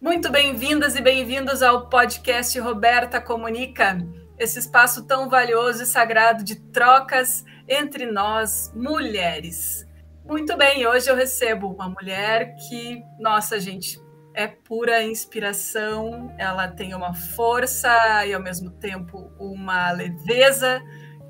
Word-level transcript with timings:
Muito 0.00 0.32
bem-vindas 0.32 0.96
e 0.96 1.02
bem-vindos 1.02 1.62
ao 1.62 1.90
podcast 1.90 2.58
Roberta 2.58 3.20
Comunica, 3.20 3.98
esse 4.38 4.58
espaço 4.58 5.06
tão 5.06 5.28
valioso 5.28 5.82
e 5.82 5.86
sagrado 5.86 6.42
de 6.42 6.56
trocas 6.56 7.44
entre 7.68 8.06
nós, 8.06 8.72
mulheres. 8.74 9.86
Muito 10.24 10.56
bem, 10.56 10.86
hoje 10.86 11.10
eu 11.10 11.14
recebo 11.14 11.68
uma 11.68 11.90
mulher 11.90 12.54
que, 12.66 13.02
nossa, 13.18 13.60
gente, 13.60 14.00
é 14.32 14.46
pura 14.46 15.02
inspiração, 15.02 16.34
ela 16.38 16.66
tem 16.66 16.94
uma 16.94 17.12
força 17.12 18.24
e 18.24 18.32
ao 18.32 18.40
mesmo 18.40 18.70
tempo 18.70 19.30
uma 19.38 19.92
leveza 19.92 20.80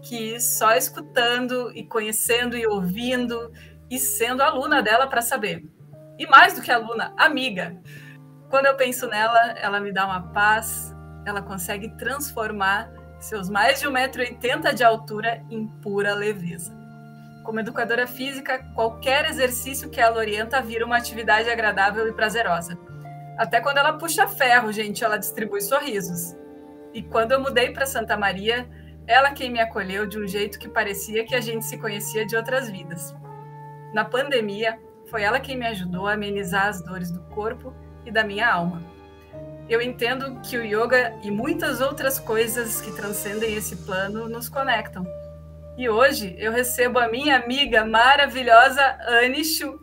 que 0.00 0.38
só 0.38 0.76
escutando 0.76 1.72
e 1.74 1.82
conhecendo 1.82 2.56
e 2.56 2.64
ouvindo 2.68 3.50
e 3.90 3.98
sendo 3.98 4.44
aluna 4.44 4.80
dela 4.80 5.08
para 5.08 5.22
saber. 5.22 5.64
E 6.16 6.26
mais 6.28 6.54
do 6.54 6.62
que 6.62 6.70
aluna, 6.70 7.12
amiga. 7.16 7.76
Quando 8.50 8.66
eu 8.66 8.74
penso 8.74 9.06
nela, 9.06 9.52
ela 9.52 9.78
me 9.78 9.92
dá 9.92 10.04
uma 10.04 10.22
paz, 10.32 10.92
ela 11.24 11.40
consegue 11.40 11.88
transformar 11.90 12.90
seus 13.20 13.48
mais 13.48 13.78
de 13.78 13.86
1,80m 13.86 14.74
de 14.74 14.82
altura 14.82 15.40
em 15.48 15.68
pura 15.80 16.16
leveza. 16.16 16.72
Como 17.44 17.60
educadora 17.60 18.08
física, 18.08 18.58
qualquer 18.74 19.30
exercício 19.30 19.88
que 19.88 20.00
ela 20.00 20.16
orienta 20.16 20.60
vira 20.60 20.84
uma 20.84 20.96
atividade 20.96 21.48
agradável 21.48 22.08
e 22.08 22.12
prazerosa. 22.12 22.76
Até 23.38 23.60
quando 23.60 23.78
ela 23.78 23.92
puxa 23.92 24.26
ferro, 24.26 24.72
gente, 24.72 25.04
ela 25.04 25.16
distribui 25.16 25.60
sorrisos. 25.60 26.36
E 26.92 27.04
quando 27.04 27.30
eu 27.30 27.40
mudei 27.40 27.72
para 27.72 27.86
Santa 27.86 28.16
Maria, 28.16 28.68
ela 29.06 29.30
quem 29.30 29.48
me 29.48 29.60
acolheu 29.60 30.06
de 30.06 30.18
um 30.18 30.26
jeito 30.26 30.58
que 30.58 30.68
parecia 30.68 31.24
que 31.24 31.36
a 31.36 31.40
gente 31.40 31.64
se 31.64 31.78
conhecia 31.78 32.26
de 32.26 32.34
outras 32.34 32.68
vidas. 32.68 33.14
Na 33.94 34.04
pandemia, 34.04 34.76
foi 35.08 35.22
ela 35.22 35.38
quem 35.38 35.56
me 35.56 35.66
ajudou 35.68 36.08
a 36.08 36.14
amenizar 36.14 36.66
as 36.66 36.82
dores 36.82 37.12
do 37.12 37.20
corpo 37.26 37.72
e 38.04 38.10
da 38.10 38.24
minha 38.24 38.50
alma. 38.50 38.82
Eu 39.68 39.80
entendo 39.80 40.40
que 40.40 40.56
o 40.56 40.64
yoga 40.64 41.14
e 41.22 41.30
muitas 41.30 41.80
outras 41.80 42.18
coisas 42.18 42.80
que 42.80 42.90
transcendem 42.92 43.54
esse 43.54 43.76
plano 43.76 44.28
nos 44.28 44.48
conectam. 44.48 45.06
E 45.78 45.88
hoje 45.88 46.34
eu 46.38 46.50
recebo 46.50 46.98
a 46.98 47.08
minha 47.08 47.36
amiga 47.36 47.84
maravilhosa 47.84 48.98
Anne 49.06 49.44
Chu. 49.44 49.80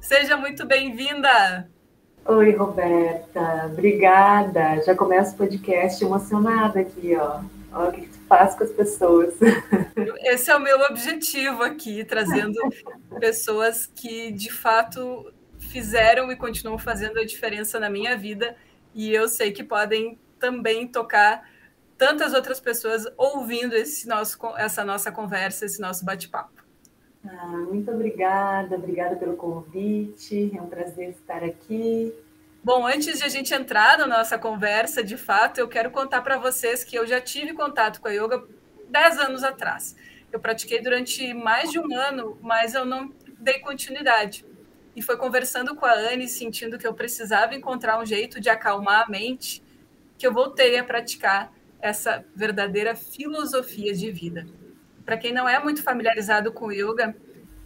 Seja 0.00 0.36
muito 0.36 0.66
bem-vinda! 0.66 1.68
Oi, 2.24 2.50
Roberta. 2.56 3.66
Obrigada. 3.66 4.82
Já 4.84 4.96
começo 4.96 5.34
o 5.34 5.36
podcast 5.36 6.04
emocionada 6.04 6.80
aqui, 6.80 7.14
ó. 7.14 7.40
Olha 7.72 7.90
o 7.90 7.92
que 7.92 8.08
tu 8.08 8.18
faz 8.28 8.54
com 8.54 8.64
as 8.64 8.70
pessoas. 8.70 9.34
Esse 10.24 10.50
é 10.50 10.56
o 10.56 10.60
meu 10.60 10.80
objetivo 10.90 11.62
aqui, 11.62 12.04
trazendo 12.04 12.58
pessoas 13.20 13.86
que 13.86 14.32
de 14.32 14.50
fato 14.50 15.32
fizeram 15.66 16.30
e 16.30 16.36
continuam 16.36 16.78
fazendo 16.78 17.18
a 17.18 17.24
diferença 17.24 17.78
na 17.78 17.90
minha 17.90 18.16
vida 18.16 18.56
e 18.94 19.12
eu 19.12 19.28
sei 19.28 19.52
que 19.52 19.62
podem 19.62 20.18
também 20.38 20.86
tocar 20.86 21.48
tantas 21.98 22.32
outras 22.32 22.60
pessoas 22.60 23.06
ouvindo 23.16 23.74
esse 23.74 24.08
nosso, 24.08 24.38
essa 24.56 24.84
nossa 24.84 25.12
conversa, 25.12 25.66
esse 25.66 25.80
nosso 25.80 26.04
bate-papo. 26.04 26.64
Ah, 27.24 27.46
muito 27.68 27.90
obrigada, 27.90 28.76
obrigada 28.76 29.16
pelo 29.16 29.36
convite, 29.36 30.50
é 30.56 30.62
um 30.62 30.66
prazer 30.66 31.10
estar 31.10 31.42
aqui. 31.42 32.14
Bom, 32.62 32.86
antes 32.86 33.18
de 33.18 33.24
a 33.24 33.28
gente 33.28 33.52
entrar 33.52 33.98
na 33.98 34.06
nossa 34.06 34.38
conversa, 34.38 35.02
de 35.02 35.16
fato, 35.16 35.58
eu 35.58 35.68
quero 35.68 35.90
contar 35.90 36.22
para 36.22 36.38
vocês 36.38 36.84
que 36.84 36.96
eu 36.96 37.06
já 37.06 37.20
tive 37.20 37.52
contato 37.52 38.00
com 38.00 38.08
a 38.08 38.12
yoga 38.12 38.44
10 38.88 39.18
anos 39.18 39.44
atrás. 39.44 39.96
Eu 40.32 40.40
pratiquei 40.40 40.80
durante 40.80 41.32
mais 41.34 41.70
de 41.70 41.78
um 41.78 41.94
ano, 41.94 42.38
mas 42.40 42.74
eu 42.74 42.84
não 42.84 43.12
dei 43.38 43.58
continuidade 43.60 44.44
e 44.96 45.02
foi 45.02 45.18
conversando 45.18 45.76
com 45.76 45.84
a 45.84 45.92
Anne, 45.92 46.26
sentindo 46.26 46.78
que 46.78 46.86
eu 46.86 46.94
precisava 46.94 47.54
encontrar 47.54 48.00
um 48.00 48.06
jeito 48.06 48.40
de 48.40 48.48
acalmar 48.48 49.04
a 49.06 49.10
mente, 49.10 49.62
que 50.16 50.26
eu 50.26 50.32
voltei 50.32 50.78
a 50.78 50.84
praticar 50.84 51.52
essa 51.78 52.24
verdadeira 52.34 52.96
filosofia 52.96 53.92
de 53.92 54.10
vida. 54.10 54.46
Para 55.04 55.18
quem 55.18 55.34
não 55.34 55.46
é 55.46 55.62
muito 55.62 55.82
familiarizado 55.82 56.50
com 56.50 56.72
yoga, 56.72 57.14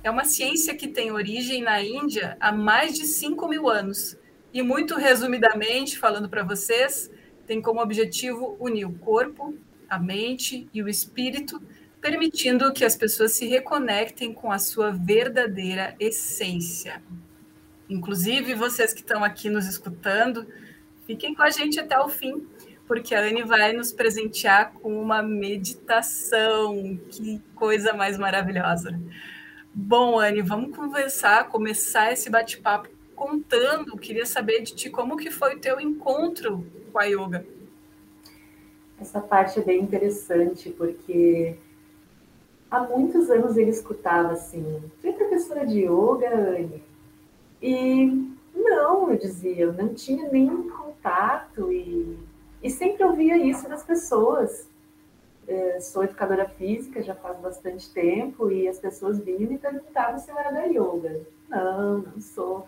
é 0.03 0.11
uma 0.11 0.25
ciência 0.25 0.75
que 0.75 0.89
tem 0.89 1.13
origem 1.13 1.63
na 1.63 1.81
Índia 1.81 2.37
há 2.41 2.51
mais 2.51 2.95
de 2.95 3.07
5 3.07 3.47
mil 3.47 3.69
anos. 3.69 4.17
E, 4.53 4.61
muito 4.61 4.97
resumidamente, 4.97 5.97
falando 5.97 6.29
para 6.29 6.43
vocês, 6.43 7.09
tem 7.47 7.63
como 7.63 7.81
objetivo 7.81 8.57
unir 8.59 8.87
o 8.87 8.99
corpo, 8.99 9.55
a 9.89 10.01
mente 10.01 10.69
e 10.75 10.83
o 10.83 10.89
espírito, 10.89 11.63
permitindo 12.01 12.73
que 12.73 12.85
as 12.85 12.97
pessoas 12.97 13.33
se 13.33 13.47
reconectem 13.47 14.33
com 14.33 14.51
a 14.51 14.59
sua 14.59 14.91
verdadeira 14.91 15.95
essência. 16.01 17.01
Inclusive, 17.91 18.55
vocês 18.55 18.93
que 18.93 19.01
estão 19.01 19.25
aqui 19.25 19.51
nos 19.51 19.67
escutando, 19.67 20.47
fiquem 21.09 21.35
com 21.35 21.43
a 21.43 21.51
gente 21.51 21.81
até 21.81 21.99
o 21.99 22.09
fim, 22.09 22.47
porque 22.87 23.17
a 23.17 23.21
Anne 23.21 23.43
vai 23.43 23.73
nos 23.73 23.91
presentear 23.91 24.73
com 24.75 25.03
uma 25.03 25.21
meditação. 25.25 26.97
Que 27.11 27.43
coisa 27.57 27.93
mais 27.93 28.17
maravilhosa. 28.17 28.97
Bom, 29.75 30.21
Anne, 30.21 30.41
vamos 30.41 30.77
conversar, 30.77 31.49
começar 31.49 32.13
esse 32.13 32.31
bate-papo 32.31 32.89
contando. 33.17 33.99
Queria 33.99 34.25
saber 34.25 34.63
de 34.63 34.73
ti 34.73 34.89
como 34.89 35.17
que 35.17 35.31
foi 35.31 35.57
o 35.57 35.61
teu 35.61 35.81
encontro 35.81 36.65
com 36.93 36.99
a 36.99 37.07
yoga. 37.07 37.45
Essa 39.01 39.21
parte 39.21 39.59
é 39.59 39.63
bem 39.63 39.83
interessante, 39.83 40.71
porque 40.71 41.57
há 42.71 42.81
muitos 42.85 43.29
anos 43.31 43.57
ele 43.57 43.71
escutava 43.71 44.33
assim: 44.33 44.81
Tu 45.01 45.09
é 45.09 45.13
professora 45.13 45.67
de 45.67 45.81
yoga, 45.81 46.33
Anne? 46.33 46.90
E 47.63 48.31
não, 48.55 49.11
eu 49.11 49.19
dizia, 49.19 49.65
eu 49.65 49.73
não 49.73 49.95
tinha 49.95 50.31
nenhum 50.31 50.71
contato 50.71 51.73
e, 51.73 52.19
e 52.63 52.71
sempre 52.71 53.05
ouvia 53.05 53.37
isso 53.37 53.69
das 53.69 53.83
pessoas. 53.83 54.69
É, 55.47 55.81
sou 55.81 56.05
educadora 56.05 56.49
física 56.49 57.03
já 57.03 57.15
faz 57.15 57.39
bastante 57.41 57.93
tempo 57.93 58.51
e 58.51 58.69
as 58.69 58.79
pessoas 58.79 59.19
vinham 59.19 59.51
e 59.53 59.59
perguntavam 59.59 60.19
se 60.19 60.31
eu 60.31 60.39
era 60.39 60.53
da 60.53 60.65
yoga. 60.65 61.21
Não, 61.49 61.99
não 61.99 62.21
sou. 62.21 62.67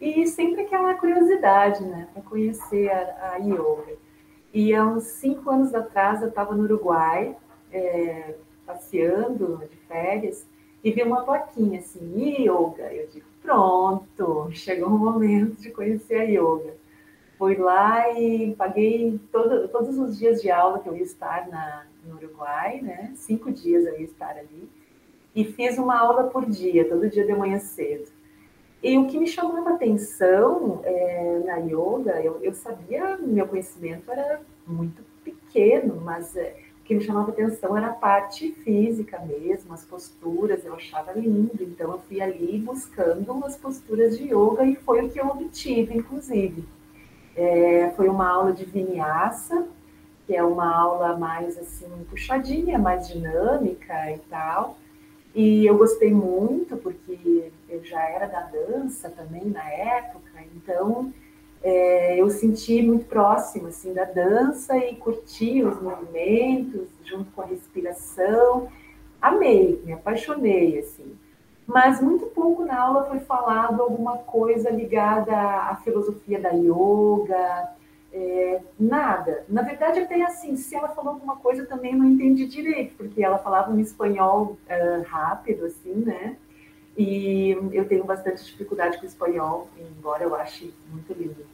E 0.00 0.26
sempre 0.26 0.62
aquela 0.62 0.94
curiosidade, 0.94 1.84
né, 1.84 2.08
para 2.12 2.22
conhecer 2.22 2.90
a, 2.90 3.34
a 3.34 3.36
yoga. 3.36 3.96
E 4.52 4.74
há 4.74 4.84
uns 4.84 5.04
cinco 5.04 5.50
anos 5.50 5.74
atrás 5.74 6.22
eu 6.22 6.28
estava 6.28 6.54
no 6.54 6.64
Uruguai, 6.64 7.36
é, 7.70 8.34
passeando 8.66 9.62
de 9.70 9.76
férias, 9.86 10.46
e 10.82 10.90
vi 10.90 11.02
uma 11.02 11.22
plaquinha 11.24 11.78
assim, 11.78 12.42
yoga. 12.42 12.92
Eu 12.92 13.06
digo, 13.08 13.26
pronto, 13.42 14.50
chegou 14.52 14.88
o 14.88 14.98
momento 14.98 15.60
de 15.60 15.70
conhecer 15.70 16.16
a 16.16 16.22
yoga. 16.22 16.74
Fui 17.36 17.56
lá 17.56 18.10
e 18.18 18.54
paguei 18.54 19.20
todo, 19.32 19.68
todos 19.68 19.98
os 19.98 20.16
dias 20.16 20.40
de 20.40 20.50
aula 20.50 20.78
que 20.78 20.88
eu 20.88 20.96
ia 20.96 21.02
estar 21.02 21.48
na, 21.48 21.84
no 22.06 22.16
Uruguai, 22.16 22.80
né? 22.80 23.12
Cinco 23.16 23.50
dias 23.50 23.84
eu 23.84 23.98
ia 23.98 24.04
estar 24.04 24.36
ali. 24.36 24.68
E 25.34 25.44
fiz 25.44 25.76
uma 25.78 25.98
aula 25.98 26.24
por 26.24 26.48
dia, 26.48 26.88
todo 26.88 27.08
dia 27.08 27.24
de 27.24 27.34
manhã 27.34 27.58
cedo. 27.58 28.10
E 28.82 28.98
o 28.98 29.06
que 29.06 29.18
me 29.18 29.26
chamava 29.26 29.70
atenção 29.70 30.80
é, 30.84 31.42
na 31.44 31.56
yoga, 31.56 32.20
eu, 32.22 32.38
eu 32.42 32.52
sabia, 32.52 33.16
meu 33.16 33.46
conhecimento 33.46 34.10
era 34.10 34.40
muito 34.66 35.02
pequeno, 35.24 36.00
mas 36.00 36.36
é, 36.36 36.56
que 36.92 36.98
me 36.98 37.04
chamava 37.04 37.30
atenção 37.30 37.76
era 37.76 37.88
a 37.88 37.92
parte 37.92 38.52
física 38.52 39.18
mesmo, 39.20 39.72
as 39.72 39.84
posturas, 39.84 40.64
eu 40.64 40.74
achava 40.74 41.12
lindo. 41.12 41.62
Então, 41.62 41.90
eu 41.92 41.98
fui 42.00 42.20
ali 42.20 42.58
buscando 42.58 43.44
as 43.44 43.56
posturas 43.56 44.18
de 44.18 44.24
yoga 44.24 44.64
e 44.64 44.76
foi 44.76 45.04
o 45.04 45.10
que 45.10 45.18
eu 45.18 45.26
obtive, 45.26 45.96
inclusive. 45.96 46.64
É, 47.34 47.92
foi 47.96 48.08
uma 48.08 48.28
aula 48.28 48.52
de 48.52 48.64
vinyasa, 48.64 49.66
que 50.26 50.36
é 50.36 50.42
uma 50.42 50.70
aula 50.74 51.16
mais 51.16 51.56
assim, 51.56 51.88
puxadinha, 52.10 52.78
mais 52.78 53.08
dinâmica 53.08 54.10
e 54.12 54.18
tal. 54.30 54.76
E 55.34 55.64
eu 55.64 55.78
gostei 55.78 56.12
muito, 56.12 56.76
porque 56.76 57.50
eu 57.70 57.82
já 57.82 58.02
era 58.02 58.26
da 58.26 58.40
dança 58.40 59.08
também 59.08 59.46
na 59.46 59.66
época, 59.66 60.44
então 60.54 61.12
é, 61.62 62.20
eu 62.20 62.28
senti 62.28 62.82
muito 62.82 63.04
próximo 63.06 63.68
assim 63.68 63.92
da 63.92 64.04
dança 64.04 64.76
e 64.76 64.96
curti 64.96 65.62
os 65.62 65.80
movimentos 65.80 66.88
junto 67.04 67.30
com 67.32 67.42
a 67.42 67.46
respiração. 67.46 68.68
Amei, 69.20 69.80
me 69.84 69.92
apaixonei 69.92 70.78
assim. 70.78 71.16
Mas 71.66 72.00
muito 72.00 72.26
pouco 72.26 72.64
na 72.64 72.80
aula 72.80 73.04
foi 73.04 73.20
falado 73.20 73.80
alguma 73.80 74.18
coisa 74.18 74.68
ligada 74.68 75.34
à 75.34 75.76
filosofia 75.76 76.40
da 76.40 76.50
yoga, 76.50 77.70
é, 78.12 78.60
nada. 78.78 79.44
Na 79.48 79.62
verdade, 79.62 80.00
até 80.00 80.20
assim, 80.22 80.56
se 80.56 80.74
ela 80.74 80.88
falou 80.88 81.14
alguma 81.14 81.36
coisa, 81.36 81.62
eu 81.62 81.68
também 81.68 81.94
não 81.94 82.04
entendi 82.04 82.46
direito, 82.46 82.94
porque 82.96 83.22
ela 83.22 83.38
falava 83.38 83.70
um 83.70 83.80
espanhol 83.80 84.58
uh, 84.66 85.02
rápido, 85.06 85.64
assim, 85.64 85.94
né? 85.94 86.36
E 86.96 87.56
eu 87.72 87.88
tenho 87.88 88.04
bastante 88.04 88.44
dificuldade 88.44 88.98
com 88.98 89.04
o 89.04 89.08
espanhol, 89.08 89.68
embora 89.78 90.24
eu 90.24 90.34
ache 90.34 90.74
muito 90.90 91.12
lindo. 91.14 91.46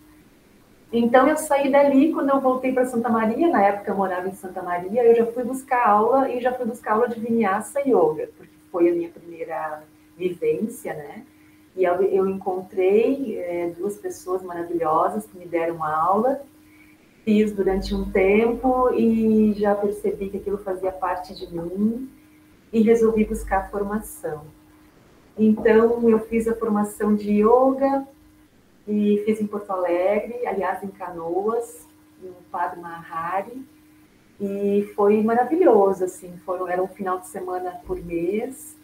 Então 0.90 1.28
eu 1.28 1.36
saí 1.36 1.70
dali 1.70 2.12
quando 2.12 2.30
eu 2.30 2.40
voltei 2.40 2.72
para 2.72 2.86
Santa 2.86 3.10
Maria, 3.10 3.48
na 3.48 3.62
época 3.62 3.90
eu 3.90 3.96
morava 3.96 4.26
em 4.26 4.32
Santa 4.32 4.62
Maria, 4.62 5.04
eu 5.04 5.14
já 5.14 5.26
fui 5.26 5.44
buscar 5.44 5.86
aula 5.86 6.30
e 6.30 6.40
já 6.40 6.52
fui 6.52 6.64
buscar 6.64 6.92
aula 6.92 7.08
de 7.08 7.20
Vinyasa 7.20 7.80
Yoga, 7.80 8.30
porque 8.36 8.54
foi 8.72 8.88
a 8.88 8.94
minha 8.94 9.10
primeira 9.10 9.82
vivência, 10.16 10.94
né? 10.94 11.24
E 11.76 11.84
eu, 11.84 12.02
eu 12.02 12.28
encontrei 12.28 13.38
é, 13.38 13.72
duas 13.76 13.96
pessoas 13.98 14.42
maravilhosas 14.42 15.26
que 15.26 15.38
me 15.38 15.46
deram 15.46 15.84
aula, 15.84 16.40
fiz 17.22 17.52
durante 17.52 17.94
um 17.94 18.10
tempo 18.10 18.90
e 18.94 19.52
já 19.58 19.74
percebi 19.74 20.30
que 20.30 20.38
aquilo 20.38 20.58
fazia 20.58 20.90
parte 20.90 21.34
de 21.34 21.52
mim 21.52 22.10
e 22.72 22.80
resolvi 22.80 23.26
buscar 23.26 23.70
formação. 23.70 24.42
Então, 25.38 26.08
eu 26.08 26.18
fiz 26.20 26.48
a 26.48 26.54
formação 26.54 27.14
de 27.14 27.42
yoga 27.42 28.08
e 28.88 29.22
fiz 29.26 29.40
em 29.40 29.46
Porto 29.46 29.70
Alegre, 29.70 30.46
aliás, 30.46 30.82
em 30.82 30.88
Canoas, 30.88 31.86
no 32.22 32.32
Padre 32.50 32.80
Mahari, 32.80 33.62
e 34.40 34.90
foi 34.96 35.22
maravilhoso, 35.22 36.04
assim, 36.04 36.32
foram, 36.46 36.66
era 36.66 36.82
um 36.82 36.88
final 36.88 37.18
de 37.18 37.28
semana 37.28 37.72
por 37.86 38.02
mês, 38.02 38.76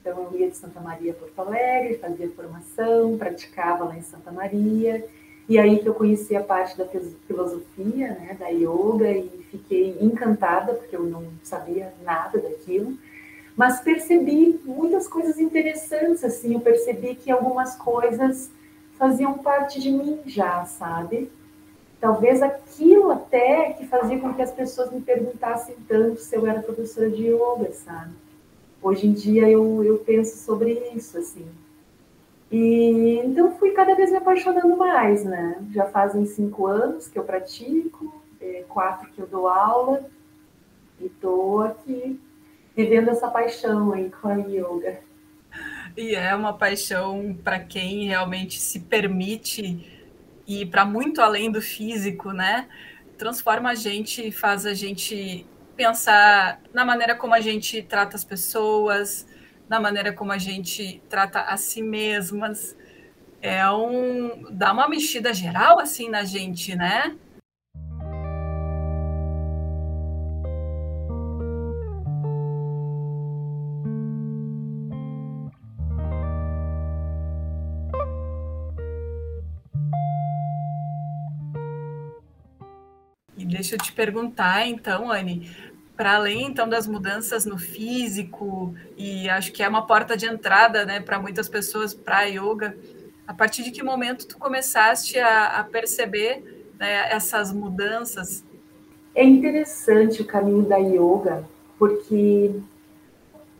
então 0.00 0.30
eu 0.32 0.40
ia 0.40 0.50
de 0.50 0.56
Santa 0.56 0.80
Maria 0.80 1.12
a 1.12 1.14
Porto 1.14 1.38
Alegre, 1.40 1.98
fazia 1.98 2.30
formação, 2.30 3.18
praticava 3.18 3.84
lá 3.84 3.96
em 3.96 4.02
Santa 4.02 4.32
Maria, 4.32 5.04
e 5.46 5.58
aí 5.58 5.80
que 5.80 5.88
eu 5.88 5.94
conheci 5.94 6.34
a 6.34 6.42
parte 6.42 6.78
da 6.78 6.86
filosofia, 7.26 8.08
né, 8.14 8.36
da 8.38 8.48
yoga, 8.48 9.10
e 9.10 9.28
fiquei 9.50 9.98
encantada, 10.00 10.72
porque 10.72 10.96
eu 10.96 11.02
não 11.02 11.24
sabia 11.42 11.92
nada 12.02 12.38
daquilo, 12.38 12.96
mas 13.54 13.80
percebi 13.80 14.58
muitas 14.64 15.06
coisas 15.06 15.38
interessantes, 15.38 16.24
assim, 16.24 16.54
eu 16.54 16.60
percebi 16.60 17.14
que 17.14 17.30
algumas 17.30 17.76
coisas 17.76 18.50
faziam 19.00 19.38
parte 19.38 19.80
de 19.80 19.90
mim 19.90 20.20
já, 20.26 20.62
sabe? 20.66 21.32
Talvez 21.98 22.42
aquilo 22.42 23.10
até 23.10 23.72
que 23.72 23.86
fazia 23.86 24.20
com 24.20 24.34
que 24.34 24.42
as 24.42 24.52
pessoas 24.52 24.92
me 24.92 25.00
perguntassem 25.00 25.74
tanto 25.88 26.20
se 26.20 26.36
eu 26.36 26.46
era 26.46 26.60
professora 26.60 27.08
de 27.08 27.28
yoga, 27.28 27.72
sabe? 27.72 28.12
Hoje 28.82 29.06
em 29.06 29.14
dia 29.14 29.48
eu, 29.48 29.82
eu 29.82 29.96
penso 30.00 30.36
sobre 30.44 30.72
isso, 30.94 31.16
assim. 31.16 31.46
E 32.52 33.22
então 33.24 33.56
fui 33.56 33.70
cada 33.70 33.94
vez 33.94 34.10
me 34.10 34.18
apaixonando 34.18 34.76
mais, 34.76 35.24
né? 35.24 35.56
Já 35.72 35.86
fazem 35.86 36.26
cinco 36.26 36.66
anos 36.66 37.08
que 37.08 37.18
eu 37.18 37.24
pratico, 37.24 38.22
é, 38.38 38.64
quatro 38.68 39.10
que 39.12 39.20
eu 39.20 39.26
dou 39.26 39.48
aula, 39.48 40.04
e 41.00 41.06
estou 41.06 41.62
aqui 41.62 42.20
vivendo 42.76 43.08
essa 43.08 43.28
paixão 43.28 43.92
aí 43.92 44.10
com 44.10 44.28
a 44.28 44.34
yoga. 44.34 45.00
E 46.00 46.14
é 46.14 46.34
uma 46.34 46.54
paixão 46.54 47.38
para 47.44 47.60
quem 47.60 48.06
realmente 48.06 48.58
se 48.58 48.80
permite 48.80 49.86
ir 50.48 50.64
para 50.70 50.82
muito 50.82 51.20
além 51.20 51.52
do 51.52 51.60
físico, 51.60 52.32
né? 52.32 52.68
Transforma 53.18 53.68
a 53.68 53.74
gente, 53.74 54.32
faz 54.32 54.64
a 54.64 54.72
gente 54.72 55.46
pensar 55.76 56.58
na 56.72 56.86
maneira 56.86 57.14
como 57.14 57.34
a 57.34 57.40
gente 57.42 57.82
trata 57.82 58.16
as 58.16 58.24
pessoas, 58.24 59.26
na 59.68 59.78
maneira 59.78 60.10
como 60.10 60.32
a 60.32 60.38
gente 60.38 61.02
trata 61.06 61.42
a 61.42 61.58
si 61.58 61.82
mesmas. 61.82 62.74
É 63.42 63.68
um 63.70 64.46
dá 64.50 64.72
uma 64.72 64.88
mexida 64.88 65.34
geral 65.34 65.78
assim 65.78 66.08
na 66.08 66.24
gente, 66.24 66.74
né? 66.74 67.14
Deixa 83.60 83.74
eu 83.74 83.78
te 83.78 83.92
perguntar, 83.92 84.66
então, 84.66 85.12
Anne, 85.12 85.50
para 85.94 86.14
além 86.14 86.46
então 86.46 86.66
das 86.66 86.86
mudanças 86.86 87.44
no 87.44 87.58
físico 87.58 88.74
e 88.96 89.28
acho 89.28 89.52
que 89.52 89.62
é 89.62 89.68
uma 89.68 89.86
porta 89.86 90.16
de 90.16 90.24
entrada, 90.24 90.86
né, 90.86 90.98
para 90.98 91.20
muitas 91.20 91.46
pessoas 91.46 91.92
para 91.92 92.22
yoga. 92.22 92.74
A 93.26 93.34
partir 93.34 93.62
de 93.62 93.70
que 93.70 93.82
momento 93.82 94.26
tu 94.26 94.38
começaste 94.38 95.18
a, 95.18 95.60
a 95.60 95.64
perceber 95.64 96.72
né, 96.78 97.12
essas 97.12 97.52
mudanças? 97.52 98.42
É 99.14 99.22
interessante 99.22 100.22
o 100.22 100.24
caminho 100.24 100.62
da 100.62 100.78
yoga, 100.78 101.44
porque 101.78 102.52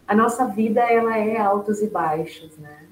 a 0.08 0.14
nossa 0.14 0.46
vida 0.46 0.80
ela 0.80 1.18
é 1.18 1.36
altos 1.36 1.82
e 1.82 1.88
baixos, 1.88 2.56
né? 2.56 2.86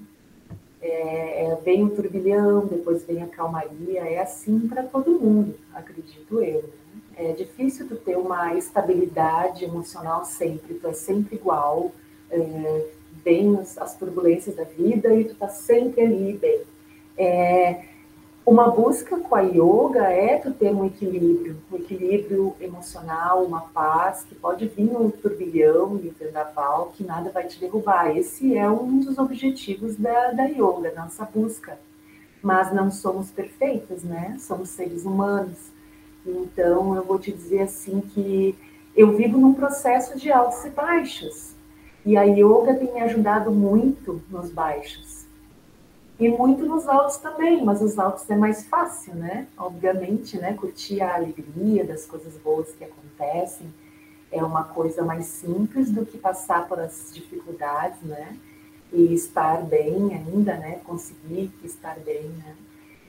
É, 0.79 1.45
é, 1.45 1.55
vem 1.65 1.83
o 1.83 1.89
turbilhão, 1.89 2.67
depois 2.67 3.03
vem 3.03 3.23
a 3.23 3.27
calmaria, 3.27 4.01
é 4.01 4.19
assim 4.19 4.59
para 4.67 4.83
todo 4.83 5.19
mundo, 5.19 5.55
acredito 5.73 6.41
eu. 6.41 6.78
É 7.21 7.33
difícil 7.33 7.85
tu 7.85 7.97
ter 7.97 8.17
uma 8.17 8.53
estabilidade 8.53 9.65
emocional 9.65 10.23
sempre, 10.23 10.75
tu 10.75 10.87
é 10.87 10.93
sempre 10.93 11.35
igual, 11.35 11.91
é, 12.31 12.87
vem 13.25 13.57
as, 13.57 13.77
as, 13.77 13.93
turbulências 13.93 14.55
da 14.55 14.63
vida 14.63 15.13
e 15.13 15.25
tu 15.25 15.35
tá 15.35 15.49
sempre 15.49 16.01
ali 16.01 16.31
bem. 16.31 16.61
É, 17.17 17.83
uma 18.45 18.71
busca 18.71 19.19
com 19.19 19.35
a 19.35 19.41
yoga 19.41 20.07
é 20.07 20.37
tu 20.37 20.53
ter 20.53 20.73
um 20.73 20.85
equilíbrio, 20.85 21.57
um 21.69 21.75
equilíbrio 21.75 22.55
emocional, 22.61 23.43
uma 23.43 23.63
paz, 23.63 24.23
que 24.23 24.33
pode 24.33 24.65
vir 24.69 24.95
um 24.95 25.11
turbilhão 25.11 25.99
e 26.01 26.07
um 26.07 26.13
vendaval, 26.17 26.93
que 26.95 27.03
nada 27.03 27.29
vai 27.31 27.47
te 27.47 27.59
derrubar. 27.59 28.15
Esse 28.15 28.57
é 28.57 28.69
um 28.69 29.01
dos 29.01 29.17
objetivos 29.17 29.97
da, 29.97 30.31
da 30.31 30.45
yoga, 30.45 30.93
nossa 30.95 31.25
busca. 31.25 31.77
Mas 32.41 32.73
não 32.73 32.89
somos 32.89 33.29
perfeitos, 33.29 34.03
né? 34.03 34.37
Somos 34.39 34.69
seres 34.69 35.03
humanos. 35.03 35.77
Então, 36.29 36.95
eu 36.95 37.03
vou 37.03 37.19
te 37.19 37.31
dizer 37.31 37.61
assim 37.61 38.01
que 38.01 38.55
eu 38.95 39.15
vivo 39.15 39.37
num 39.37 39.53
processo 39.53 40.17
de 40.17 40.31
altos 40.31 40.63
e 40.65 40.69
baixos. 40.69 41.53
E 42.05 42.17
a 42.17 42.23
yoga 42.23 42.73
tem 42.73 42.93
me 42.93 43.01
ajudado 43.01 43.51
muito 43.51 44.21
nos 44.29 44.49
baixos. 44.51 45.25
E 46.19 46.27
muito 46.27 46.65
nos 46.65 46.87
altos 46.87 47.17
também, 47.17 47.63
mas 47.63 47.81
os 47.81 47.97
altos 47.97 48.29
é 48.29 48.35
mais 48.35 48.65
fácil, 48.65 49.15
né? 49.15 49.47
Obviamente, 49.57 50.37
né? 50.37 50.53
Curtir 50.53 51.01
a 51.01 51.15
alegria 51.15 51.85
das 51.85 52.05
coisas 52.05 52.33
boas 52.43 52.69
que 52.73 52.83
acontecem 52.83 53.73
é 54.31 54.43
uma 54.43 54.63
coisa 54.63 55.03
mais 55.03 55.25
simples 55.25 55.89
do 55.91 56.05
que 56.05 56.17
passar 56.17 56.67
por 56.67 56.79
as 56.79 57.11
dificuldades, 57.13 58.01
né? 58.01 58.37
E 58.91 59.13
estar 59.13 59.63
bem 59.63 60.13
ainda, 60.13 60.57
né? 60.57 60.79
Conseguir 60.83 61.51
estar 61.63 61.97
bem, 61.99 62.23
né? 62.23 62.55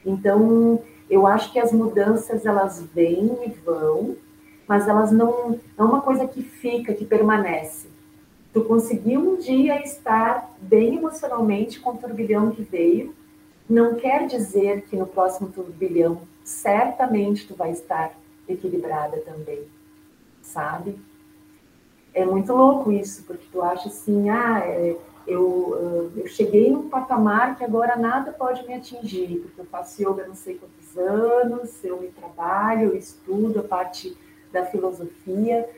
Então, 0.05 0.81
eu 1.11 1.27
acho 1.27 1.53
que 1.53 1.59
as 1.59 1.73
mudanças 1.73 2.47
elas 2.47 2.81
vêm 2.95 3.37
e 3.45 3.51
vão, 3.51 4.17
mas 4.67 4.87
elas 4.87 5.11
não, 5.11 5.59
é 5.77 5.83
uma 5.83 6.01
coisa 6.01 6.27
que 6.29 6.41
fica, 6.41 6.95
que 6.95 7.05
permanece. 7.05 7.89
Tu 8.53 8.63
conseguiu 8.63 9.21
um 9.21 9.37
dia 9.37 9.83
estar 9.83 10.55
bem 10.61 10.97
emocionalmente 10.97 11.81
com 11.81 11.91
o 11.91 11.97
turbilhão 11.97 12.53
que 12.53 12.63
veio, 12.63 13.15
não 13.69 13.97
quer 13.97 14.27
dizer 14.27 14.83
que 14.83 14.97
no 14.97 15.07
próximo 15.07 15.49
turbilhão 15.49 16.23
certamente 16.45 17.47
tu 17.47 17.55
vai 17.55 17.73
estar 17.73 18.13
equilibrada 18.49 19.19
também, 19.19 19.65
sabe? 20.43 20.97
É 22.15 22.25
muito 22.25 22.53
louco 22.53 22.91
isso, 22.91 23.25
porque 23.25 23.47
tu 23.53 23.63
acha 23.63 23.89
assim, 23.89 24.29
ah, 24.31 24.61
é, 24.65 24.97
eu, 25.27 26.13
eu 26.17 26.27
cheguei 26.27 26.71
num 26.71 26.89
patamar 26.89 27.57
que 27.57 27.65
agora 27.65 27.97
nada 27.97 28.33
pode 28.33 28.67
me 28.67 28.75
atingir, 28.75 29.41
porque 29.41 29.61
eu 29.61 29.67
faço 29.67 30.03
yoga 30.03 30.27
não 30.27 30.35
sei 30.35 30.55
anos, 30.97 31.85
eu 31.85 32.01
me 32.01 32.09
trabalho, 32.09 32.89
eu 32.89 32.97
estudo 32.97 33.61
a 33.61 33.63
parte 33.63 34.17
da 34.53 34.65
filosofia, 34.67 35.69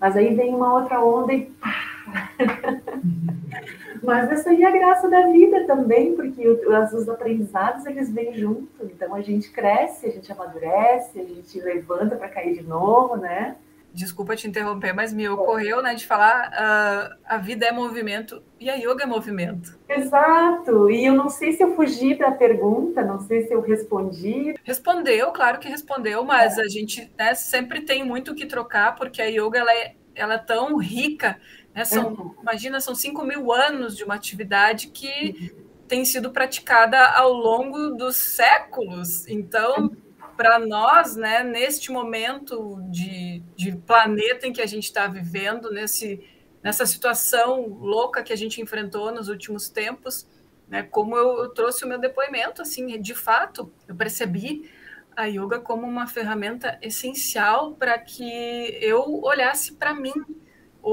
mas 0.00 0.16
aí 0.16 0.34
vem 0.34 0.54
uma 0.54 0.74
outra 0.74 1.04
onda 1.04 1.32
e 1.32 1.46
pá! 1.46 2.30
mas 4.02 4.32
essa 4.32 4.50
aí 4.50 4.62
é 4.62 4.66
a 4.66 4.70
graça 4.70 5.08
da 5.08 5.28
vida 5.28 5.64
também, 5.66 6.16
porque 6.16 6.46
os 6.48 7.08
aprendizados 7.08 7.86
eles 7.86 8.10
vêm 8.10 8.34
junto, 8.34 8.84
então 8.84 9.14
a 9.14 9.20
gente 9.20 9.50
cresce, 9.50 10.06
a 10.06 10.10
gente 10.10 10.32
amadurece, 10.32 11.20
a 11.20 11.24
gente 11.24 11.60
levanta 11.60 12.16
para 12.16 12.28
cair 12.28 12.54
de 12.54 12.62
novo, 12.62 13.16
né? 13.16 13.56
Desculpa 13.92 14.34
te 14.34 14.48
interromper, 14.48 14.94
mas 14.94 15.12
me 15.12 15.28
ocorreu, 15.28 15.82
né, 15.82 15.94
de 15.94 16.06
falar 16.06 16.48
uh, 16.48 17.16
a 17.24 17.36
vida 17.36 17.66
é 17.66 17.72
movimento 17.72 18.42
e 18.58 18.70
a 18.70 18.74
yoga 18.74 19.04
é 19.04 19.06
movimento. 19.06 19.78
Exato. 19.88 20.90
E 20.90 21.04
eu 21.04 21.14
não 21.14 21.28
sei 21.28 21.52
se 21.52 21.62
eu 21.62 21.76
fugi 21.76 22.14
da 22.14 22.30
pergunta, 22.30 23.04
não 23.04 23.20
sei 23.20 23.46
se 23.46 23.52
eu 23.52 23.60
respondi. 23.60 24.54
Respondeu, 24.64 25.30
claro 25.32 25.58
que 25.58 25.68
respondeu, 25.68 26.24
mas 26.24 26.58
é. 26.58 26.62
a 26.62 26.68
gente 26.68 27.12
né, 27.18 27.34
sempre 27.34 27.82
tem 27.82 28.04
muito 28.04 28.32
o 28.32 28.34
que 28.34 28.46
trocar 28.46 28.96
porque 28.96 29.20
a 29.20 29.26
yoga 29.26 29.58
ela 29.58 29.72
é, 29.72 29.94
ela 30.14 30.34
é 30.34 30.38
tão 30.38 30.76
rica. 30.78 31.38
Né? 31.74 31.84
São, 31.84 32.08
uhum. 32.08 32.34
Imagina, 32.40 32.80
são 32.80 32.94
5 32.94 33.22
mil 33.24 33.52
anos 33.52 33.96
de 33.96 34.04
uma 34.04 34.14
atividade 34.14 34.88
que 34.88 35.52
uhum. 35.52 35.64
tem 35.86 36.04
sido 36.04 36.30
praticada 36.30 36.98
ao 36.98 37.32
longo 37.32 37.90
dos 37.90 38.16
séculos. 38.16 39.26
Então, 39.28 39.82
uhum 39.82 40.11
para 40.36 40.58
nós, 40.58 41.16
né, 41.16 41.42
neste 41.42 41.90
momento 41.90 42.80
de, 42.90 43.42
de 43.56 43.76
planeta 43.76 44.46
em 44.46 44.52
que 44.52 44.62
a 44.62 44.66
gente 44.66 44.84
está 44.84 45.06
vivendo, 45.06 45.70
nesse, 45.70 46.24
nessa 46.62 46.86
situação 46.86 47.66
louca 47.68 48.22
que 48.22 48.32
a 48.32 48.36
gente 48.36 48.60
enfrentou 48.60 49.12
nos 49.12 49.28
últimos 49.28 49.68
tempos, 49.68 50.26
né, 50.68 50.82
como 50.82 51.16
eu, 51.16 51.44
eu 51.44 51.48
trouxe 51.50 51.84
o 51.84 51.88
meu 51.88 51.98
depoimento, 51.98 52.62
assim, 52.62 53.00
de 53.00 53.14
fato, 53.14 53.72
eu 53.86 53.94
percebi 53.94 54.70
a 55.16 55.26
yoga 55.26 55.60
como 55.60 55.86
uma 55.86 56.06
ferramenta 56.06 56.78
essencial 56.80 57.74
para 57.74 57.98
que 57.98 58.78
eu 58.80 59.20
olhasse 59.22 59.74
para 59.74 59.94
mim. 59.94 60.12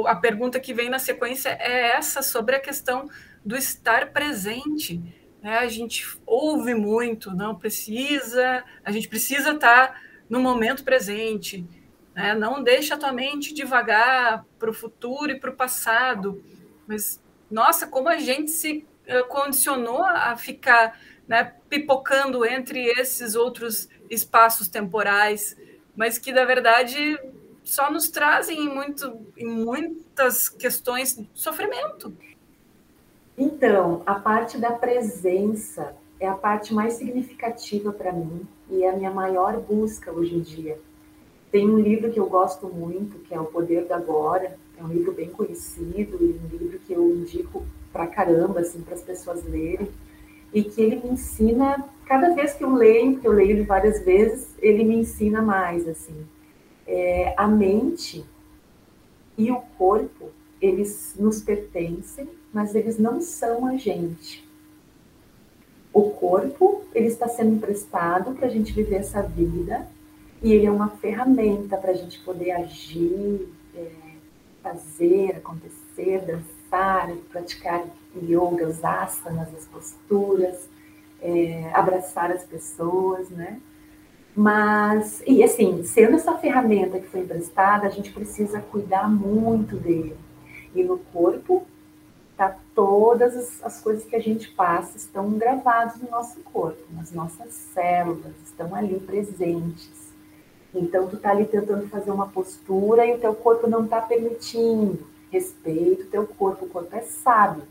A 0.05 0.15
pergunta 0.15 0.59
que 0.59 0.73
vem 0.73 0.89
na 0.89 0.99
sequência 0.99 1.49
é 1.49 1.95
essa 1.95 2.21
sobre 2.21 2.55
a 2.55 2.59
questão 2.59 3.09
do 3.43 3.55
estar 3.55 4.11
presente 4.11 5.01
né? 5.41 5.57
A 5.57 5.67
gente 5.67 6.05
ouve 6.25 6.73
muito, 6.73 7.35
não 7.35 7.55
precisa, 7.55 8.63
a 8.83 8.91
gente 8.91 9.07
precisa 9.07 9.51
estar 9.51 10.01
no 10.29 10.39
momento 10.39 10.83
presente, 10.83 11.65
né? 12.13 12.33
Não 12.33 12.61
deixa 12.61 12.95
a 12.95 12.97
tua 12.97 13.11
mente 13.11 13.53
devagar 13.53 14.45
para 14.57 14.69
o 14.69 14.73
futuro 14.73 15.31
e 15.31 15.39
para 15.39 15.49
o 15.49 15.55
passado, 15.55 16.43
mas 16.87 17.21
nossa, 17.49 17.87
como 17.87 18.09
a 18.09 18.17
gente 18.17 18.51
se 18.51 18.85
eh, 19.07 19.23
condicionou 19.23 20.03
a 20.03 20.35
ficar 20.37 20.99
né, 21.27 21.53
pipocando 21.69 22.45
entre 22.45 22.85
esses 22.99 23.35
outros 23.35 23.87
espaços 24.09 24.67
temporais, 24.67 25.55
mas 25.95 26.17
que 26.17 26.31
na 26.31 26.43
verdade 26.43 27.17
só 27.63 27.91
nos 27.91 28.09
trazem 28.09 28.65
em, 28.65 28.67
muito, 28.67 29.31
em 29.37 29.45
muitas 29.45 30.49
questões 30.49 31.19
sofrimento. 31.33 32.15
Então, 33.41 34.03
a 34.05 34.15
parte 34.15 34.57
da 34.57 34.73
presença 34.73 35.95
é 36.19 36.27
a 36.27 36.33
parte 36.33 36.73
mais 36.73 36.95
significativa 36.95 37.93
para 37.93 38.11
mim 38.11 38.41
e 38.69 38.83
é 38.83 38.89
a 38.89 38.95
minha 38.97 39.09
maior 39.09 39.57
busca 39.61 40.11
hoje 40.11 40.35
em 40.35 40.41
dia. 40.41 40.77
Tem 41.49 41.69
um 41.69 41.79
livro 41.79 42.11
que 42.11 42.19
eu 42.19 42.25
gosto 42.25 42.67
muito, 42.67 43.17
que 43.19 43.33
é 43.33 43.39
O 43.39 43.45
Poder 43.45 43.85
da 43.85 43.95
Agora. 43.95 44.57
É 44.77 44.83
um 44.83 44.89
livro 44.89 45.13
bem 45.13 45.29
conhecido 45.29 46.17
e 46.19 46.37
um 46.37 46.57
livro 46.57 46.79
que 46.79 46.91
eu 46.91 47.15
indico 47.15 47.65
pra 47.93 48.05
caramba, 48.07 48.59
assim, 48.59 48.81
para 48.81 48.95
as 48.95 49.03
pessoas 49.03 49.41
lerem. 49.45 49.87
E 50.53 50.61
que 50.61 50.81
ele 50.81 50.97
me 50.97 51.11
ensina, 51.11 51.87
cada 52.05 52.35
vez 52.35 52.53
que 52.55 52.63
eu 52.65 52.73
leio, 52.73 53.13
porque 53.13 53.27
eu 53.29 53.31
leio 53.31 53.51
ele 53.51 53.63
várias 53.63 54.03
vezes, 54.03 54.53
ele 54.61 54.83
me 54.83 54.97
ensina 54.97 55.41
mais, 55.41 55.87
assim. 55.87 56.27
É, 56.85 57.33
a 57.37 57.47
mente 57.47 58.25
e 59.37 59.49
o 59.49 59.61
corpo, 59.77 60.29
eles 60.61 61.15
nos 61.17 61.41
pertencem 61.41 62.27
mas 62.53 62.75
eles 62.75 62.97
não 62.97 63.21
são 63.21 63.65
a 63.65 63.77
gente. 63.77 64.47
O 65.93 66.09
corpo, 66.11 66.83
ele 66.93 67.07
está 67.07 67.27
sendo 67.27 67.55
emprestado 67.55 68.33
para 68.33 68.47
a 68.47 68.49
gente 68.49 68.71
viver 68.71 68.97
essa 68.97 69.21
vida 69.21 69.87
e 70.41 70.53
ele 70.53 70.65
é 70.65 70.71
uma 70.71 70.89
ferramenta 70.89 71.77
para 71.77 71.91
a 71.91 71.95
gente 71.95 72.19
poder 72.19 72.51
agir, 72.51 73.47
é, 73.75 73.91
fazer, 74.63 75.37
acontecer, 75.37 76.21
dançar, 76.25 77.11
praticar 77.31 77.85
yoga, 78.15 78.67
as 78.67 78.83
asanas, 78.83 79.53
as 79.53 79.65
posturas, 79.65 80.69
é, 81.21 81.69
abraçar 81.73 82.31
as 82.31 82.43
pessoas, 82.43 83.29
né? 83.29 83.59
Mas, 84.35 85.21
e 85.27 85.43
assim, 85.43 85.83
sendo 85.83 86.15
essa 86.15 86.37
ferramenta 86.37 86.99
que 86.99 87.07
foi 87.07 87.21
emprestada, 87.21 87.87
a 87.87 87.89
gente 87.89 88.11
precisa 88.11 88.61
cuidar 88.61 89.09
muito 89.09 89.75
dele. 89.75 90.15
E 90.73 90.83
no 90.83 90.97
corpo, 90.97 91.65
tá 92.39 92.57
todas 92.73 93.35
as, 93.35 93.63
as, 93.65 93.81
coisas 93.81 94.05
que 94.05 94.15
a 94.15 94.19
gente 94.21 94.49
passa 94.51 94.95
estão 94.95 95.29
gravadas 95.31 95.97
no 95.97 96.09
nosso 96.09 96.39
corpo, 96.39 96.81
nas 96.93 97.11
nossas 97.11 97.51
células, 97.51 98.33
estão 98.45 98.73
ali 98.73 98.97
presentes. 98.97 100.13
Então 100.73 101.05
tu 101.09 101.17
tá 101.17 101.31
ali 101.31 101.43
tentando 101.45 101.89
fazer 101.89 102.11
uma 102.11 102.27
postura 102.27 103.05
e 103.05 103.13
o 103.13 103.19
teu 103.19 103.35
corpo 103.35 103.67
não 103.67 103.83
está 103.83 103.99
permitindo. 103.99 105.05
Respeita 105.29 106.03
o 106.03 106.07
teu 106.07 106.25
corpo, 106.25 106.63
o 106.63 106.69
corpo 106.69 106.95
é 106.95 107.01
sábio. 107.01 107.63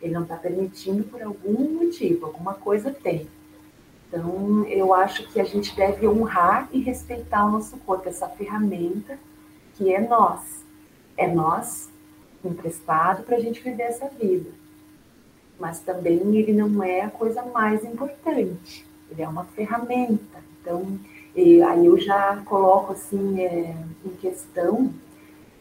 Ele 0.00 0.14
não 0.14 0.22
está 0.22 0.36
permitindo 0.36 1.04
por 1.04 1.22
algum 1.22 1.84
motivo, 1.84 2.24
alguma 2.24 2.54
coisa 2.54 2.90
tem. 2.90 3.28
Então, 4.08 4.64
eu 4.64 4.94
acho 4.94 5.30
que 5.30 5.38
a 5.38 5.44
gente 5.44 5.76
deve 5.76 6.08
honrar 6.08 6.70
e 6.72 6.80
respeitar 6.80 7.44
o 7.44 7.50
nosso 7.50 7.76
corpo, 7.78 8.08
essa 8.08 8.28
ferramenta 8.28 9.18
que 9.74 9.92
é 9.92 10.00
nós. 10.00 10.64
É 11.18 11.26
nós 11.26 11.90
emprestado 12.46 13.22
para 13.22 13.36
a 13.36 13.40
gente 13.40 13.62
viver 13.62 13.84
essa 13.84 14.08
vida. 14.08 14.50
Mas 15.58 15.80
também 15.80 16.36
ele 16.36 16.52
não 16.52 16.82
é 16.82 17.02
a 17.02 17.10
coisa 17.10 17.42
mais 17.42 17.84
importante, 17.84 18.86
ele 19.10 19.22
é 19.22 19.28
uma 19.28 19.44
ferramenta. 19.44 20.44
Então, 20.60 20.98
aí 21.36 21.86
eu 21.86 21.98
já 21.98 22.42
coloco 22.44 22.92
assim 22.92 23.40
é, 23.40 23.74
em 24.04 24.10
questão 24.10 24.92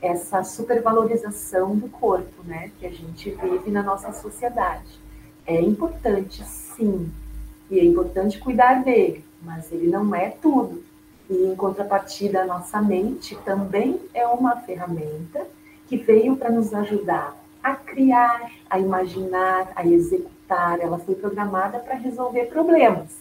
essa 0.01 0.43
supervalorização 0.43 1.75
do 1.75 1.89
corpo, 1.89 2.43
né, 2.43 2.71
que 2.79 2.85
a 2.85 2.91
gente 2.91 3.31
vive 3.31 3.71
na 3.71 3.81
nossa 3.81 4.11
sociedade. 4.11 4.99
É 5.47 5.59
importante, 5.61 6.43
sim, 6.43 7.11
e 7.69 7.79
é 7.79 7.83
importante 7.83 8.39
cuidar 8.39 8.83
dele, 8.83 9.23
mas 9.41 9.71
ele 9.71 9.87
não 9.87 10.13
é 10.13 10.29
tudo. 10.29 10.83
E 11.29 11.45
em 11.45 11.55
contrapartida, 11.55 12.41
a 12.41 12.45
nossa 12.45 12.81
mente 12.81 13.35
também 13.43 13.99
é 14.13 14.27
uma 14.27 14.57
ferramenta 14.57 15.47
que 15.87 15.97
veio 15.97 16.35
para 16.35 16.49
nos 16.49 16.73
ajudar 16.73 17.35
a 17.65 17.75
criar, 17.75 18.51
a 18.69 18.79
imaginar, 18.79 19.71
a 19.75 19.83
executar. 19.83 20.79
Ela 20.79 20.99
foi 20.99 21.15
programada 21.15 21.79
para 21.79 21.95
resolver 21.95 22.45
problemas. 22.45 23.17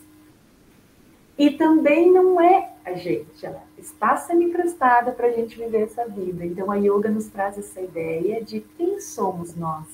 E 1.39 1.51
também 1.51 2.13
não 2.13 2.39
é 2.39 2.73
a 2.85 2.93
gente, 2.93 3.45
ela 3.45 3.63
está 3.79 4.19
sendo 4.19 4.43
emprestada 4.43 5.13
para 5.13 5.29
a 5.29 5.33
gente 5.33 5.59
viver 5.59 5.85
essa 5.85 6.07
vida. 6.07 6.45
Então 6.45 6.71
a 6.71 6.77
yoga 6.77 7.09
nos 7.09 7.27
traz 7.27 7.57
essa 7.57 7.81
ideia 7.81 8.45
de 8.45 8.61
quem 8.61 9.01
somos 9.01 9.57
nós. 9.57 9.87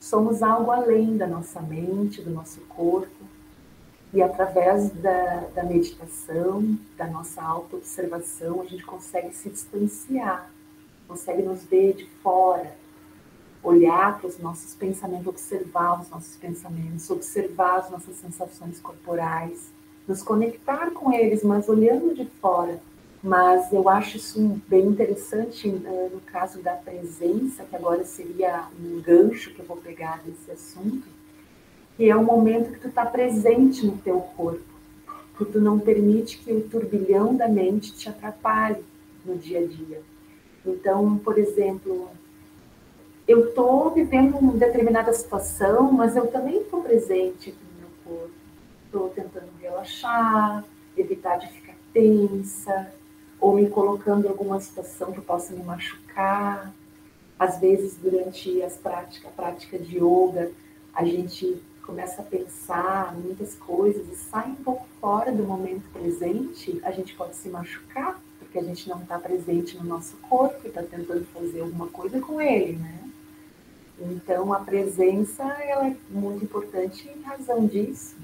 Somos 0.00 0.42
algo 0.42 0.70
além 0.70 1.18
da 1.18 1.26
nossa 1.26 1.60
mente, 1.60 2.22
do 2.22 2.30
nosso 2.30 2.62
corpo. 2.62 3.26
E 4.14 4.22
através 4.22 4.90
da, 4.90 5.48
da 5.54 5.62
meditação, 5.64 6.78
da 6.96 7.06
nossa 7.06 7.42
auto-observação, 7.42 8.62
a 8.62 8.64
gente 8.64 8.84
consegue 8.86 9.34
se 9.34 9.50
distanciar 9.50 10.50
consegue 11.08 11.42
nos 11.42 11.64
ver 11.64 11.94
de 11.94 12.04
fora, 12.22 12.76
olhar 13.62 14.18
para 14.18 14.28
os 14.28 14.38
nossos 14.38 14.74
pensamentos, 14.74 15.26
observar 15.26 16.00
os 16.00 16.10
nossos 16.10 16.36
pensamentos, 16.36 17.10
observar 17.10 17.78
as 17.78 17.90
nossas 17.90 18.16
sensações 18.16 18.78
corporais, 18.78 19.70
nos 20.06 20.22
conectar 20.22 20.90
com 20.90 21.12
eles, 21.12 21.42
mas 21.42 21.68
olhando 21.68 22.14
de 22.14 22.24
fora. 22.40 22.80
Mas 23.22 23.72
eu 23.72 23.88
acho 23.88 24.16
isso 24.16 24.60
bem 24.68 24.86
interessante 24.86 25.68
uh, 25.68 26.10
no 26.12 26.20
caso 26.20 26.62
da 26.62 26.74
presença, 26.74 27.64
que 27.64 27.74
agora 27.74 28.04
seria 28.04 28.68
um 28.80 29.00
gancho 29.00 29.52
que 29.52 29.58
eu 29.58 29.66
vou 29.66 29.76
pegar 29.76 30.22
desse 30.22 30.50
assunto, 30.50 31.06
que 31.96 32.08
é 32.08 32.14
o 32.14 32.22
momento 32.22 32.72
que 32.72 32.78
tu 32.78 32.88
está 32.88 33.04
presente 33.04 33.84
no 33.84 33.98
teu 33.98 34.20
corpo, 34.20 34.62
que 35.36 35.44
tu 35.44 35.60
não 35.60 35.80
permite 35.80 36.38
que 36.38 36.52
o 36.52 36.60
turbilhão 36.68 37.34
da 37.34 37.48
mente 37.48 37.92
te 37.92 38.08
atrapalhe 38.08 38.84
no 39.24 39.36
dia 39.36 39.58
a 39.58 39.66
dia. 39.66 40.00
Então, 40.68 41.18
por 41.18 41.38
exemplo, 41.38 42.08
eu 43.26 43.48
estou 43.48 43.90
vivendo 43.90 44.36
uma 44.36 44.52
determinada 44.54 45.12
situação, 45.12 45.92
mas 45.92 46.16
eu 46.16 46.26
também 46.28 46.62
estou 46.62 46.82
presente 46.82 47.50
no 47.50 47.80
meu 47.80 47.90
corpo. 48.04 48.34
Estou 48.86 49.08
tentando 49.10 49.50
relaxar, 49.60 50.64
evitar 50.96 51.36
de 51.36 51.48
ficar 51.48 51.74
tensa, 51.92 52.90
ou 53.40 53.54
me 53.54 53.68
colocando 53.68 54.26
em 54.26 54.28
alguma 54.28 54.60
situação 54.60 55.12
que 55.12 55.20
possa 55.20 55.52
me 55.52 55.62
machucar. 55.62 56.72
Às 57.38 57.58
vezes, 57.58 57.96
durante 57.96 58.62
as 58.62 58.76
práticas, 58.76 59.30
a 59.30 59.34
prática 59.34 59.78
de 59.78 59.98
yoga, 59.98 60.50
a 60.92 61.04
gente 61.04 61.62
começa 61.82 62.20
a 62.20 62.24
pensar 62.24 63.14
muitas 63.14 63.54
coisas 63.54 64.06
e 64.08 64.16
sai 64.16 64.48
um 64.50 64.56
pouco 64.56 64.86
fora 65.00 65.32
do 65.32 65.44
momento 65.44 65.88
presente, 65.90 66.78
a 66.82 66.90
gente 66.90 67.14
pode 67.14 67.36
se 67.36 67.48
machucar 67.48 68.17
a 68.58 68.62
gente 68.62 68.88
não 68.88 69.00
está 69.00 69.18
presente 69.18 69.76
no 69.76 69.84
nosso 69.84 70.16
corpo 70.18 70.60
e 70.64 70.68
está 70.68 70.82
tentando 70.82 71.24
fazer 71.26 71.60
alguma 71.60 71.86
coisa 71.88 72.20
com 72.20 72.40
ele, 72.40 72.76
né? 72.76 72.98
Então 74.00 74.52
a 74.52 74.60
presença 74.60 75.42
ela 75.42 75.88
é 75.88 75.96
muito 76.10 76.44
importante 76.44 77.08
em 77.08 77.22
razão 77.22 77.66
disso. 77.66 78.16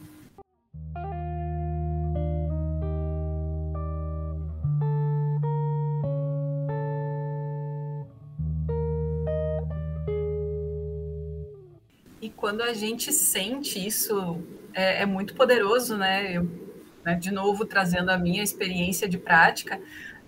E 12.20 12.30
quando 12.30 12.62
a 12.62 12.72
gente 12.72 13.12
sente 13.12 13.84
isso, 13.84 14.40
é, 14.72 15.02
é 15.02 15.06
muito 15.06 15.34
poderoso, 15.34 15.96
né? 15.96 16.36
Eu, 16.36 16.48
né, 17.04 17.14
de 17.14 17.30
novo, 17.30 17.66
trazendo 17.66 18.10
a 18.10 18.16
minha 18.16 18.42
experiência 18.42 19.08
de 19.08 19.18
prática, 19.18 19.80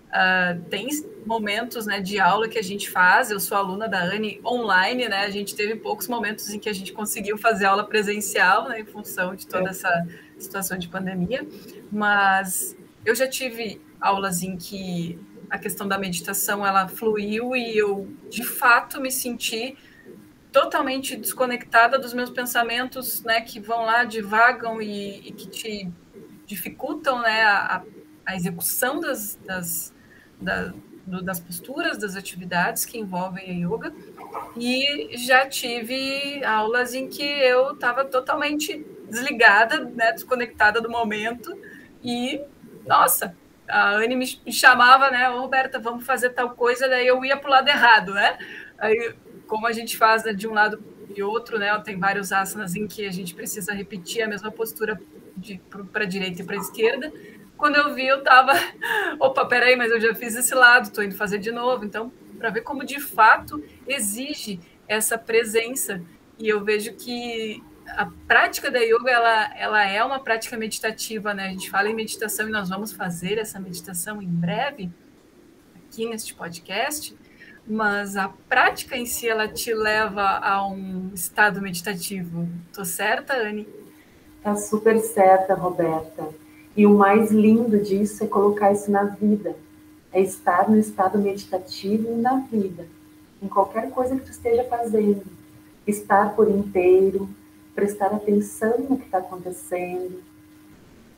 Uh, 0.07 0.61
tem 0.69 0.87
momentos 1.25 1.85
né, 1.85 1.99
de 1.99 2.17
aula 2.19 2.47
que 2.47 2.57
a 2.57 2.63
gente 2.63 2.89
faz, 2.89 3.29
eu 3.29 3.39
sou 3.39 3.57
aluna 3.57 3.89
da 3.89 4.01
Anne 4.01 4.39
online, 4.45 5.09
né? 5.09 5.25
A 5.25 5.29
gente 5.29 5.53
teve 5.53 5.75
poucos 5.75 6.07
momentos 6.07 6.49
em 6.49 6.57
que 6.57 6.69
a 6.69 6.73
gente 6.73 6.93
conseguiu 6.93 7.37
fazer 7.37 7.65
aula 7.65 7.83
presencial, 7.83 8.69
né, 8.69 8.79
em 8.79 8.85
função 8.85 9.35
de 9.35 9.45
toda 9.45 9.67
é. 9.67 9.71
essa 9.71 10.07
situação 10.39 10.77
de 10.77 10.87
pandemia, 10.87 11.45
mas 11.91 12.77
eu 13.05 13.13
já 13.13 13.27
tive 13.27 13.81
aulas 13.99 14.41
em 14.41 14.55
que 14.55 15.19
a 15.49 15.57
questão 15.57 15.87
da 15.87 15.97
meditação 15.97 16.65
ela 16.65 16.87
fluiu 16.87 17.55
e 17.55 17.77
eu 17.77 18.09
de 18.29 18.43
fato 18.43 19.01
me 19.01 19.11
senti 19.11 19.77
totalmente 20.51 21.15
desconectada 21.15 21.99
dos 21.99 22.13
meus 22.13 22.29
pensamentos, 22.29 23.21
né, 23.23 23.41
que 23.41 23.59
vão 23.59 23.85
lá, 23.85 24.05
divagam 24.05 24.81
e, 24.81 25.27
e 25.27 25.31
que 25.31 25.47
te 25.47 25.91
dificultam, 26.45 27.21
né, 27.21 27.43
a, 27.43 27.83
a 28.25 28.35
execução 28.35 28.99
das, 28.99 29.37
das 29.45 29.93
da, 30.39 30.73
do, 31.05 31.21
das 31.21 31.39
posturas, 31.39 31.97
das 31.97 32.15
atividades 32.15 32.85
que 32.85 32.97
envolvem 32.97 33.49
a 33.49 33.67
yoga. 33.67 33.93
e 34.55 35.17
já 35.17 35.47
tive 35.47 36.43
aulas 36.43 36.93
em 36.93 37.07
que 37.07 37.23
eu 37.23 37.73
estava 37.73 38.05
totalmente 38.05 38.85
desligada, 39.09 39.79
né, 39.79 40.11
desconectada 40.11 40.81
do 40.81 40.89
momento 40.89 41.57
e 42.03 42.41
nossa, 42.85 43.35
a 43.67 43.95
Anne 43.95 44.15
me 44.15 44.51
chamava, 44.51 45.11
né, 45.11 45.29
oh, 45.29 45.41
Roberta, 45.41 45.79
vamos 45.79 46.05
fazer 46.05 46.29
tal 46.29 46.51
coisa, 46.51 46.87
daí 46.87 47.05
eu 47.05 47.23
ia 47.23 47.35
para 47.37 47.49
o 47.49 47.51
lado 47.51 47.67
errado, 47.67 48.13
né? 48.13 48.37
Aí, 48.77 49.13
como 49.45 49.67
a 49.67 49.71
gente 49.73 49.97
faz 49.97 50.23
né, 50.23 50.33
de 50.33 50.47
um 50.47 50.53
lado 50.53 50.81
e 51.15 51.21
outro, 51.21 51.57
né? 51.57 51.77
Tem 51.79 51.97
vários 51.97 52.31
asanas 52.31 52.75
em 52.75 52.87
que 52.87 53.05
a 53.05 53.11
gente 53.11 53.33
precisa 53.33 53.73
repetir 53.73 54.21
a 54.21 54.27
mesma 54.27 54.51
postura 54.51 54.99
para 55.91 56.03
a 56.03 56.07
direita 56.07 56.41
e 56.41 56.45
para 56.45 56.55
a 56.55 56.59
esquerda. 56.59 57.11
Quando 57.57 57.75
eu 57.75 57.93
vi, 57.93 58.05
eu 58.05 58.19
estava, 58.19 58.53
opa, 59.19 59.45
peraí, 59.45 59.75
mas 59.75 59.91
eu 59.91 59.99
já 59.99 60.13
fiz 60.13 60.35
esse 60.35 60.53
lado, 60.53 60.85
estou 60.85 61.03
indo 61.03 61.15
fazer 61.15 61.39
de 61.39 61.51
novo. 61.51 61.83
Então, 61.83 62.11
para 62.37 62.49
ver 62.49 62.61
como 62.61 62.85
de 62.85 62.99
fato 62.99 63.63
exige 63.87 64.59
essa 64.87 65.17
presença. 65.17 66.01
E 66.37 66.47
eu 66.47 66.63
vejo 66.63 66.93
que 66.93 67.63
a 67.87 68.09
prática 68.27 68.69
da 68.69 68.79
yoga 68.79 69.09
ela, 69.09 69.57
ela 69.57 69.85
é 69.85 70.03
uma 70.03 70.19
prática 70.19 70.57
meditativa, 70.57 71.33
né? 71.33 71.47
A 71.47 71.49
gente 71.49 71.69
fala 71.69 71.89
em 71.89 71.95
meditação 71.95 72.47
e 72.47 72.51
nós 72.51 72.69
vamos 72.69 72.93
fazer 72.93 73.37
essa 73.37 73.59
meditação 73.59 74.21
em 74.21 74.27
breve 74.27 74.91
aqui 75.75 76.07
neste 76.07 76.33
podcast, 76.33 77.17
mas 77.65 78.15
a 78.15 78.29
prática 78.29 78.95
em 78.95 79.05
si 79.05 79.27
ela 79.27 79.47
te 79.47 79.73
leva 79.73 80.21
a 80.21 80.67
um 80.67 81.11
estado 81.13 81.61
meditativo. 81.61 82.47
Tô 82.73 82.85
certa, 82.85 83.33
Anne? 83.33 83.67
Tá 84.43 84.55
super 84.55 84.99
certa, 84.99 85.53
Roberta. 85.55 86.29
E 86.77 86.85
o 86.85 86.93
mais 86.93 87.31
lindo 87.31 87.79
disso 87.79 88.23
é 88.23 88.27
colocar 88.27 88.71
isso 88.71 88.91
na 88.91 89.03
vida. 89.03 89.55
É 90.13 90.21
estar 90.21 90.69
no 90.69 90.77
estado 90.77 91.17
meditativo 91.17 92.15
na 92.15 92.39
vida, 92.41 92.87
em 93.41 93.47
qualquer 93.47 93.89
coisa 93.89 94.15
que 94.15 94.25
tu 94.25 94.31
esteja 94.31 94.63
fazendo. 94.65 95.23
Estar 95.87 96.35
por 96.35 96.47
inteiro, 96.47 97.27
prestar 97.73 98.13
atenção 98.13 98.77
no 98.87 98.97
que 98.97 99.05
está 99.05 99.17
acontecendo, 99.17 100.21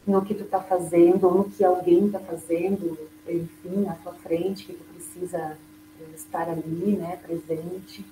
no 0.08 0.24
que 0.24 0.34
tu 0.34 0.46
está 0.46 0.62
fazendo, 0.62 1.28
ou 1.28 1.34
no 1.36 1.44
que 1.44 1.64
alguém 1.64 2.06
está 2.06 2.20
fazendo, 2.20 2.98
enfim, 3.28 3.86
à 3.90 3.94
tua 3.96 4.14
frente, 4.14 4.66
que 4.66 4.74
tu 4.74 4.84
precisa 4.94 5.58
eh, 6.00 6.16
estar 6.16 6.50
ali, 6.50 6.98
né, 6.98 7.20
presente. 7.22 8.06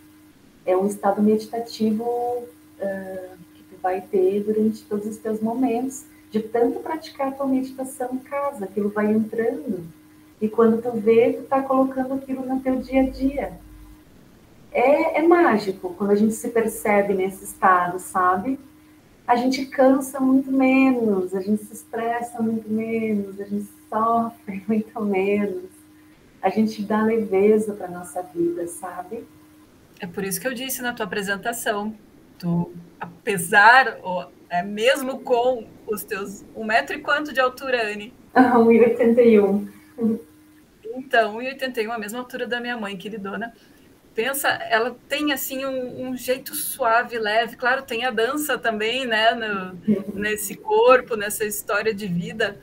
É 0.66 0.76
um 0.76 0.86
estado 0.86 1.22
meditativo 1.22 2.04
uh, 2.04 3.38
que 3.56 3.64
tu 3.64 3.82
vai 3.82 4.02
ter 4.02 4.44
durante 4.44 4.84
todos 4.84 5.08
os 5.08 5.18
teus 5.18 5.40
momentos 5.40 6.04
de 6.32 6.42
tanto 6.42 6.80
praticar 6.80 7.30
a 7.30 7.32
tua 7.32 7.48
meditação 7.48 8.10
em 8.14 8.20
casa, 8.20 8.66
aquilo 8.66 8.90
vai 8.90 9.12
entrando. 9.12 9.86
E 10.42 10.48
quando 10.48 10.82
tu 10.82 10.92
vê, 10.92 11.34
tu 11.34 11.44
tá 11.44 11.62
colocando 11.62 12.14
aquilo 12.14 12.46
no 12.46 12.60
teu 12.60 12.78
dia 12.78 13.02
a 13.02 13.10
dia. 13.10 13.60
É, 14.72 15.20
é 15.20 15.22
mágico 15.28 15.96
quando 15.98 16.12
a 16.12 16.16
gente 16.16 16.34
se 16.34 16.50
percebe 16.50 17.14
nesse 17.14 17.44
estado, 17.44 18.00
sabe? 18.00 18.60
A 19.26 19.36
gente 19.36 19.66
cansa 19.66 20.20
muito 20.20 20.52
menos, 20.52 21.34
a 21.34 21.42
gente 21.42 21.64
se 21.64 21.74
estressa 21.74 22.42
muito 22.42 22.70
menos, 22.70 23.40
a 23.40 23.46
gente 23.46 23.68
sofre 23.90 24.64
muito 24.68 25.02
menos, 25.02 25.70
a 26.42 26.50
gente 26.50 26.82
dá 26.84 27.02
leveza 27.02 27.74
para 27.74 27.88
nossa 27.88 28.22
vida, 28.22 28.68
sabe? 28.68 29.26
É 30.00 30.06
por 30.06 30.24
isso 30.24 30.40
que 30.40 30.48
eu 30.48 30.54
disse 30.54 30.82
na 30.82 30.94
tua 30.94 31.06
apresentação, 31.06 31.96
tu, 32.38 32.72
apesar, 33.00 33.98
ou 34.04 34.32
é 34.50 34.62
mesmo 34.64 35.20
com 35.20 35.68
os 35.86 36.04
teus 36.04 36.46
um 36.56 36.64
metro 36.64 36.96
e 36.96 37.02
quanto 37.02 37.34
de 37.34 37.40
altura, 37.40 37.92
Anne? 37.92 38.14
1,81. 38.36 39.68
Então, 40.96 41.38
1,81, 41.38 41.90
a 41.92 41.98
mesma 41.98 42.20
altura 42.20 42.48
da 42.48 42.60
minha 42.60 42.78
mãe, 42.78 42.98
queridona. 42.98 43.54
Pensa, 44.16 44.48
ela 44.48 44.98
tem 45.08 45.32
assim 45.32 45.64
um, 45.64 46.08
um, 46.08 46.18
jeito 46.18 46.56
suave, 46.56 47.20
leve. 47.20 47.56
Claro, 47.56 47.84
tem 47.84 48.04
a 48.04 48.10
dança 48.10 48.58
também, 48.58 49.06
né? 49.06 49.32
No, 49.36 50.16
nesse 50.16 50.56
corpo, 50.56 51.16
nessa 51.16 51.46
história 51.46 51.94
de 51.94 52.08
vida, 52.08 52.60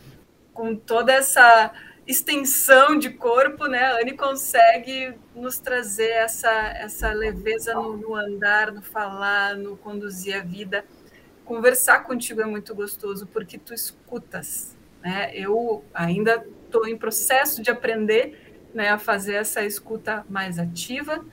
com 0.52 0.74
toda 0.74 1.12
essa 1.12 1.72
extensão 2.06 2.98
de 2.98 3.10
corpo, 3.10 3.66
né? 3.66 3.84
A 3.84 4.00
Anne 4.00 4.16
consegue 4.16 5.14
nos 5.34 5.58
trazer 5.58 6.10
essa, 6.10 6.50
essa 6.50 7.12
leveza 7.12 7.72
no, 7.74 7.96
no 7.96 8.14
andar, 8.16 8.72
no 8.72 8.82
falar, 8.82 9.56
no 9.56 9.76
conduzir 9.76 10.36
a 10.36 10.42
vida 10.42 10.84
conversar 11.44 12.00
contigo 12.00 12.40
é 12.40 12.46
muito 12.46 12.74
gostoso 12.74 13.26
porque 13.26 13.58
tu 13.58 13.74
escutas, 13.74 14.76
né? 15.02 15.30
Eu 15.34 15.84
ainda 15.92 16.44
estou 16.64 16.88
em 16.88 16.96
processo 16.96 17.62
de 17.62 17.70
aprender, 17.70 18.58
né, 18.72 18.88
a 18.88 18.98
fazer 18.98 19.34
essa 19.34 19.62
escuta 19.62 20.24
mais 20.28 20.58
ativa 20.58 21.24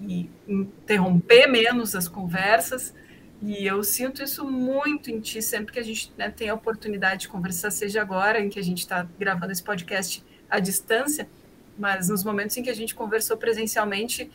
e 0.00 0.28
interromper 0.46 1.46
menos 1.46 1.94
as 1.94 2.08
conversas. 2.08 2.94
E 3.42 3.66
eu 3.66 3.82
sinto 3.82 4.22
isso 4.22 4.44
muito 4.44 5.10
em 5.10 5.20
ti 5.20 5.40
sempre 5.40 5.72
que 5.72 5.78
a 5.78 5.82
gente 5.82 6.12
né, 6.16 6.30
tem 6.30 6.48
a 6.48 6.54
oportunidade 6.54 7.22
de 7.22 7.28
conversar, 7.28 7.70
seja 7.70 8.00
agora 8.00 8.40
em 8.40 8.48
que 8.48 8.58
a 8.58 8.62
gente 8.62 8.78
está 8.78 9.06
gravando 9.18 9.52
esse 9.52 9.62
podcast 9.62 10.24
à 10.48 10.58
distância, 10.58 11.28
mas 11.78 12.08
nos 12.08 12.24
momentos 12.24 12.56
em 12.56 12.62
que 12.62 12.70
a 12.70 12.74
gente 12.74 12.94
conversou 12.94 13.36
presencialmente, 13.36 14.30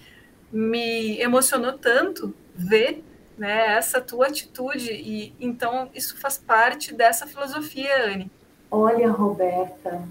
me 0.52 1.20
emocionou 1.20 1.74
tanto 1.74 2.34
ver 2.56 3.04
né, 3.40 3.78
essa 3.78 4.02
tua 4.02 4.28
atitude. 4.28 4.92
E 4.92 5.34
então 5.40 5.90
isso 5.96 6.20
faz 6.20 6.38
parte 6.38 6.94
dessa 6.94 7.26
filosofia, 7.26 8.06
Anne. 8.06 8.30
Olha, 8.70 9.10
Roberta, 9.10 10.04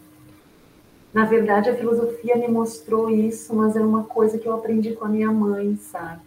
na 1.13 1.25
verdade 1.25 1.71
a 1.71 1.77
filosofia 1.77 2.37
me 2.37 2.49
mostrou 2.49 3.11
isso, 3.11 3.55
mas 3.55 3.77
é 3.77 3.81
uma 3.81 4.05
coisa 4.05 4.39
que 4.39 4.49
eu 4.49 4.55
aprendi 4.55 4.95
com 4.95 5.05
a 5.05 5.09
minha 5.09 5.31
mãe, 5.31 5.77
sabe? 5.77 6.23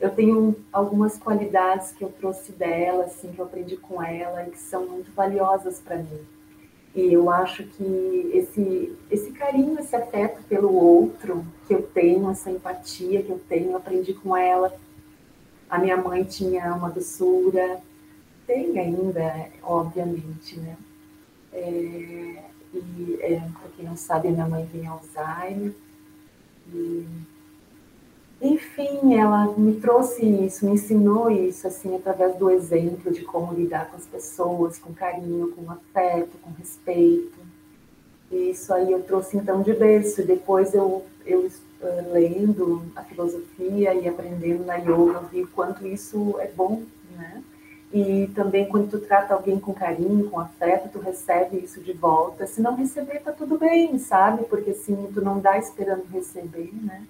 Eu 0.00 0.10
tenho 0.10 0.56
algumas 0.72 1.18
qualidades 1.18 1.92
que 1.92 2.02
eu 2.02 2.08
trouxe 2.08 2.52
dela, 2.52 3.04
assim, 3.04 3.32
que 3.32 3.38
eu 3.38 3.44
aprendi 3.44 3.76
com 3.76 4.02
ela 4.02 4.46
e 4.46 4.50
que 4.50 4.58
são 4.58 4.86
muito 4.86 5.12
valiosas 5.12 5.80
para 5.80 5.96
mim. 5.96 6.20
E 6.94 7.12
eu 7.12 7.28
acho 7.30 7.64
que 7.64 8.30
esse, 8.32 8.96
esse 9.10 9.32
carinho, 9.32 9.78
esse 9.78 9.94
afeto 9.94 10.42
pelo 10.44 10.72
outro 10.72 11.44
que 11.66 11.74
eu 11.74 11.82
tenho, 11.82 12.30
essa 12.30 12.50
empatia 12.50 13.22
que 13.22 13.30
eu 13.30 13.40
tenho, 13.48 13.72
eu 13.72 13.76
aprendi 13.76 14.14
com 14.14 14.36
ela 14.36 14.72
a 15.68 15.78
minha 15.78 15.96
mãe 15.96 16.24
tinha 16.24 16.74
uma 16.74 16.90
doçura, 16.90 17.80
tem 18.46 18.78
ainda, 18.78 19.50
obviamente, 19.62 20.58
né? 20.58 20.76
É, 21.52 22.42
e, 22.72 23.18
é, 23.20 23.40
para 23.40 23.68
quem 23.76 23.84
não 23.84 23.96
sabe, 23.96 24.28
minha 24.28 24.46
mãe 24.46 24.66
tem 24.72 24.86
Alzheimer. 24.86 25.72
E, 26.72 27.06
enfim, 28.40 29.14
ela 29.14 29.52
me 29.58 29.74
trouxe 29.80 30.24
isso, 30.24 30.64
me 30.64 30.72
ensinou 30.72 31.30
isso, 31.30 31.66
assim, 31.66 31.94
através 31.96 32.36
do 32.36 32.50
exemplo 32.50 33.12
de 33.12 33.22
como 33.22 33.52
lidar 33.52 33.90
com 33.90 33.96
as 33.96 34.06
pessoas, 34.06 34.78
com 34.78 34.94
carinho, 34.94 35.52
com 35.52 35.70
afeto, 35.70 36.38
com 36.42 36.50
respeito. 36.52 37.38
E 38.30 38.50
isso 38.50 38.72
aí 38.72 38.92
eu 38.92 39.02
trouxe 39.02 39.36
então 39.36 39.62
de 39.62 39.72
berço. 39.72 40.24
Depois 40.24 40.72
eu, 40.72 41.04
eu 41.26 41.50
uh, 41.80 42.12
lendo 42.12 42.82
a 42.94 43.02
filosofia 43.02 43.94
e 43.94 44.08
aprendendo 44.08 44.64
na 44.64 44.76
yoga, 44.76 45.20
vi 45.30 45.42
o 45.42 45.48
quanto 45.48 45.86
isso 45.86 46.36
é 46.38 46.48
bom, 46.48 46.82
né? 47.16 47.42
E 47.92 48.26
também 48.34 48.68
quando 48.68 48.90
tu 48.90 48.98
trata 48.98 49.32
alguém 49.32 49.58
com 49.58 49.72
carinho, 49.72 50.28
com 50.28 50.38
afeto, 50.38 50.90
tu 50.92 50.98
recebe 50.98 51.56
isso 51.56 51.80
de 51.80 51.94
volta. 51.94 52.46
Se 52.46 52.60
não 52.60 52.76
receber, 52.76 53.20
tá 53.20 53.32
tudo 53.32 53.58
bem, 53.58 53.98
sabe? 53.98 54.44
Porque 54.44 54.70
assim, 54.70 55.10
tu 55.14 55.22
não 55.22 55.40
dá 55.40 55.56
esperando 55.56 56.04
receber, 56.12 56.70
né? 56.82 57.06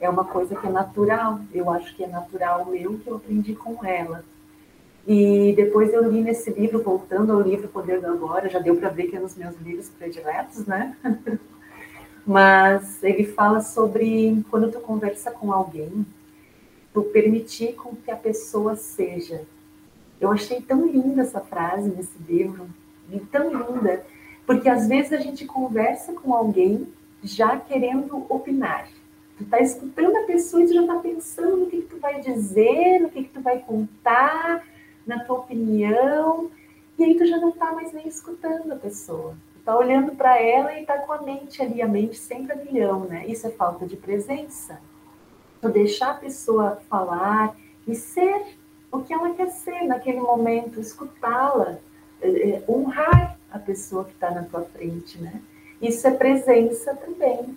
É 0.00 0.08
uma 0.10 0.24
coisa 0.24 0.56
que 0.56 0.66
é 0.66 0.70
natural. 0.70 1.40
Eu 1.54 1.70
acho 1.70 1.94
que 1.94 2.02
é 2.02 2.08
natural 2.08 2.66
meu 2.66 2.98
que 2.98 3.08
eu 3.08 3.16
aprendi 3.16 3.54
com 3.54 3.84
ela. 3.84 4.24
E 5.06 5.54
depois 5.56 5.92
eu 5.92 6.10
li 6.10 6.20
nesse 6.20 6.50
livro, 6.50 6.82
voltando 6.82 7.32
ao 7.32 7.40
livro 7.40 7.68
Poder 7.68 8.00
do 8.00 8.08
Agora, 8.08 8.48
já 8.48 8.58
deu 8.58 8.76
para 8.76 8.90
ver 8.90 9.04
que 9.04 9.16
é 9.16 9.20
um 9.20 9.22
dos 9.22 9.36
meus 9.36 9.56
livros 9.60 9.88
prediletos, 9.88 10.66
né? 10.66 10.96
mas 12.28 13.02
ele 13.02 13.24
fala 13.24 13.62
sobre 13.62 14.44
quando 14.50 14.70
tu 14.70 14.80
conversa 14.80 15.30
com 15.30 15.50
alguém, 15.50 16.04
tu 16.92 17.02
permitir 17.04 17.72
com 17.72 17.96
que 17.96 18.10
a 18.10 18.16
pessoa 18.16 18.76
seja. 18.76 19.46
Eu 20.20 20.30
achei 20.30 20.60
tão 20.60 20.86
linda 20.86 21.22
essa 21.22 21.40
frase 21.40 21.88
nesse 21.88 22.18
livro, 22.28 22.68
tão 23.32 23.48
linda, 23.50 24.04
porque 24.44 24.68
às 24.68 24.86
vezes 24.86 25.14
a 25.14 25.16
gente 25.16 25.46
conversa 25.46 26.12
com 26.12 26.34
alguém 26.34 26.86
já 27.22 27.56
querendo 27.56 28.26
opinar. 28.28 28.90
Tu 29.38 29.46
tá 29.46 29.60
escutando 29.60 30.16
a 30.18 30.24
pessoa 30.24 30.62
e 30.62 30.66
tu 30.66 30.74
já 30.74 30.86
tá 30.86 30.96
pensando 30.96 31.56
no 31.56 31.66
que, 31.66 31.80
que 31.80 31.88
tu 31.88 31.98
vai 31.98 32.20
dizer, 32.20 33.00
no 33.00 33.08
que, 33.08 33.24
que 33.24 33.30
tu 33.30 33.40
vai 33.40 33.58
contar, 33.60 34.66
na 35.06 35.20
tua 35.20 35.38
opinião, 35.38 36.50
e 36.98 37.04
aí 37.04 37.16
tu 37.16 37.24
já 37.24 37.38
não 37.38 37.52
tá 37.52 37.72
mais 37.72 37.90
nem 37.94 38.06
escutando 38.06 38.70
a 38.70 38.76
pessoa 38.76 39.34
Está 39.68 39.76
olhando 39.76 40.12
para 40.12 40.40
ela 40.40 40.72
e 40.72 40.80
está 40.80 40.96
com 40.96 41.12
a 41.12 41.20
mente 41.20 41.60
ali, 41.60 41.82
a 41.82 41.86
mente 41.86 42.16
sempre 42.16 42.54
a 42.54 42.56
milhão, 42.56 43.00
né? 43.00 43.26
Isso 43.26 43.46
é 43.46 43.50
falta 43.50 43.84
de 43.84 43.98
presença. 43.98 44.80
Então, 45.58 45.70
deixar 45.70 46.12
a 46.12 46.14
pessoa 46.14 46.80
falar 46.88 47.54
e 47.86 47.94
ser 47.94 48.56
o 48.90 49.02
que 49.02 49.12
ela 49.12 49.34
quer 49.34 49.50
ser 49.50 49.82
naquele 49.82 50.20
momento, 50.20 50.80
escutá-la, 50.80 51.76
é, 52.22 52.28
é, 52.28 52.64
honrar 52.66 53.38
a 53.52 53.58
pessoa 53.58 54.06
que 54.06 54.12
está 54.12 54.30
na 54.30 54.44
tua 54.44 54.62
frente, 54.62 55.20
né? 55.20 55.38
Isso 55.82 56.08
é 56.08 56.12
presença 56.12 56.94
também. 56.94 57.54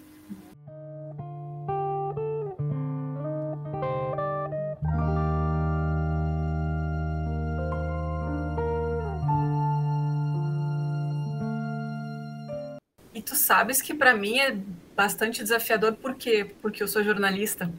Tu 13.32 13.36
sabes 13.36 13.82
que 13.82 13.94
para 13.94 14.14
mim 14.14 14.40
é 14.40 14.58
bastante 14.94 15.42
desafiador, 15.42 15.94
por 15.94 16.16
quê? 16.16 16.54
Porque 16.62 16.84
eu 16.84 16.88
sou 16.88 17.02
jornalista. 17.02 17.72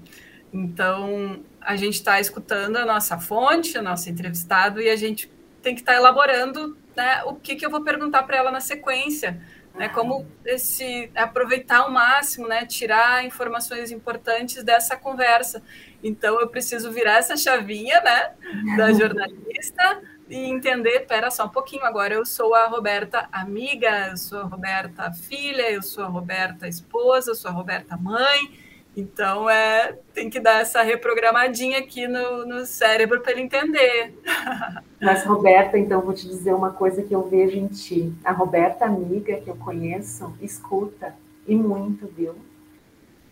Então, 0.50 1.40
a 1.60 1.76
gente 1.76 1.94
está 1.94 2.18
escutando 2.18 2.78
a 2.78 2.86
nossa 2.86 3.18
fonte, 3.18 3.76
o 3.76 3.82
nosso 3.82 4.08
entrevistado, 4.08 4.80
e 4.80 4.88
a 4.88 4.96
gente 4.96 5.30
tem 5.60 5.74
que 5.74 5.82
estar 5.82 5.92
tá 5.92 5.98
elaborando 5.98 6.74
né, 6.96 7.22
o 7.24 7.34
que, 7.34 7.54
que 7.54 7.66
eu 7.66 7.70
vou 7.70 7.84
perguntar 7.84 8.22
para 8.22 8.38
ela 8.38 8.50
na 8.50 8.60
sequência. 8.60 9.38
Né, 9.74 9.88
como 9.88 10.26
esse 10.44 11.10
aproveitar 11.14 11.78
ao 11.78 11.90
máximo, 11.90 12.46
né, 12.46 12.66
tirar 12.66 13.24
informações 13.24 13.90
importantes 13.90 14.62
dessa 14.62 14.96
conversa. 14.96 15.62
Então 16.02 16.38
eu 16.40 16.48
preciso 16.48 16.92
virar 16.92 17.16
essa 17.16 17.38
chavinha, 17.38 17.98
né, 18.02 18.32
da 18.76 18.92
jornalista 18.92 20.02
e 20.32 20.50
entender, 20.50 21.00
pera 21.00 21.30
só 21.30 21.44
um 21.44 21.50
pouquinho, 21.50 21.84
agora 21.84 22.14
eu 22.14 22.24
sou 22.24 22.54
a 22.54 22.66
Roberta 22.66 23.28
amiga, 23.30 24.08
eu 24.10 24.16
sou 24.16 24.40
a 24.40 24.44
Roberta 24.44 25.12
filha, 25.12 25.70
eu 25.70 25.82
sou 25.82 26.04
a 26.04 26.08
Roberta 26.08 26.66
esposa, 26.66 27.32
eu 27.32 27.34
sou 27.34 27.50
a 27.50 27.54
Roberta 27.54 27.96
mãe, 27.98 28.50
então, 28.96 29.48
é, 29.48 29.96
tem 30.12 30.28
que 30.28 30.38
dar 30.38 30.60
essa 30.60 30.82
reprogramadinha 30.82 31.78
aqui 31.78 32.06
no, 32.06 32.46
no 32.46 32.66
cérebro 32.66 33.20
para 33.20 33.32
ele 33.32 33.42
entender. 33.42 34.14
Mas, 35.00 35.24
Roberta, 35.24 35.78
então, 35.78 36.02
vou 36.02 36.12
te 36.12 36.26
dizer 36.26 36.52
uma 36.52 36.70
coisa 36.70 37.02
que 37.02 37.14
eu 37.14 37.26
vejo 37.26 37.56
em 37.56 37.68
ti. 37.68 38.12
A 38.22 38.32
Roberta, 38.32 38.84
amiga 38.84 39.40
que 39.40 39.48
eu 39.48 39.56
conheço, 39.56 40.34
escuta, 40.42 41.14
e 41.46 41.54
muito, 41.54 42.06
viu? 42.06 42.34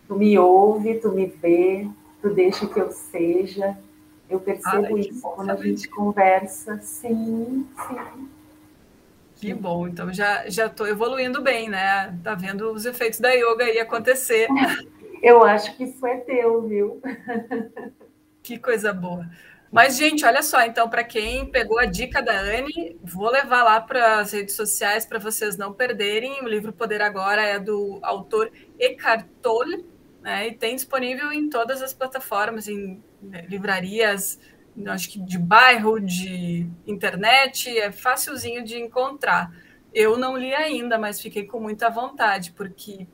Tu 0.07 0.15
me 0.15 0.37
ouve, 0.37 0.95
tu 0.95 1.09
me 1.11 1.27
vê, 1.27 1.87
tu 2.21 2.29
deixa 2.31 2.67
que 2.67 2.79
eu 2.79 2.91
seja. 2.91 3.77
Eu 4.31 4.39
percebo 4.39 4.95
Ai, 4.95 5.01
isso 5.01 5.21
quando 5.21 5.49
a 5.49 5.55
gente 5.57 5.89
conversa. 5.89 6.79
Sim, 6.81 7.67
sim. 7.75 8.29
Que 9.35 9.53
bom, 9.53 9.87
então 9.87 10.13
já 10.13 10.47
já 10.49 10.67
estou 10.67 10.87
evoluindo 10.87 11.41
bem, 11.41 11.67
né? 11.67 12.17
Tá 12.23 12.33
vendo 12.33 12.71
os 12.71 12.85
efeitos 12.85 13.19
da 13.19 13.31
yoga 13.31 13.65
aí 13.65 13.79
acontecer. 13.79 14.47
Eu 15.21 15.43
acho 15.43 15.75
que 15.77 15.83
isso 15.83 16.05
é 16.05 16.17
teu, 16.17 16.61
viu? 16.67 17.01
Que 18.43 18.57
coisa 18.57 18.91
boa. 18.91 19.27
Mas, 19.71 19.95
gente, 19.95 20.25
olha 20.25 20.41
só, 20.41 20.63
então, 20.63 20.89
para 20.89 21.03
quem 21.03 21.45
pegou 21.45 21.79
a 21.79 21.85
dica 21.85 22.21
da 22.21 22.37
Anne, 22.37 22.97
vou 23.03 23.29
levar 23.29 23.63
lá 23.63 23.79
para 23.79 24.19
as 24.19 24.33
redes 24.33 24.55
sociais 24.55 25.05
para 25.05 25.19
vocês 25.19 25.57
não 25.57 25.71
perderem. 25.71 26.43
O 26.43 26.47
livro 26.47 26.73
Poder 26.73 27.01
Agora 27.01 27.41
é 27.41 27.57
do 27.57 27.99
autor 28.01 28.51
Eckhart 28.77 29.25
Tolle, 29.41 29.85
né, 30.21 30.47
e 30.47 30.53
tem 30.53 30.75
disponível 30.75 31.31
em 31.31 31.49
todas 31.49 31.81
as 31.81 31.93
plataformas, 31.93 32.67
em 32.67 33.03
né, 33.21 33.45
livrarias, 33.49 34.39
acho 34.87 35.09
que 35.09 35.19
de 35.19 35.37
bairro, 35.37 35.99
de 35.99 36.69
internet, 36.87 37.77
é 37.77 37.91
facilzinho 37.91 38.63
de 38.63 38.77
encontrar. 38.77 39.51
Eu 39.93 40.17
não 40.17 40.37
li 40.37 40.53
ainda, 40.53 40.97
mas 40.97 41.19
fiquei 41.19 41.45
com 41.45 41.59
muita 41.59 41.89
vontade, 41.89 42.51
porque 42.51 43.07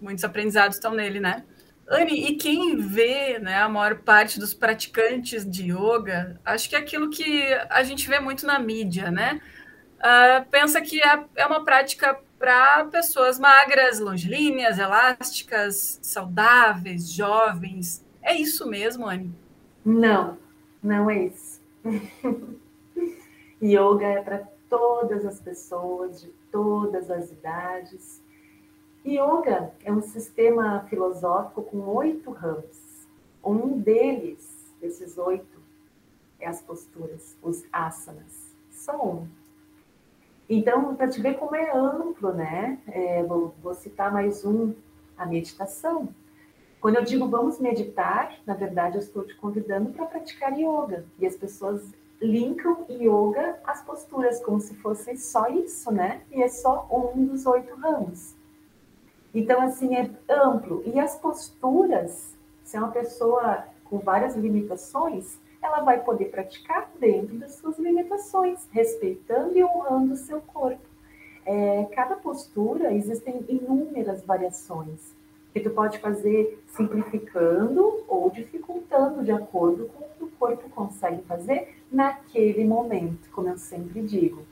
muitos 0.00 0.24
aprendizados 0.24 0.76
estão 0.76 0.94
nele, 0.94 1.20
né? 1.20 1.44
Anne, 1.88 2.30
e 2.30 2.36
quem 2.36 2.76
vê 2.76 3.38
né, 3.38 3.56
a 3.56 3.68
maior 3.68 3.98
parte 3.98 4.38
dos 4.38 4.54
praticantes 4.54 5.48
de 5.48 5.72
yoga, 5.72 6.40
acho 6.44 6.68
que 6.68 6.76
é 6.76 6.78
aquilo 6.78 7.10
que 7.10 7.52
a 7.68 7.82
gente 7.82 8.08
vê 8.08 8.18
muito 8.18 8.46
na 8.46 8.58
mídia, 8.58 9.10
né? 9.10 9.40
Uh, 9.98 10.48
pensa 10.50 10.80
que 10.80 11.00
é, 11.02 11.24
é 11.36 11.46
uma 11.46 11.64
prática 11.64 12.18
para 12.42 12.86
pessoas 12.86 13.38
magras, 13.38 14.00
longilíneas, 14.00 14.76
elásticas, 14.76 16.00
saudáveis, 16.02 17.08
jovens. 17.08 18.04
É 18.20 18.34
isso 18.34 18.68
mesmo, 18.68 19.06
Anne? 19.06 19.32
Não, 19.84 20.36
não 20.82 21.08
é 21.08 21.26
isso. 21.26 21.60
yoga 23.62 24.06
é 24.06 24.20
para 24.20 24.48
todas 24.68 25.24
as 25.24 25.38
pessoas, 25.38 26.20
de 26.20 26.28
todas 26.50 27.12
as 27.12 27.30
idades 27.30 28.20
Yoga 29.04 29.72
é 29.84 29.92
um 29.92 30.00
sistema 30.00 30.86
filosófico 30.88 31.62
com 31.62 31.78
oito 31.96 32.30
ramos. 32.30 33.08
Um 33.44 33.78
deles, 33.80 34.72
desses 34.80 35.18
oito, 35.18 35.60
é 36.38 36.46
as 36.48 36.62
posturas, 36.62 37.36
os 37.42 37.64
asanas. 37.72 38.54
Só 38.70 38.96
um. 39.04 39.41
Então, 40.54 40.94
para 40.94 41.08
te 41.08 41.18
ver 41.18 41.38
como 41.38 41.56
é 41.56 41.74
amplo, 41.74 42.30
né? 42.34 42.78
É, 42.86 43.22
vou, 43.22 43.54
vou 43.62 43.72
citar 43.72 44.12
mais 44.12 44.44
um, 44.44 44.74
a 45.16 45.24
meditação. 45.24 46.10
Quando 46.78 46.96
eu 46.96 47.04
digo 47.04 47.26
vamos 47.26 47.58
meditar, 47.58 48.36
na 48.44 48.52
verdade 48.52 48.96
eu 48.96 49.00
estou 49.00 49.24
te 49.24 49.34
convidando 49.36 49.94
para 49.94 50.04
praticar 50.04 50.52
yoga. 50.52 51.06
E 51.18 51.26
as 51.26 51.36
pessoas 51.36 51.94
linkam 52.20 52.84
yoga 52.90 53.60
às 53.64 53.80
posturas, 53.82 54.44
como 54.44 54.60
se 54.60 54.74
fossem 54.74 55.16
só 55.16 55.48
isso, 55.48 55.90
né? 55.90 56.20
E 56.30 56.42
é 56.42 56.48
só 56.48 56.86
um 56.92 57.24
dos 57.24 57.46
oito 57.46 57.74
ramos. 57.76 58.34
Então, 59.34 59.62
assim, 59.62 59.96
é 59.96 60.10
amplo. 60.28 60.82
E 60.84 61.00
as 61.00 61.16
posturas, 61.16 62.36
se 62.62 62.76
é 62.76 62.78
uma 62.78 62.90
pessoa 62.90 63.64
com 63.84 64.00
várias 64.00 64.36
limitações, 64.36 65.38
ela 65.62 65.80
vai 65.80 66.00
poder 66.00 66.26
praticar 66.26 66.90
dentro 66.98 67.36
das 67.38 67.54
suas 67.54 67.78
limitações, 67.78 68.66
respeitando 68.72 69.56
e 69.56 69.64
honrando 69.64 70.14
o 70.14 70.16
seu 70.16 70.40
corpo. 70.40 70.82
É, 71.46 71.86
cada 71.94 72.16
postura 72.16 72.92
existem 72.92 73.44
inúmeras 73.48 74.22
variações 74.24 75.14
que 75.52 75.60
tu 75.60 75.70
pode 75.70 75.98
fazer 75.98 76.62
simplificando 76.68 78.02
ou 78.08 78.30
dificultando 78.30 79.22
de 79.22 79.32
acordo 79.32 79.86
com 79.86 80.04
o 80.04 80.08
que 80.16 80.24
o 80.24 80.30
corpo 80.38 80.68
consegue 80.70 81.22
fazer 81.22 81.76
naquele 81.90 82.64
momento, 82.64 83.28
como 83.32 83.48
eu 83.48 83.58
sempre 83.58 84.00
digo. 84.02 84.42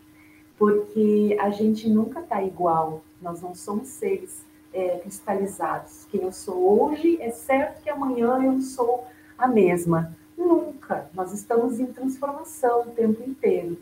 Porque 0.59 1.37
a 1.41 1.49
gente 1.51 1.89
nunca 1.89 2.21
está 2.21 2.43
igual, 2.43 3.03
nós 3.21 3.41
não 3.41 3.55
somos 3.55 3.89
seres 3.89 4.45
é, 4.75 4.99
cristalizados. 4.99 6.07
Quem 6.11 6.23
eu 6.23 6.33
sou 6.33 6.83
hoje 6.83 7.21
é 7.21 7.31
certo 7.31 7.83
que 7.83 7.89
amanhã 7.89 8.43
eu 8.45 8.61
sou 8.61 9.07
a 9.39 9.49
mesma. 9.49 10.15
Nunca. 10.41 11.11
Nós 11.13 11.35
estamos 11.35 11.79
em 11.79 11.87
transformação 11.87 12.83
o 12.83 12.91
tempo 12.93 13.23
inteiro. 13.23 13.79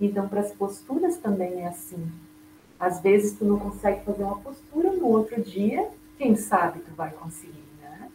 Então, 0.00 0.28
para 0.28 0.40
as 0.40 0.52
posturas 0.52 1.16
também 1.16 1.62
é 1.62 1.66
assim. 1.66 2.06
Às 2.78 3.00
vezes 3.00 3.36
tu 3.36 3.44
não 3.44 3.58
consegue 3.58 4.04
fazer 4.04 4.22
uma 4.22 4.38
postura, 4.38 4.92
no 4.92 5.08
outro 5.08 5.42
dia, 5.42 5.88
quem 6.16 6.36
sabe 6.36 6.80
tu 6.80 6.94
vai 6.94 7.10
conseguir, 7.10 7.64
né? 7.80 8.08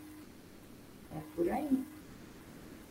É 1.15 1.19
por 1.35 1.49
aí. 1.49 1.69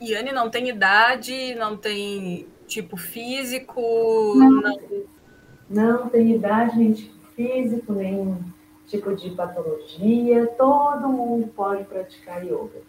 Yane 0.02 0.32
não 0.32 0.50
tem 0.50 0.68
idade, 0.68 1.54
não 1.54 1.76
tem 1.76 2.46
tipo 2.66 2.96
físico, 2.96 3.80
não, 4.36 4.50
não... 4.50 4.78
não 5.68 6.08
tem 6.08 6.34
idade, 6.34 6.78
nem 6.78 6.92
tipo 6.92 7.26
físico, 7.34 7.92
nem 7.92 8.36
tipo 8.86 9.14
de 9.14 9.30
patologia, 9.30 10.46
todo 10.58 11.08
mundo 11.08 11.48
pode 11.48 11.84
praticar 11.84 12.44
yoga. 12.44 12.82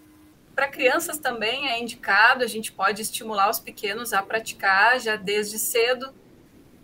Para 0.56 0.68
crianças 0.68 1.18
também 1.18 1.70
é 1.70 1.82
indicado, 1.82 2.44
a 2.44 2.48
gente 2.48 2.72
pode 2.72 3.02
estimular 3.02 3.50
os 3.50 3.60
pequenos 3.60 4.14
a 4.14 4.22
praticar 4.22 5.00
já 5.00 5.16
desde 5.16 5.58
cedo. 5.58 6.14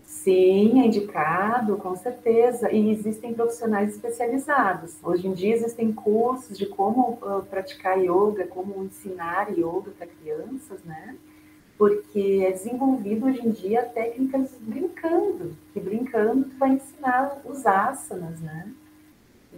Sim, 0.04 0.82
é 0.82 0.86
indicado, 0.86 1.78
com 1.78 1.96
certeza. 1.96 2.72
E 2.72 2.90
existem 2.90 3.34
profissionais 3.34 3.94
especializados. 3.94 4.96
Hoje 5.04 5.28
em 5.28 5.34
dia 5.34 5.54
existem 5.54 5.92
cursos 5.92 6.58
de 6.58 6.66
como 6.66 7.20
praticar 7.50 7.98
yoga, 8.00 8.48
como 8.48 8.84
ensinar 8.84 9.52
yoga 9.52 9.92
para 9.98 10.08
crianças, 10.08 10.82
né? 10.84 11.16
Porque 11.78 12.44
é 12.48 12.52
desenvolvido 12.52 13.28
hoje 13.28 13.46
em 13.46 13.52
dia 13.52 13.84
técnicas 13.84 14.52
brincando, 14.60 15.56
que 15.74 15.80
brincando 15.80 16.46
tu 16.46 16.58
vai 16.58 16.72
ensinar 16.72 17.42
os 17.46 17.66
asanas, 17.66 18.40
né? 18.40 18.72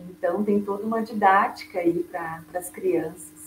Então, 0.10 0.44
tem 0.44 0.62
toda 0.62 0.84
uma 0.84 1.02
didática 1.02 1.80
aí 1.80 2.04
para 2.04 2.44
as 2.54 2.70
crianças. 2.70 3.39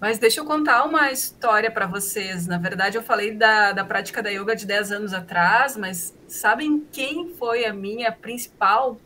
Mas 0.00 0.18
deixa 0.18 0.40
eu 0.40 0.46
contar 0.46 0.84
uma 0.84 1.12
história 1.12 1.70
para 1.70 1.86
vocês. 1.86 2.46
Na 2.46 2.56
verdade, 2.56 2.96
eu 2.96 3.02
falei 3.02 3.32
da, 3.32 3.72
da 3.72 3.84
prática 3.84 4.22
da 4.22 4.30
yoga 4.30 4.56
de 4.56 4.66
10 4.66 4.92
anos 4.92 5.12
atrás, 5.12 5.76
mas 5.76 6.16
sabem 6.26 6.86
quem 6.90 7.34
foi 7.34 7.66
a 7.66 7.72
minha 7.74 8.10
principal 8.10 8.98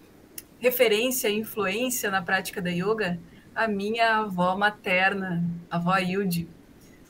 referência 0.61 1.28
e 1.28 1.37
influência 1.37 2.12
na 2.12 2.22
prática 2.22 2.62
da 2.62 2.70
yoga? 2.70 3.18
A 3.52 3.66
minha 3.66 4.18
avó 4.18 4.57
materna, 4.57 5.44
a 5.68 5.76
avó 5.76 5.98
Hilde. 5.98 6.48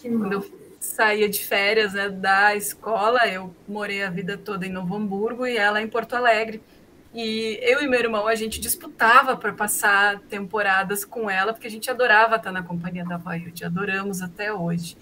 Quando 0.00 0.32
eu 0.32 0.50
saía 0.80 1.28
de 1.28 1.44
férias 1.44 1.92
né, 1.92 2.08
da 2.08 2.54
escola, 2.54 3.26
eu 3.26 3.54
morei 3.68 4.02
a 4.02 4.10
vida 4.10 4.38
toda 4.38 4.66
em 4.66 4.70
Novo 4.70 4.96
Hamburgo 4.96 5.46
e 5.46 5.58
ela 5.58 5.82
em 5.82 5.88
Porto 5.88 6.14
Alegre. 6.14 6.62
E 7.14 7.60
eu 7.62 7.80
e 7.80 7.86
meu 7.86 8.00
irmão, 8.00 8.26
a 8.26 8.34
gente 8.34 8.60
disputava 8.60 9.36
para 9.36 9.52
passar 9.52 10.18
temporadas 10.22 11.04
com 11.04 11.30
ela, 11.30 11.52
porque 11.52 11.68
a 11.68 11.70
gente 11.70 11.88
adorava 11.88 12.36
estar 12.36 12.50
na 12.50 12.62
companhia 12.62 13.04
da 13.04 13.16
Vaiute, 13.16 13.64
adoramos 13.64 14.20
até 14.20 14.52
hoje. 14.52 14.96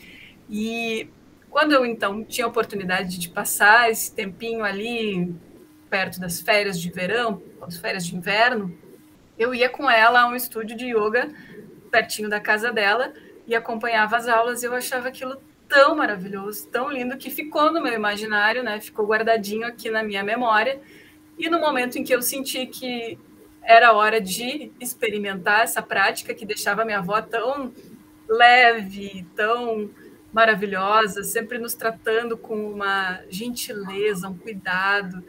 E 0.51 1.09
quando 1.48 1.72
eu, 1.72 1.87
então, 1.87 2.22
tinha 2.22 2.46
a 2.46 2.51
oportunidade 2.51 3.18
de 3.18 3.31
passar 3.31 3.90
esse 3.90 4.14
tempinho 4.14 4.62
ali, 4.62 5.35
perto 5.88 6.20
das 6.20 6.40
férias 6.40 6.79
de 6.79 6.90
verão, 6.90 7.42
as 7.62 7.79
férias 7.79 8.07
de 8.07 8.14
inverno, 8.14 8.77
eu 9.38 9.55
ia 9.55 9.70
com 9.70 9.90
ela 9.90 10.20
a 10.20 10.29
um 10.29 10.37
estúdio 10.37 10.77
de 10.77 10.94
yoga 10.94 11.31
pertinho 11.90 12.29
da 12.29 12.40
casa 12.40 12.72
dela 12.72 13.12
e 13.46 13.55
acompanhava 13.55 14.16
as 14.16 14.29
aulas. 14.29 14.62
E 14.62 14.66
eu 14.66 14.75
achava 14.75 15.09
aquilo 15.09 15.40
tão 15.68 15.96
maravilhoso, 15.96 16.68
tão 16.68 16.90
lindo, 16.90 17.16
que 17.16 17.31
ficou 17.31 17.72
no 17.72 17.83
meu 17.83 17.94
imaginário, 17.94 18.62
né? 18.62 18.81
Ficou 18.81 19.07
guardadinho 19.07 19.66
aqui 19.66 19.90
na 19.90 20.03
minha 20.03 20.22
memória. 20.22 20.81
E 21.38 21.48
no 21.48 21.60
momento 21.60 21.98
em 21.98 22.04
que 22.04 22.14
eu 22.14 22.22
senti 22.22 22.66
que 22.66 23.18
era 23.62 23.92
hora 23.92 24.20
de 24.20 24.72
experimentar 24.80 25.62
essa 25.62 25.80
prática 25.80 26.34
que 26.34 26.44
deixava 26.44 26.84
minha 26.84 26.98
avó 26.98 27.20
tão 27.22 27.72
leve, 28.28 29.26
tão 29.36 29.90
maravilhosa, 30.32 31.22
sempre 31.22 31.58
nos 31.58 31.74
tratando 31.74 32.36
com 32.36 32.72
uma 32.72 33.20
gentileza, 33.28 34.28
um 34.28 34.36
cuidado. 34.36 35.22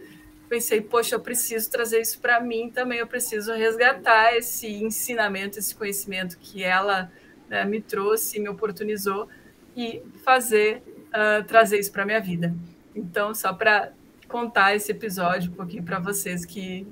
Pensei, 0.47 0.81
poxa, 0.81 1.15
eu 1.15 1.19
preciso 1.19 1.69
trazer 1.69 1.99
isso 1.99 2.19
para 2.19 2.39
mim 2.39 2.69
também, 2.69 2.99
eu 2.99 3.07
preciso 3.07 3.53
resgatar 3.53 4.35
esse 4.35 4.67
ensinamento, 4.67 5.59
esse 5.59 5.75
conhecimento 5.75 6.37
que 6.39 6.63
ela 6.63 7.11
né, 7.49 7.65
me 7.65 7.81
trouxe, 7.81 8.39
me 8.39 8.49
oportunizou 8.49 9.27
e 9.75 10.01
fazer, 10.23 10.81
uh, 11.09 11.43
trazer 11.43 11.79
isso 11.79 11.91
para 11.91 12.05
minha 12.05 12.21
vida. 12.21 12.53
Então, 12.95 13.33
só 13.33 13.51
para 13.51 13.91
contar 14.33 14.75
esse 14.75 14.91
episódio 14.91 15.51
um 15.51 15.53
pouquinho 15.53 15.83
para 15.83 15.99
vocês 15.99 16.43
que 16.43 16.87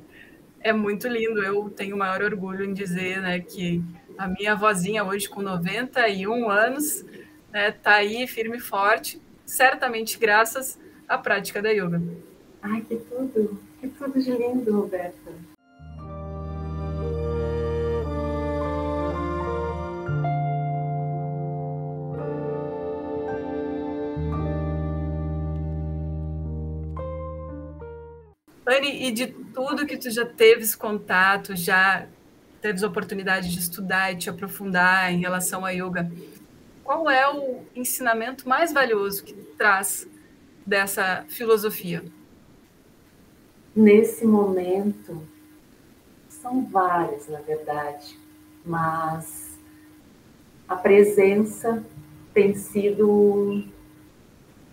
é 0.60 0.72
muito 0.72 1.08
lindo. 1.08 1.42
Eu 1.42 1.72
tenho 1.72 1.96
o 1.96 2.00
maior 2.00 2.22
orgulho 2.22 2.64
em 2.64 2.72
dizer 2.72 3.20
né, 3.20 3.40
que 3.40 3.84
a 4.16 4.28
minha 4.28 4.56
vozinha 4.56 5.04
hoje 5.04 5.28
com 5.28 5.42
91 5.42 6.48
anos 6.48 7.04
né, 7.52 7.72
tá 7.72 7.96
aí 7.96 8.28
firme 8.28 8.58
e 8.58 8.60
forte, 8.62 9.20
certamente 9.44 10.20
graças 10.20 10.80
à 11.08 11.18
prática 11.18 11.64
da 11.64 11.72
yoga. 11.72 12.00
Ai, 12.62 12.82
que 12.82 12.96
tudo! 12.98 13.60
Que 13.80 13.88
tudo 13.88 14.22
de 14.22 14.32
lindo, 14.32 14.80
Roberta! 14.80 15.51
E 28.80 29.12
de 29.12 29.28
tudo 29.28 29.86
que 29.86 29.98
tu 29.98 30.10
já 30.10 30.26
teves 30.26 30.76
contato, 30.76 31.56
já 31.56 32.08
teves 32.62 32.84
oportunidade 32.84 33.52
de 33.52 33.60
estudar 33.60 34.14
e 34.14 34.18
te 34.18 34.30
aprofundar 34.30 35.12
em 35.12 35.20
relação 35.20 35.66
à 35.66 35.72
yoga, 35.72 36.10
qual 36.84 37.10
é 37.10 37.28
o 37.30 37.64
ensinamento 37.76 38.48
mais 38.48 38.72
valioso 38.72 39.24
que 39.24 39.34
traz 39.34 40.08
dessa 40.66 41.26
filosofia? 41.28 42.04
Nesse 43.76 44.26
momento, 44.26 45.28
são 46.30 46.66
vários, 46.66 47.28
na 47.28 47.40
verdade, 47.40 48.18
mas 48.66 49.60
a 50.68 50.76
presença 50.76 51.84
tem 52.34 52.54
sido 52.54 53.66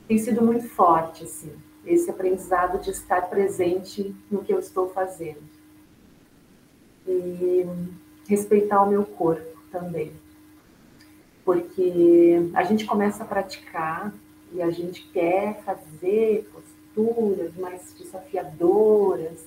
tem 0.06 0.18
sido 0.18 0.40
muito 0.42 0.66
forte, 0.68 1.24
assim 1.24 1.67
esse 1.88 2.10
aprendizado 2.10 2.78
de 2.78 2.90
estar 2.90 3.22
presente 3.28 4.14
no 4.30 4.42
que 4.42 4.52
eu 4.52 4.58
estou 4.58 4.90
fazendo. 4.90 5.42
E 7.06 7.66
respeitar 8.28 8.82
o 8.82 8.90
meu 8.90 9.04
corpo 9.04 9.58
também. 9.72 10.12
Porque 11.44 12.50
a 12.54 12.62
gente 12.62 12.84
começa 12.84 13.22
a 13.22 13.26
praticar 13.26 14.12
e 14.52 14.62
a 14.62 14.70
gente 14.70 15.06
quer 15.08 15.62
fazer 15.64 16.50
posturas 16.52 17.54
mais 17.56 17.94
desafiadoras, 17.98 19.46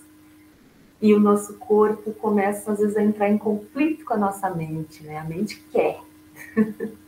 e 1.01 1.13
o 1.15 1.19
nosso 1.19 1.55
corpo 1.55 2.13
começa 2.13 2.71
às 2.71 2.79
vezes 2.79 2.95
a 2.95 3.01
entrar 3.01 3.29
em 3.29 3.37
conflito 3.37 4.05
com 4.05 4.13
a 4.13 4.17
nossa 4.17 4.49
mente, 4.51 5.03
né? 5.03 5.17
A 5.17 5.23
mente 5.23 5.59
quer. 5.71 5.99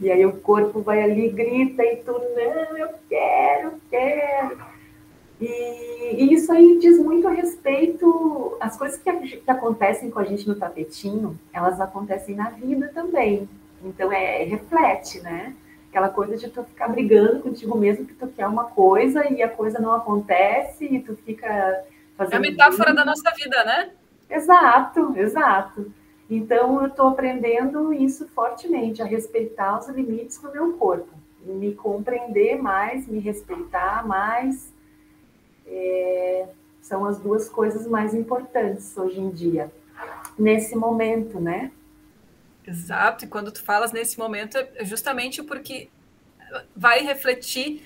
E 0.00 0.10
aí 0.10 0.24
o 0.24 0.32
corpo 0.40 0.80
vai 0.80 1.02
ali, 1.02 1.28
grita, 1.28 1.84
e 1.84 1.96
tu, 1.96 2.12
não, 2.12 2.78
eu 2.78 2.88
quero, 3.08 3.72
quero. 3.90 4.58
E, 5.40 6.24
e 6.24 6.34
isso 6.34 6.52
aí 6.52 6.78
diz 6.78 6.98
muito 6.98 7.26
a 7.26 7.32
respeito, 7.32 8.56
as 8.60 8.76
coisas 8.76 8.98
que, 8.98 9.12
que, 9.38 9.50
acontecem 9.50 10.10
com 10.10 10.20
a 10.20 10.24
gente 10.24 10.46
no 10.46 10.54
tapetinho, 10.54 11.38
elas 11.52 11.80
acontecem 11.80 12.36
na 12.36 12.50
vida 12.50 12.90
também. 12.94 13.48
Então 13.84 14.12
é, 14.12 14.44
reflete, 14.44 15.20
né? 15.20 15.54
Aquela 15.90 16.08
coisa 16.08 16.36
de 16.36 16.48
tu 16.48 16.62
ficar 16.62 16.88
brigando 16.88 17.40
contigo 17.40 17.76
mesmo 17.76 18.06
que 18.06 18.14
tu 18.14 18.28
quer 18.28 18.46
uma 18.46 18.64
coisa 18.64 19.30
e 19.30 19.42
a 19.42 19.48
coisa 19.48 19.78
não 19.78 19.92
acontece 19.92 20.84
e 20.84 21.00
tu 21.00 21.16
fica 21.16 21.82
fazendo. 22.16 22.34
É 22.34 22.36
a 22.36 22.40
metáfora 22.40 22.94
da 22.94 23.04
nossa 23.04 23.30
vida, 23.32 23.64
né? 23.64 23.90
Exato, 24.30 25.12
exato. 25.16 25.92
Então, 26.34 26.80
eu 26.80 26.86
estou 26.86 27.08
aprendendo 27.08 27.92
isso 27.92 28.26
fortemente, 28.28 29.02
a 29.02 29.04
respeitar 29.04 29.78
os 29.78 29.88
limites 29.88 30.38
do 30.38 30.50
meu 30.50 30.72
corpo, 30.78 31.10
me 31.44 31.74
compreender 31.74 32.56
mais, 32.56 33.06
me 33.06 33.18
respeitar 33.18 34.06
mais. 34.06 34.72
É, 35.66 36.48
são 36.80 37.04
as 37.04 37.18
duas 37.18 37.50
coisas 37.50 37.86
mais 37.86 38.14
importantes 38.14 38.96
hoje 38.96 39.20
em 39.20 39.30
dia, 39.30 39.70
nesse 40.38 40.74
momento, 40.74 41.38
né? 41.38 41.70
Exato, 42.66 43.26
e 43.26 43.28
quando 43.28 43.52
tu 43.52 43.62
falas 43.62 43.92
nesse 43.92 44.18
momento, 44.18 44.56
é 44.56 44.86
justamente 44.86 45.42
porque 45.42 45.90
vai 46.74 47.00
refletir 47.00 47.82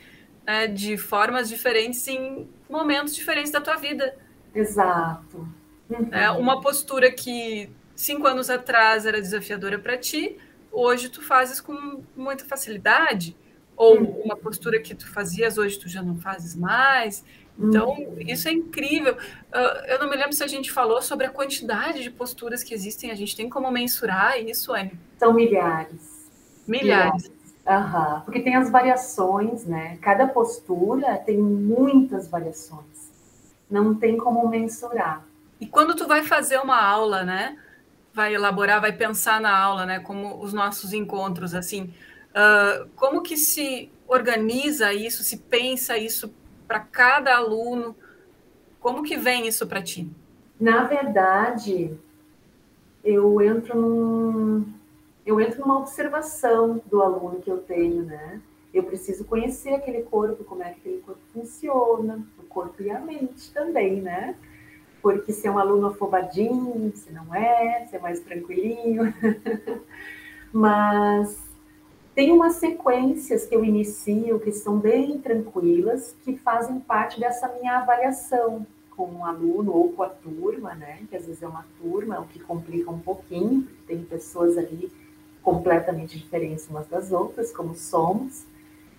né, 0.47 0.69
de 0.69 0.97
formas 0.97 1.49
diferentes 1.49 2.07
em 2.07 2.49
momentos 2.71 3.13
diferentes 3.13 3.51
da 3.51 3.61
tua 3.61 3.75
vida. 3.75 4.17
Exato. 4.55 5.49
Uhum. 5.91 6.09
É 6.13 6.31
uma 6.31 6.61
postura 6.61 7.11
que 7.11 7.69
cinco 7.97 8.27
anos 8.27 8.49
atrás 8.51 9.07
era 9.07 9.21
desafiadora 9.21 9.79
para 9.79 9.97
ti, 9.97 10.37
hoje 10.71 11.09
tu 11.09 11.23
fazes 11.23 11.61
com 11.61 12.05
muita 12.15 12.45
facilidade, 12.45 13.35
ou 13.77 13.99
uhum. 13.99 14.23
uma 14.25 14.37
postura 14.37 14.79
que 14.79 14.95
tu 14.95 15.11
fazias, 15.11 15.59
hoje 15.59 15.79
tu 15.79 15.89
já 15.89 16.03
não 16.03 16.17
fazes 16.17 16.55
mais. 16.55 17.25
Então, 17.59 17.91
uhum. 17.91 18.17
isso 18.21 18.49
é 18.49 18.53
incrível. 18.53 19.15
Uh, 19.15 19.87
eu 19.89 19.99
não 19.99 20.11
me 20.11 20.17
lembro 20.17 20.35
se 20.35 20.45
a 20.45 20.47
gente 20.47 20.71
falou 20.71 21.01
sobre 21.01 21.27
a 21.27 21.31
quantidade 21.31 22.03
de 22.03 22.11
posturas 22.11 22.63
que 22.63 22.75
existem, 22.75 23.11
a 23.11 23.15
gente 23.15 23.35
tem 23.35 23.49
como 23.49 23.71
mensurar 23.71 24.39
isso, 24.39 24.75
Anne? 24.75 24.93
São 25.19 25.33
milhares. 25.33 26.29
Milhares. 26.67 27.31
Uhum. 27.67 28.21
Porque 28.21 28.41
tem 28.41 28.55
as 28.55 28.71
variações, 28.71 29.65
né? 29.65 29.99
Cada 30.01 30.29
postura 30.29 31.17
tem 31.17 31.39
muitas 31.39 32.29
variações. 32.29 33.11
Não 33.71 33.95
tem 33.95 34.17
como 34.17 34.47
mensurar. 34.49 35.25
E 35.61 35.67
quando 35.67 35.97
tu 35.97 36.07
vai 36.07 36.23
fazer 36.23 36.59
uma 36.59 36.81
aula, 36.81 37.25
né? 37.25 37.57
Vai 38.17 38.35
elaborar, 38.35 38.81
vai 38.81 38.93
pensar 38.93 39.39
na 39.43 39.55
aula, 39.55 39.85
né? 39.85 40.01
Como 40.01 40.43
os 40.43 40.55
nossos 40.55 40.95
encontros, 40.95 41.55
assim, 41.55 41.93
uh, 42.33 42.89
como 42.97 43.21
que 43.21 43.37
se 43.37 43.91
organiza 44.09 44.95
isso, 44.95 45.23
se 45.23 45.37
pensa 45.37 45.99
isso 45.99 46.33
para 46.67 46.81
cada 46.81 47.37
aluno? 47.37 47.95
Como 48.81 49.03
que 49.03 49.19
vem 49.19 49.47
isso 49.47 49.67
para 49.67 49.83
ti? 49.83 50.11
Na 50.59 50.85
verdade, 50.85 51.95
eu 53.05 53.39
entro 53.43 53.79
num, 53.79 54.65
eu 55.27 55.39
entro 55.39 55.61
numa 55.61 55.79
observação 55.79 56.81
do 56.87 57.03
aluno 57.03 57.43
que 57.43 57.51
eu 57.51 57.59
tenho, 57.59 58.03
né? 58.03 58.41
Eu 58.73 58.85
preciso 58.85 59.27
conhecer 59.27 59.75
aquele 59.75 60.03
corpo, 60.05 60.43
como 60.43 60.63
é 60.63 60.71
que 60.71 60.81
aquele 60.81 61.03
corpo 61.03 61.21
funciona, 61.35 62.27
o 62.39 62.45
corpo 62.45 62.83
e 62.83 62.91
a 62.91 62.99
mente 62.99 63.53
também, 63.53 64.01
né? 64.01 64.37
Porque 65.07 65.33
se 65.33 65.47
é 65.47 65.51
um 65.53 65.57
aluno 65.57 65.87
afobadinho, 65.87 66.93
se 66.97 67.13
não 67.13 67.33
é, 67.33 67.87
se 67.89 67.95
é 67.95 67.99
mais 68.01 68.19
tranquilinho. 68.19 69.15
Mas 70.53 71.39
tem 72.13 72.33
umas 72.33 72.55
sequências 72.55 73.47
que 73.47 73.55
eu 73.55 73.65
inicio 73.65 74.41
que 74.41 74.51
são 74.51 74.81
bem 74.81 75.17
tranquilas, 75.19 76.17
que 76.25 76.37
fazem 76.37 76.81
parte 76.81 77.21
dessa 77.21 77.47
minha 77.61 77.79
avaliação 77.79 78.67
com 78.97 79.07
um 79.07 79.25
aluno 79.25 79.73
ou 79.73 79.93
com 79.93 80.03
a 80.03 80.09
turma, 80.09 80.75
né? 80.75 81.05
Que 81.09 81.15
às 81.15 81.25
vezes 81.25 81.41
é 81.41 81.47
uma 81.47 81.65
turma, 81.81 82.19
o 82.19 82.27
que 82.27 82.41
complica 82.41 82.91
um 82.91 82.99
pouquinho, 82.99 83.63
porque 83.63 83.83
tem 83.87 84.03
pessoas 84.03 84.59
ali 84.59 84.91
completamente 85.41 86.19
diferentes 86.19 86.69
umas 86.69 86.89
das 86.89 87.13
outras, 87.13 87.53
como 87.53 87.77
somos. 87.77 88.45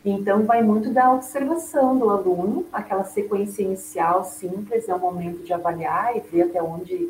Então, 0.09 0.45
vai 0.45 0.63
muito 0.63 0.89
da 0.89 1.11
observação 1.11 1.99
do 1.99 2.09
aluno, 2.09 2.65
aquela 2.71 3.03
sequência 3.03 3.61
inicial 3.61 4.23
simples, 4.23 4.87
é 4.87 4.95
o 4.95 4.99
momento 4.99 5.43
de 5.43 5.51
avaliar 5.51 6.15
e 6.15 6.21
ver 6.21 6.43
até 6.43 6.63
onde 6.63 7.09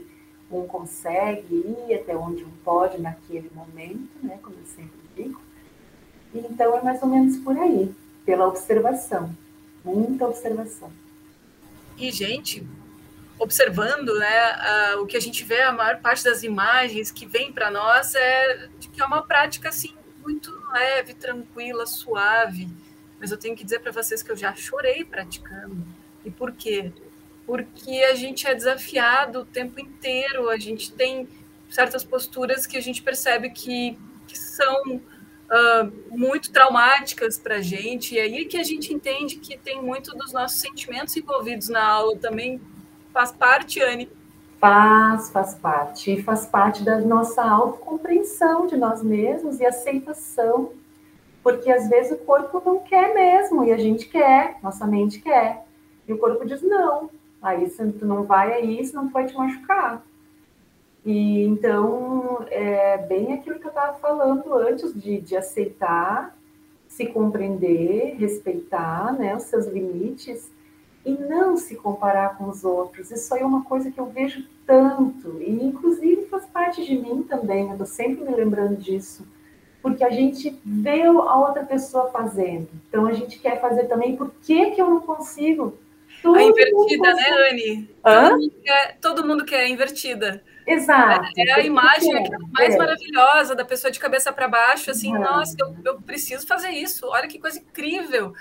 um 0.52 0.66
consegue 0.66 1.54
ir, 1.54 1.94
até 1.94 2.18
onde 2.18 2.44
um 2.44 2.50
pode 2.66 3.00
naquele 3.00 3.52
momento, 3.54 4.10
né, 4.24 4.40
como 4.42 4.56
eu 4.56 4.66
sempre 4.66 5.00
digo. 5.16 5.40
Então, 6.34 6.76
é 6.76 6.82
mais 6.82 7.00
ou 7.04 7.08
menos 7.08 7.38
por 7.38 7.56
aí, 7.56 7.94
pela 8.26 8.48
observação, 8.48 9.30
muita 9.86 10.26
observação. 10.26 10.90
E, 12.00 12.10
gente, 12.10 12.68
observando, 13.38 14.18
né, 14.18 14.96
o 14.96 15.06
que 15.06 15.16
a 15.16 15.22
gente 15.22 15.44
vê, 15.44 15.62
a 15.62 15.72
maior 15.72 16.02
parte 16.02 16.24
das 16.24 16.42
imagens 16.42 17.12
que 17.12 17.28
vem 17.28 17.54
para 17.54 17.70
nós 17.70 18.16
é 18.16 18.70
de 18.80 18.90
que 18.90 19.00
é 19.00 19.06
uma 19.06 19.22
prática, 19.22 19.70
assim, 19.70 19.94
muito 20.24 20.52
leve, 20.72 21.14
tranquila, 21.14 21.86
suave 21.86 22.68
mas 23.20 23.32
eu 23.32 23.38
tenho 23.38 23.56
que 23.56 23.64
dizer 23.64 23.80
para 23.80 23.92
vocês 23.92 24.22
que 24.22 24.32
eu 24.32 24.36
já 24.36 24.54
chorei 24.56 25.04
praticando. 25.04 25.86
E 26.24 26.32
por 26.32 26.52
quê? 26.52 26.92
Porque 27.46 28.04
a 28.10 28.16
gente 28.16 28.48
é 28.48 28.54
desafiado 28.54 29.42
o 29.42 29.46
tempo 29.46 29.80
inteiro, 29.80 30.50
a 30.50 30.58
gente 30.58 30.92
tem 30.92 31.28
certas 31.70 32.04
posturas 32.04 32.66
que 32.66 32.78
a 32.78 32.82
gente 32.82 33.02
percebe 33.02 33.50
que, 33.50 33.98
que 34.28 34.38
são 34.38 34.96
uh, 34.96 35.92
muito 36.10 36.52
traumáticas 36.52 37.38
para 37.38 37.56
a 37.56 37.62
gente, 37.62 38.16
e 38.16 38.20
aí 38.20 38.46
que 38.46 38.58
a 38.58 38.64
gente 38.64 38.94
entende 38.94 39.38
que 39.38 39.58
tem 39.58 39.82
muito 39.82 40.16
dos 40.16 40.32
nossos 40.34 40.60
sentimentos 40.60 41.16
envolvidos 41.16 41.70
na 41.70 41.86
aula 41.86 42.18
também, 42.18 42.62
faz 43.14 43.32
parte, 43.32 43.82
Anne, 43.82 44.10
Faz, 44.60 45.30
faz 45.30 45.54
parte. 45.54 46.12
E 46.12 46.24
faz 46.24 46.46
parte 46.46 46.84
da 46.84 47.00
nossa 47.00 47.44
autocompreensão 47.44 48.66
de 48.66 48.76
nós 48.76 49.04
mesmos 49.04 49.60
e 49.60 49.66
aceitação. 49.66 50.72
Porque 51.48 51.72
às 51.72 51.88
vezes 51.88 52.12
o 52.12 52.26
corpo 52.26 52.62
não 52.66 52.80
quer 52.80 53.14
mesmo 53.14 53.64
e 53.64 53.72
a 53.72 53.78
gente 53.78 54.10
quer, 54.10 54.58
nossa 54.62 54.86
mente 54.86 55.22
quer. 55.22 55.66
E 56.06 56.12
o 56.12 56.18
corpo 56.18 56.46
diz: 56.46 56.62
não, 56.62 57.10
aí 57.42 57.70
tu 57.98 58.06
não 58.06 58.24
vai 58.24 58.52
aí, 58.52 58.84
senão 58.84 59.08
tu 59.08 59.14
vai 59.14 59.26
te 59.26 59.34
machucar. 59.34 60.06
E 61.06 61.46
então, 61.46 62.46
é 62.52 62.98
bem 62.98 63.32
aquilo 63.32 63.60
que 63.60 63.66
eu 63.66 63.70
estava 63.70 63.98
falando 63.98 64.54
antes, 64.56 64.94
de, 64.94 65.22
de 65.22 65.38
aceitar, 65.38 66.38
se 66.86 67.06
compreender, 67.06 68.18
respeitar 68.20 69.14
né, 69.14 69.34
os 69.34 69.44
seus 69.44 69.68
limites 69.68 70.52
e 71.06 71.12
não 71.12 71.56
se 71.56 71.78
comparar 71.78 72.38
com 72.38 72.50
os 72.50 72.66
outros. 72.66 73.10
Isso 73.10 73.34
aí 73.34 73.42
é 73.42 73.46
uma 73.46 73.64
coisa 73.64 73.90
que 73.90 74.02
eu 74.02 74.08
vejo 74.08 74.46
tanto, 74.66 75.42
e 75.42 75.64
inclusive 75.64 76.26
faz 76.26 76.46
parte 76.48 76.86
de 76.86 76.98
mim 76.98 77.24
também, 77.24 77.68
eu 77.68 77.72
estou 77.72 77.88
sempre 77.88 78.26
me 78.26 78.36
lembrando 78.36 78.76
disso, 78.76 79.26
porque 79.82 80.04
a 80.04 80.10
gente 80.10 80.60
vê 80.66 81.04
a 81.04 81.36
outra 81.38 81.64
pessoa 81.64 82.10
fazendo, 82.12 82.68
então 82.88 83.06
a 83.06 83.14
gente 83.14 83.40
quer 83.40 83.60
fazer 83.62 83.84
também, 83.86 84.16
por 84.16 84.32
que, 84.42 84.72
que 84.72 84.82
eu 84.82 84.90
não 84.90 85.02
consigo? 85.02 85.78
Tudo 86.22 86.40
a 86.40 86.44
invertida, 86.44 87.14
né, 87.14 87.30
Anne? 87.50 87.90
Todo 88.04 88.38
mundo, 88.40 88.54
quer, 88.64 88.98
todo 89.00 89.28
mundo 89.28 89.46
quer 89.46 89.62
a 89.62 89.70
invertida. 89.70 90.44
Exato. 90.66 91.30
É, 91.38 91.50
é 91.50 91.54
a 91.54 91.60
imagem 91.62 92.16
é, 92.16 92.30
mais 92.52 92.74
é. 92.74 92.78
maravilhosa 92.78 93.56
da 93.56 93.64
pessoa 93.64 93.92
de 93.92 94.00
cabeça 94.00 94.34
para 94.34 94.48
baixo, 94.48 94.90
assim, 94.92 95.14
uhum. 95.14 95.22
nossa, 95.22 95.56
eu, 95.60 95.76
eu 95.86 96.02
preciso 96.02 96.46
fazer 96.48 96.70
isso, 96.70 97.08
olha 97.08 97.28
que 97.28 97.40
coisa 97.40 97.60
incrível 97.60 98.34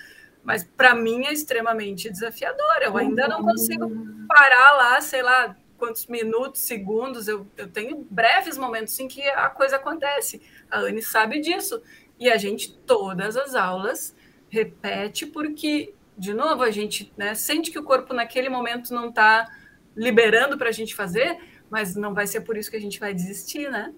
mas 0.46 0.62
para 0.62 0.94
mim 0.94 1.26
é 1.26 1.32
extremamente 1.32 2.08
desafiador. 2.08 2.78
Eu 2.80 2.96
ainda 2.96 3.26
não 3.26 3.42
consigo 3.42 3.90
parar 4.28 4.72
lá, 4.74 5.00
sei 5.00 5.20
lá, 5.20 5.56
quantos 5.76 6.06
minutos, 6.06 6.62
segundos. 6.62 7.28
Eu, 7.28 7.46
eu 7.56 7.68
tenho 7.68 8.06
breves 8.10 8.58
momentos 8.58 8.98
em 8.98 9.08
que 9.08 9.22
a 9.22 9.48
coisa 9.48 9.76
acontece. 9.76 10.40
A 10.70 10.80
Anne 10.80 11.02
sabe 11.02 11.40
disso. 11.40 11.82
E 12.18 12.30
a 12.30 12.36
gente, 12.36 12.72
todas 12.86 13.36
as 13.36 13.54
aulas, 13.54 14.14
repete, 14.48 15.26
porque, 15.26 15.94
de 16.16 16.32
novo, 16.32 16.62
a 16.62 16.70
gente 16.70 17.12
né, 17.16 17.34
sente 17.34 17.70
que 17.70 17.78
o 17.78 17.84
corpo 17.84 18.14
naquele 18.14 18.48
momento 18.48 18.94
não 18.94 19.10
está 19.10 19.46
liberando 19.94 20.56
para 20.56 20.68
a 20.68 20.72
gente 20.72 20.94
fazer, 20.94 21.38
mas 21.70 21.94
não 21.94 22.14
vai 22.14 22.26
ser 22.26 22.40
por 22.42 22.56
isso 22.56 22.70
que 22.70 22.76
a 22.76 22.80
gente 22.80 23.00
vai 23.00 23.12
desistir, 23.12 23.70
né? 23.70 23.92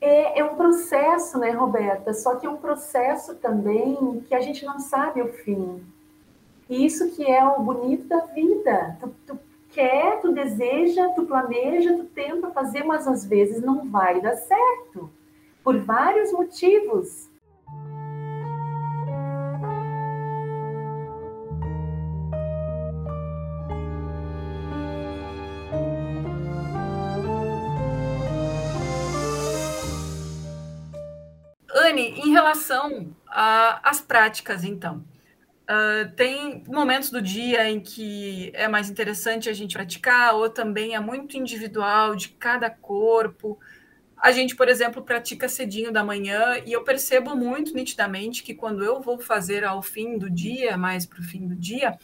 É, 0.00 0.40
é, 0.40 0.44
um 0.44 0.56
processo, 0.56 1.38
né, 1.38 1.50
Roberta? 1.50 2.12
Só 2.12 2.34
que 2.36 2.44
é 2.44 2.50
um 2.50 2.56
processo 2.56 3.36
também 3.36 4.20
que 4.26 4.34
a 4.34 4.40
gente 4.40 4.64
não 4.64 4.80
sabe 4.80 5.22
o 5.22 5.32
fim. 5.32 5.80
E 6.68 6.84
isso 6.84 7.14
que 7.14 7.24
é 7.24 7.44
o 7.44 7.60
bonito 7.60 8.08
da 8.08 8.20
vida. 8.26 8.96
Tu, 8.98 9.14
tu 9.26 9.38
quer, 9.72 10.20
tu 10.20 10.32
deseja, 10.32 11.08
tu 11.14 11.24
planeja, 11.24 11.96
tu 11.96 12.04
tenta 12.04 12.50
fazer, 12.50 12.84
mas 12.84 13.08
às 13.08 13.24
vezes 13.24 13.62
não 13.62 13.88
vai 13.90 14.20
dar 14.20 14.36
certo. 14.36 15.10
Por 15.64 15.78
vários 15.78 16.32
motivos. 16.32 17.30
Dani, 31.92 32.20
em 32.20 32.32
relação 32.32 33.14
às 33.26 34.00
práticas, 34.00 34.64
então, 34.64 35.04
uh, 35.62 36.10
tem 36.14 36.62
momentos 36.66 37.10
do 37.10 37.20
dia 37.20 37.68
em 37.68 37.80
que 37.80 38.50
é 38.54 38.68
mais 38.68 38.90
interessante 38.90 39.48
a 39.48 39.52
gente 39.52 39.74
praticar, 39.74 40.34
ou 40.34 40.48
também 40.48 40.94
é 40.94 41.00
muito 41.00 41.36
individual 41.36 42.14
de 42.14 42.30
cada 42.30 42.70
corpo. 42.70 43.58
A 44.16 44.30
gente, 44.30 44.54
por 44.54 44.68
exemplo, 44.68 45.02
pratica 45.02 45.48
cedinho 45.48 45.92
da 45.92 46.04
manhã 46.04 46.56
e 46.64 46.72
eu 46.72 46.84
percebo 46.84 47.34
muito 47.34 47.74
nitidamente 47.74 48.42
que 48.42 48.54
quando 48.54 48.84
eu 48.84 49.00
vou 49.00 49.18
fazer 49.18 49.64
ao 49.64 49.82
fim 49.82 50.16
do 50.16 50.30
dia, 50.30 50.76
mais 50.76 51.04
para 51.04 51.20
o 51.20 51.24
fim 51.24 51.46
do 51.46 51.56
dia, 51.56 51.98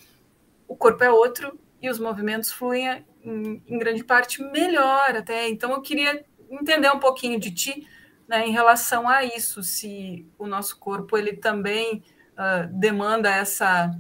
o 0.67 0.77
corpo 0.77 1.05
é 1.05 1.11
outro 1.11 1.59
e 1.81 1.89
os 1.89 1.99
movimentos 1.99 2.51
fluem 2.51 3.05
em, 3.23 3.63
em 3.67 3.79
grande 3.79 4.03
parte 4.03 4.43
melhor 4.43 5.15
até. 5.15 5.49
Então 5.49 5.71
eu 5.73 5.81
queria 5.81 6.25
entender 6.51 6.91
um 6.91 6.99
pouquinho 6.99 7.39
de 7.39 7.53
ti 7.53 7.87
né, 8.27 8.47
em 8.47 8.53
relação 8.53 9.09
a 9.09 9.25
isso, 9.25 9.63
se 9.63 10.27
o 10.39 10.47
nosso 10.47 10.79
corpo 10.79 11.17
ele 11.17 11.35
também 11.35 12.03
uh, 12.39 12.73
demanda 12.73 13.29
essa, 13.29 13.91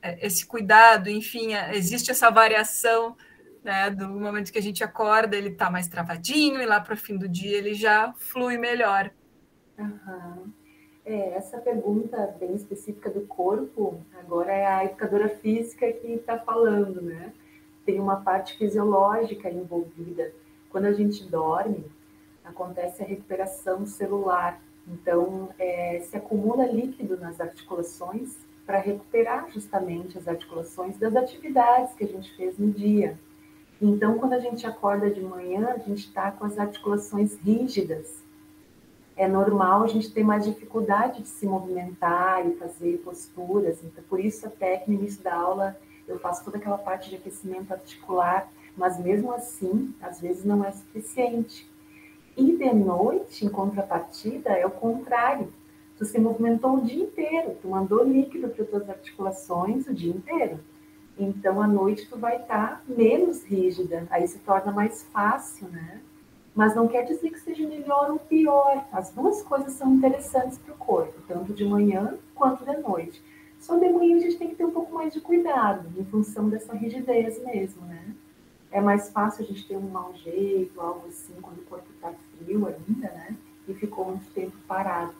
é, 0.00 0.24
esse 0.26 0.46
cuidado, 0.46 1.10
enfim, 1.10 1.54
é, 1.54 1.76
existe 1.76 2.10
essa 2.10 2.30
variação 2.30 3.16
né, 3.62 3.90
do 3.90 4.08
momento 4.08 4.52
que 4.52 4.58
a 4.58 4.62
gente 4.62 4.82
acorda, 4.82 5.36
ele 5.36 5.50
está 5.50 5.70
mais 5.70 5.88
travadinho, 5.88 6.62
e 6.62 6.66
lá 6.66 6.80
para 6.80 6.94
o 6.94 6.96
fim 6.96 7.16
do 7.16 7.28
dia 7.28 7.58
ele 7.58 7.74
já 7.74 8.14
flui 8.14 8.56
melhor. 8.56 9.10
Uhum. 9.78 10.52
É, 11.04 11.34
essa 11.34 11.58
pergunta 11.58 12.36
bem 12.38 12.54
específica 12.54 13.10
do 13.10 13.22
corpo, 13.22 14.00
agora 14.18 14.52
é 14.52 14.66
a 14.66 14.84
educadora 14.84 15.28
física 15.28 15.90
que 15.92 16.06
está 16.08 16.38
falando, 16.38 17.00
né? 17.00 17.32
Tem 17.84 17.98
uma 17.98 18.16
parte 18.16 18.58
fisiológica 18.58 19.48
envolvida. 19.50 20.32
Quando 20.70 20.84
a 20.84 20.92
gente 20.92 21.24
dorme, 21.24 21.86
acontece 22.44 23.02
a 23.02 23.06
recuperação 23.06 23.86
celular. 23.86 24.60
Então, 24.92 25.50
é, 25.58 26.00
se 26.00 26.16
acumula 26.16 26.66
líquido 26.66 27.18
nas 27.18 27.40
articulações 27.40 28.36
para 28.66 28.78
recuperar 28.78 29.50
justamente 29.50 30.18
as 30.18 30.28
articulações 30.28 30.96
das 30.98 31.16
atividades 31.16 31.94
que 31.94 32.04
a 32.04 32.08
gente 32.08 32.34
fez 32.36 32.58
no 32.58 32.70
dia. 32.70 33.18
Então, 33.80 34.18
quando 34.18 34.32
a 34.32 34.40
gente 34.40 34.66
acorda 34.66 35.10
de 35.10 35.20
manhã, 35.20 35.68
a 35.68 35.78
gente 35.78 36.06
está 36.06 36.30
com 36.32 36.44
as 36.44 36.58
articulações 36.58 37.38
rígidas. 37.38 38.22
É 39.16 39.26
normal 39.28 39.82
a 39.82 39.86
gente 39.86 40.12
ter 40.12 40.24
mais 40.24 40.44
dificuldade 40.44 41.22
de 41.22 41.28
se 41.28 41.46
movimentar 41.46 42.46
e 42.46 42.56
fazer 42.56 42.98
posturas. 42.98 43.82
Então, 43.84 44.02
por 44.08 44.20
isso, 44.20 44.46
até 44.46 44.78
que 44.78 44.90
no 44.90 44.98
início 44.98 45.22
da 45.22 45.34
aula 45.34 45.76
eu 46.06 46.18
faço 46.18 46.44
toda 46.44 46.56
aquela 46.56 46.78
parte 46.78 47.10
de 47.10 47.16
aquecimento 47.16 47.72
articular, 47.72 48.50
mas 48.76 48.98
mesmo 48.98 49.32
assim, 49.32 49.94
às 50.00 50.20
vezes 50.20 50.44
não 50.44 50.64
é 50.64 50.70
suficiente. 50.72 51.68
E 52.38 52.56
de 52.56 52.72
noite, 52.72 53.44
em 53.44 53.48
contrapartida, 53.48 54.50
é 54.50 54.64
o 54.64 54.70
contrário. 54.70 55.52
Tu 55.96 56.04
se 56.04 56.20
movimentou 56.20 56.76
o 56.76 56.80
dia 56.80 57.02
inteiro, 57.02 57.56
tu 57.60 57.66
mandou 57.66 58.04
líquido 58.04 58.48
para 58.48 58.62
as 58.62 58.70
tuas 58.70 58.88
articulações 58.88 59.88
o 59.88 59.92
dia 59.92 60.12
inteiro. 60.12 60.60
Então, 61.18 61.60
à 61.60 61.66
noite, 61.66 62.06
tu 62.08 62.16
vai 62.16 62.36
estar 62.36 62.76
tá 62.76 62.82
menos 62.86 63.42
rígida, 63.42 64.06
aí 64.08 64.28
se 64.28 64.38
torna 64.38 64.70
mais 64.70 65.02
fácil, 65.12 65.66
né? 65.66 66.00
Mas 66.54 66.76
não 66.76 66.86
quer 66.86 67.02
dizer 67.02 67.30
que 67.30 67.40
seja 67.40 67.66
melhor 67.66 68.08
ou 68.12 68.20
pior. 68.20 68.86
As 68.92 69.10
duas 69.10 69.42
coisas 69.42 69.72
são 69.72 69.94
interessantes 69.94 70.58
para 70.58 70.74
o 70.74 70.78
corpo, 70.78 71.20
tanto 71.26 71.52
de 71.52 71.64
manhã 71.64 72.16
quanto 72.36 72.64
de 72.64 72.76
noite. 72.76 73.20
Só 73.58 73.76
de 73.76 73.88
manhã 73.88 74.16
a 74.16 74.20
gente 74.20 74.38
tem 74.38 74.48
que 74.48 74.54
ter 74.54 74.64
um 74.64 74.70
pouco 74.70 74.94
mais 74.94 75.12
de 75.12 75.20
cuidado, 75.20 75.88
em 75.98 76.04
função 76.04 76.48
dessa 76.48 76.72
rigidez 76.72 77.44
mesmo, 77.44 77.84
né? 77.84 78.14
É 78.70 78.80
mais 78.80 79.10
fácil 79.10 79.42
a 79.44 79.46
gente 79.48 79.66
ter 79.66 79.76
um 79.76 79.88
mau 79.88 80.14
jeito, 80.14 80.80
algo 80.80 81.08
assim, 81.08 81.34
quando 81.42 81.58
o 81.58 81.64
corpo 81.64 81.88
está 81.94 82.12
frio 82.38 82.66
ainda, 82.66 83.08
né? 83.08 83.36
E 83.66 83.74
ficou 83.74 84.06
muito 84.06 84.30
tempo 84.30 84.56
parado. 84.66 85.14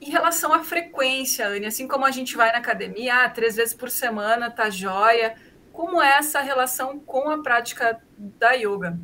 Em 0.00 0.10
relação 0.10 0.52
à 0.52 0.60
frequência, 0.62 1.48
Anne, 1.48 1.66
assim 1.66 1.88
como 1.88 2.04
a 2.04 2.10
gente 2.10 2.36
vai 2.36 2.52
na 2.52 2.58
academia, 2.58 3.24
ah, 3.24 3.28
três 3.28 3.56
vezes 3.56 3.74
por 3.74 3.90
semana, 3.90 4.50
tá 4.50 4.70
joia. 4.70 5.34
Como 5.72 6.00
é 6.00 6.18
essa 6.18 6.40
relação 6.40 6.98
com 7.00 7.28
a 7.28 7.42
prática 7.42 8.00
da 8.16 8.52
yoga? 8.52 8.98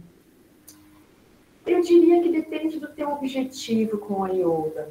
Eu 1.66 1.80
diria 1.80 2.22
que 2.22 2.30
depende 2.30 2.78
do 2.78 2.88
teu 2.88 3.10
objetivo 3.10 3.98
com 3.98 4.24
a 4.24 4.28
yoga. 4.28 4.88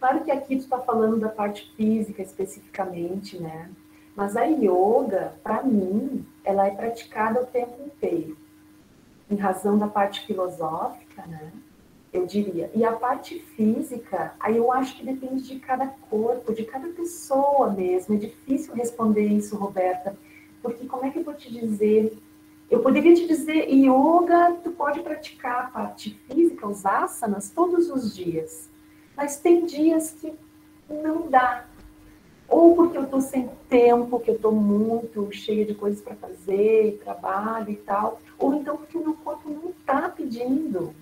Claro 0.00 0.24
que 0.24 0.30
aqui 0.30 0.56
tu 0.56 0.62
está 0.62 0.78
falando 0.80 1.18
da 1.18 1.28
parte 1.28 1.72
física 1.76 2.22
especificamente, 2.22 3.38
né? 3.40 3.70
Mas 4.16 4.36
a 4.36 4.44
yoga, 4.44 5.34
para 5.42 5.62
mim, 5.62 6.26
ela 6.42 6.66
é 6.66 6.70
praticada 6.70 7.42
o 7.42 7.46
tempo 7.46 7.82
inteiro. 7.84 8.36
Em 9.30 9.36
razão 9.36 9.78
da 9.78 9.88
parte 9.88 10.26
filosófica, 10.26 11.26
né? 11.26 11.52
Eu 12.16 12.26
diria. 12.26 12.70
E 12.74 12.84
a 12.84 12.92
parte 12.92 13.38
física, 13.56 14.34
aí 14.40 14.56
eu 14.56 14.72
acho 14.72 14.96
que 14.96 15.04
depende 15.04 15.42
de 15.42 15.58
cada 15.58 15.86
corpo, 15.86 16.52
de 16.52 16.64
cada 16.64 16.88
pessoa 16.88 17.70
mesmo. 17.70 18.14
É 18.14 18.18
difícil 18.18 18.74
responder 18.74 19.24
isso, 19.24 19.56
Roberta, 19.56 20.16
porque 20.62 20.86
como 20.86 21.04
é 21.04 21.10
que 21.10 21.18
eu 21.18 21.24
vou 21.24 21.34
te 21.34 21.52
dizer? 21.52 22.16
Eu 22.70 22.80
poderia 22.80 23.14
te 23.14 23.26
dizer, 23.26 23.68
yoga, 23.68 24.56
tu 24.64 24.72
pode 24.72 25.00
praticar 25.00 25.66
a 25.66 25.68
parte 25.68 26.18
física, 26.26 26.66
os 26.66 26.84
asanas, 26.84 27.50
todos 27.50 27.88
os 27.90 28.14
dias. 28.14 28.68
Mas 29.16 29.38
tem 29.38 29.64
dias 29.64 30.10
que 30.10 30.34
não 30.90 31.28
dá. 31.28 31.64
Ou 32.48 32.74
porque 32.74 32.98
eu 32.98 33.04
estou 33.04 33.20
sem 33.20 33.48
tempo, 33.68 34.20
que 34.20 34.30
eu 34.30 34.36
estou 34.36 34.52
muito 34.52 35.32
cheia 35.32 35.64
de 35.64 35.74
coisas 35.74 36.00
para 36.00 36.14
fazer, 36.16 37.00
trabalho 37.02 37.70
e 37.70 37.76
tal. 37.76 38.20
Ou 38.38 38.54
então 38.54 38.76
porque 38.76 38.98
o 38.98 39.02
meu 39.02 39.14
corpo 39.14 39.48
não 39.48 39.70
está 39.70 40.08
pedindo 40.08 40.94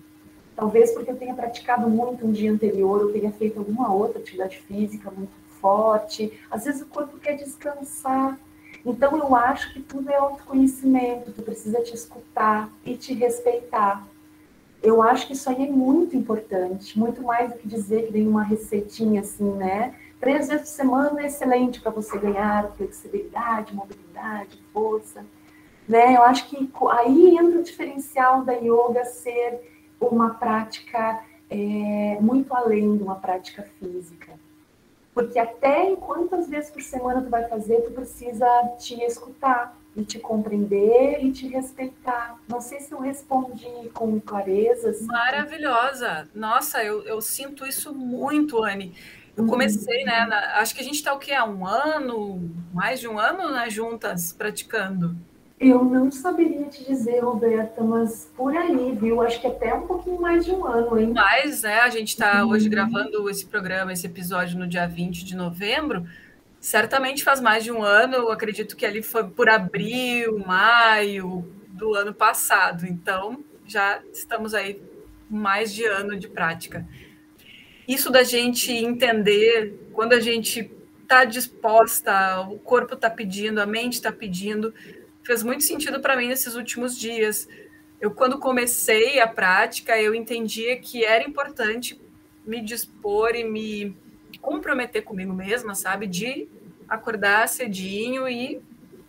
Talvez 0.55 0.91
porque 0.91 1.11
eu 1.11 1.17
tenha 1.17 1.33
praticado 1.33 1.89
muito 1.89 2.25
um 2.25 2.31
dia 2.31 2.51
anterior, 2.51 3.01
eu 3.01 3.11
tenha 3.11 3.31
feito 3.31 3.59
alguma 3.59 3.93
outra 3.93 4.19
atividade 4.19 4.57
física 4.59 5.11
muito 5.11 5.33
forte. 5.59 6.31
Às 6.49 6.65
vezes 6.65 6.81
o 6.81 6.85
corpo 6.85 7.17
quer 7.17 7.35
descansar. 7.35 8.39
Então 8.85 9.17
eu 9.17 9.35
acho 9.35 9.73
que 9.73 9.81
tudo 9.81 10.09
é 10.09 10.15
autoconhecimento, 10.15 11.31
tu 11.31 11.41
precisa 11.41 11.81
te 11.81 11.93
escutar 11.93 12.69
e 12.85 12.95
te 12.95 13.13
respeitar. 13.13 14.07
Eu 14.81 15.01
acho 15.01 15.25
que 15.25 15.33
isso 15.33 15.49
aí 15.49 15.67
é 15.67 15.71
muito 15.71 16.15
importante, 16.15 16.97
muito 16.97 17.23
mais 17.23 17.51
do 17.51 17.57
que 17.57 17.67
dizer 17.67 18.05
que 18.05 18.13
tem 18.13 18.27
uma 18.27 18.43
receitinha 18.43 19.21
assim, 19.21 19.51
né? 19.51 19.95
Três 20.19 20.47
vezes 20.47 20.69
por 20.69 20.75
semana 20.75 21.21
é 21.23 21.25
excelente 21.25 21.81
para 21.81 21.91
você 21.91 22.17
ganhar 22.17 22.71
flexibilidade, 22.77 23.75
mobilidade, 23.75 24.59
força. 24.71 25.25
Né? 25.87 26.15
Eu 26.15 26.23
acho 26.23 26.47
que 26.47 26.69
aí 26.91 27.37
entra 27.37 27.59
o 27.59 27.63
diferencial 27.63 28.43
da 28.43 28.53
yoga 28.53 29.05
ser 29.05 29.74
uma 29.99 30.35
prática 30.35 31.23
é, 31.49 32.17
muito 32.19 32.53
além 32.53 32.97
de 32.97 33.03
uma 33.03 33.15
prática 33.15 33.63
física. 33.79 34.33
Porque 35.13 35.39
até 35.39 35.89
em 35.89 35.95
quantas 35.95 36.49
vezes 36.49 36.69
por 36.69 36.81
semana 36.81 37.21
tu 37.21 37.29
vai 37.29 37.47
fazer, 37.47 37.81
tu 37.81 37.91
precisa 37.91 38.45
te 38.77 39.01
escutar 39.01 39.77
e 39.95 40.03
te 40.03 40.19
compreender 40.19 41.23
e 41.23 41.31
te 41.31 41.47
respeitar. 41.47 42.37
Não 42.49 42.59
sei 42.59 42.81
se 42.81 42.91
eu 42.91 42.99
respondi 42.99 43.89
com 43.93 44.19
clareza. 44.19 44.89
Assim. 44.89 45.05
Maravilhosa! 45.05 46.27
Nossa, 46.35 46.83
eu, 46.83 47.03
eu 47.03 47.21
sinto 47.21 47.65
isso 47.65 47.93
muito, 47.93 48.61
Anne. 48.61 48.93
Eu 49.37 49.45
comecei, 49.45 49.99
uhum. 49.99 50.05
né? 50.05 50.25
Na, 50.25 50.59
acho 50.59 50.75
que 50.75 50.81
a 50.81 50.83
gente 50.83 50.95
está 50.95 51.13
o 51.13 51.19
quê? 51.19 51.33
Há 51.33 51.45
um 51.45 51.65
ano, 51.65 52.49
mais 52.73 52.99
de 52.99 53.07
um 53.07 53.17
ano, 53.17 53.51
né, 53.51 53.69
juntas, 53.69 54.33
praticando. 54.33 55.15
Eu 55.57 55.85
não 55.85 56.11
saberia 56.11 56.65
te 56.65 56.83
dizer, 56.83 57.21
Roberta, 57.21 57.81
mas 57.81 58.29
por 58.35 58.55
aí, 58.55 58.91
viu? 58.91 59.21
Acho 59.21 59.39
que 59.39 59.47
até 59.47 59.73
um 59.73 59.87
pouquinho 59.87 60.19
mais 60.19 60.43
de 60.43 60.51
um 60.51 60.65
ano, 60.65 60.99
hein? 60.99 61.13
Mais, 61.13 61.61
né? 61.61 61.79
A 61.79 61.89
gente 61.89 62.09
está 62.09 62.43
uhum. 62.43 62.51
hoje 62.51 62.67
gravando 62.67 63.29
esse 63.29 63.45
programa, 63.45 63.93
esse 63.93 64.05
episódio 64.05 64.59
no 64.59 64.67
dia 64.67 64.85
20 64.85 65.23
de 65.23 65.35
novembro. 65.35 66.05
Certamente 66.59 67.23
faz 67.23 67.39
mais 67.39 67.63
de 67.63 67.71
um 67.71 67.81
ano, 67.81 68.15
eu 68.15 68.31
acredito 68.31 68.75
que 68.75 68.85
ali 68.85 69.01
foi 69.01 69.23
por 69.29 69.47
abril, 69.47 70.39
maio 70.45 71.47
do 71.69 71.93
ano 71.93 72.13
passado. 72.13 72.85
Então, 72.85 73.43
já 73.65 74.01
estamos 74.11 74.53
aí 74.53 74.81
mais 75.29 75.73
de 75.73 75.85
ano 75.85 76.17
de 76.17 76.27
prática. 76.27 76.85
Isso 77.87 78.09
da 78.11 78.23
gente 78.23 78.73
entender 78.73 79.89
quando 79.93 80.13
a 80.13 80.19
gente 80.19 80.71
está 81.03 81.23
disposta, 81.23 82.41
o 82.41 82.57
corpo 82.57 82.95
está 82.95 83.09
pedindo, 83.09 83.61
a 83.61 83.65
mente 83.65 83.93
está 83.93 84.11
pedindo, 84.11 84.73
fez 85.25 85.43
muito 85.43 85.63
sentido 85.63 85.99
para 85.99 86.15
mim 86.15 86.27
nesses 86.27 86.55
últimos 86.55 86.97
dias. 86.97 87.47
Eu, 87.99 88.11
quando 88.11 88.37
comecei 88.37 89.19
a 89.19 89.27
prática, 89.27 89.99
eu 89.99 90.13
entendia 90.13 90.77
que 90.77 91.03
era 91.03 91.23
importante 91.23 91.99
me 92.45 92.61
dispor 92.61 93.35
e 93.35 93.43
me 93.43 93.97
comprometer 94.39 95.03
comigo 95.03 95.33
mesma, 95.33 95.73
sabe? 95.73 96.05
De 96.05 96.47
acordar 96.87 97.49
cedinho 97.49 98.27
e 98.27 98.61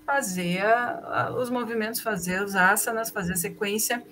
fazer 0.06 0.64
a, 0.64 1.28
a, 1.28 1.36
os 1.36 1.50
movimentos, 1.50 2.00
fazer 2.00 2.42
os 2.42 2.54
asanas, 2.56 3.10
fazer 3.10 3.34
a 3.34 3.36
sequência. 3.36 4.02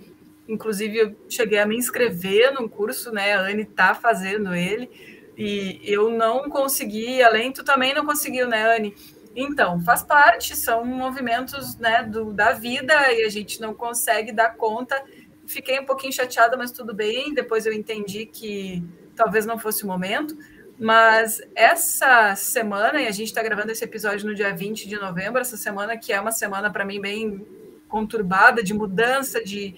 Inclusive, 0.46 0.98
eu 0.98 1.16
cheguei 1.28 1.58
a 1.58 1.66
me 1.66 1.76
inscrever 1.76 2.52
num 2.52 2.68
curso, 2.68 3.10
né? 3.10 3.32
A 3.32 3.40
Anne 3.40 3.62
está 3.62 3.94
fazendo 3.94 4.54
ele, 4.54 4.90
e 5.36 5.80
eu 5.82 6.10
não 6.10 6.48
consegui, 6.48 7.22
além, 7.22 7.50
tu 7.52 7.64
também 7.64 7.94
não 7.94 8.04
conseguiu, 8.04 8.46
né, 8.46 8.76
Anne? 8.76 8.94
Então, 9.36 9.80
faz 9.80 10.02
parte, 10.02 10.56
são 10.56 10.84
movimentos 10.84 11.76
né, 11.76 12.02
do, 12.04 12.32
da 12.32 12.52
vida 12.52 13.12
e 13.12 13.24
a 13.24 13.28
gente 13.28 13.60
não 13.60 13.74
consegue 13.74 14.32
dar 14.32 14.56
conta. 14.56 15.02
Fiquei 15.46 15.80
um 15.80 15.84
pouquinho 15.84 16.12
chateada, 16.12 16.56
mas 16.56 16.70
tudo 16.70 16.94
bem. 16.94 17.34
Depois 17.34 17.66
eu 17.66 17.72
entendi 17.72 18.26
que 18.26 18.82
talvez 19.16 19.44
não 19.44 19.58
fosse 19.58 19.84
o 19.84 19.86
momento. 19.86 20.36
Mas 20.78 21.40
essa 21.54 22.34
semana, 22.36 23.00
e 23.00 23.06
a 23.06 23.10
gente 23.10 23.28
está 23.28 23.42
gravando 23.42 23.70
esse 23.70 23.84
episódio 23.84 24.28
no 24.28 24.34
dia 24.34 24.54
20 24.54 24.88
de 24.88 24.96
novembro, 24.96 25.40
essa 25.40 25.56
semana 25.56 25.96
que 25.96 26.12
é 26.12 26.20
uma 26.20 26.32
semana 26.32 26.70
para 26.70 26.84
mim 26.84 27.00
bem 27.00 27.46
conturbada, 27.88 28.62
de 28.62 28.74
mudança, 28.74 29.42
de 29.42 29.74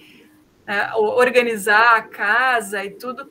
é, 0.65 0.95
organizar 0.95 1.97
a 1.97 2.01
casa 2.01 2.83
e 2.83 2.91
tudo 2.91 3.29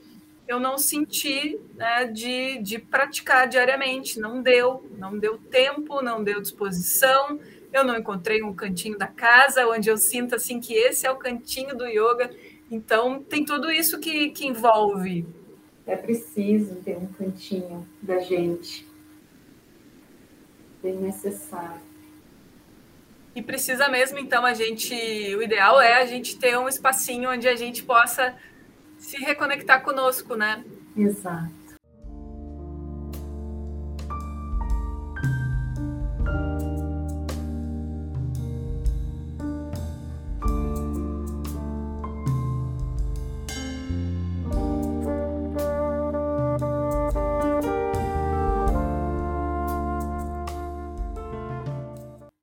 eu 0.49 0.61
não 0.61 0.79
senti 0.79 1.59
né, 1.75 2.05
de, 2.07 2.59
de 2.59 2.79
praticar 2.79 3.49
diariamente. 3.49 4.21
Não 4.21 4.41
deu, 4.41 4.89
não 4.97 5.19
deu 5.19 5.39
tempo, 5.39 6.03
não 6.03 6.23
deu 6.23 6.41
disposição. 6.41 7.41
Eu 7.73 7.85
não 7.85 7.97
encontrei 7.97 8.43
um 8.43 8.55
cantinho 8.55 8.97
da 8.97 9.07
casa 9.07 9.67
onde 9.67 9.91
eu 9.91 9.99
sinto 9.99 10.35
assim 10.35 10.61
que 10.61 10.75
esse 10.75 11.07
é 11.07 11.11
o 11.11 11.17
cantinho 11.17 11.77
do 11.77 11.87
yoga. 11.87 12.31
Então 12.71 13.23
tem 13.23 13.45
tudo 13.45 13.71
isso 13.71 13.99
que, 13.99 14.31
que 14.31 14.47
envolve. 14.47 15.27
É 15.87 15.97
preciso 15.97 16.77
ter 16.77 16.97
um 16.97 17.07
cantinho 17.07 17.87
da 18.01 18.19
gente. 18.21 18.87
Bem 20.83 20.97
necessário. 20.97 21.87
E 23.35 23.43
precisa 23.43 23.87
mesmo, 23.89 24.19
então, 24.19 24.47
a 24.47 24.55
gente. 24.55 24.95
O 25.37 25.43
ideal 25.43 25.79
é 25.79 26.01
a 26.01 26.07
gente 26.07 26.39
ter 26.39 26.57
um 26.59 26.67
espacinho 26.67 27.31
onde 27.31 27.47
a 27.47 27.55
gente 27.55 27.83
possa 27.83 28.35
se 29.07 29.19
reconectar 29.19 29.85
conosco, 29.85 30.35
né? 30.35 30.65
Exato. 30.97 31.55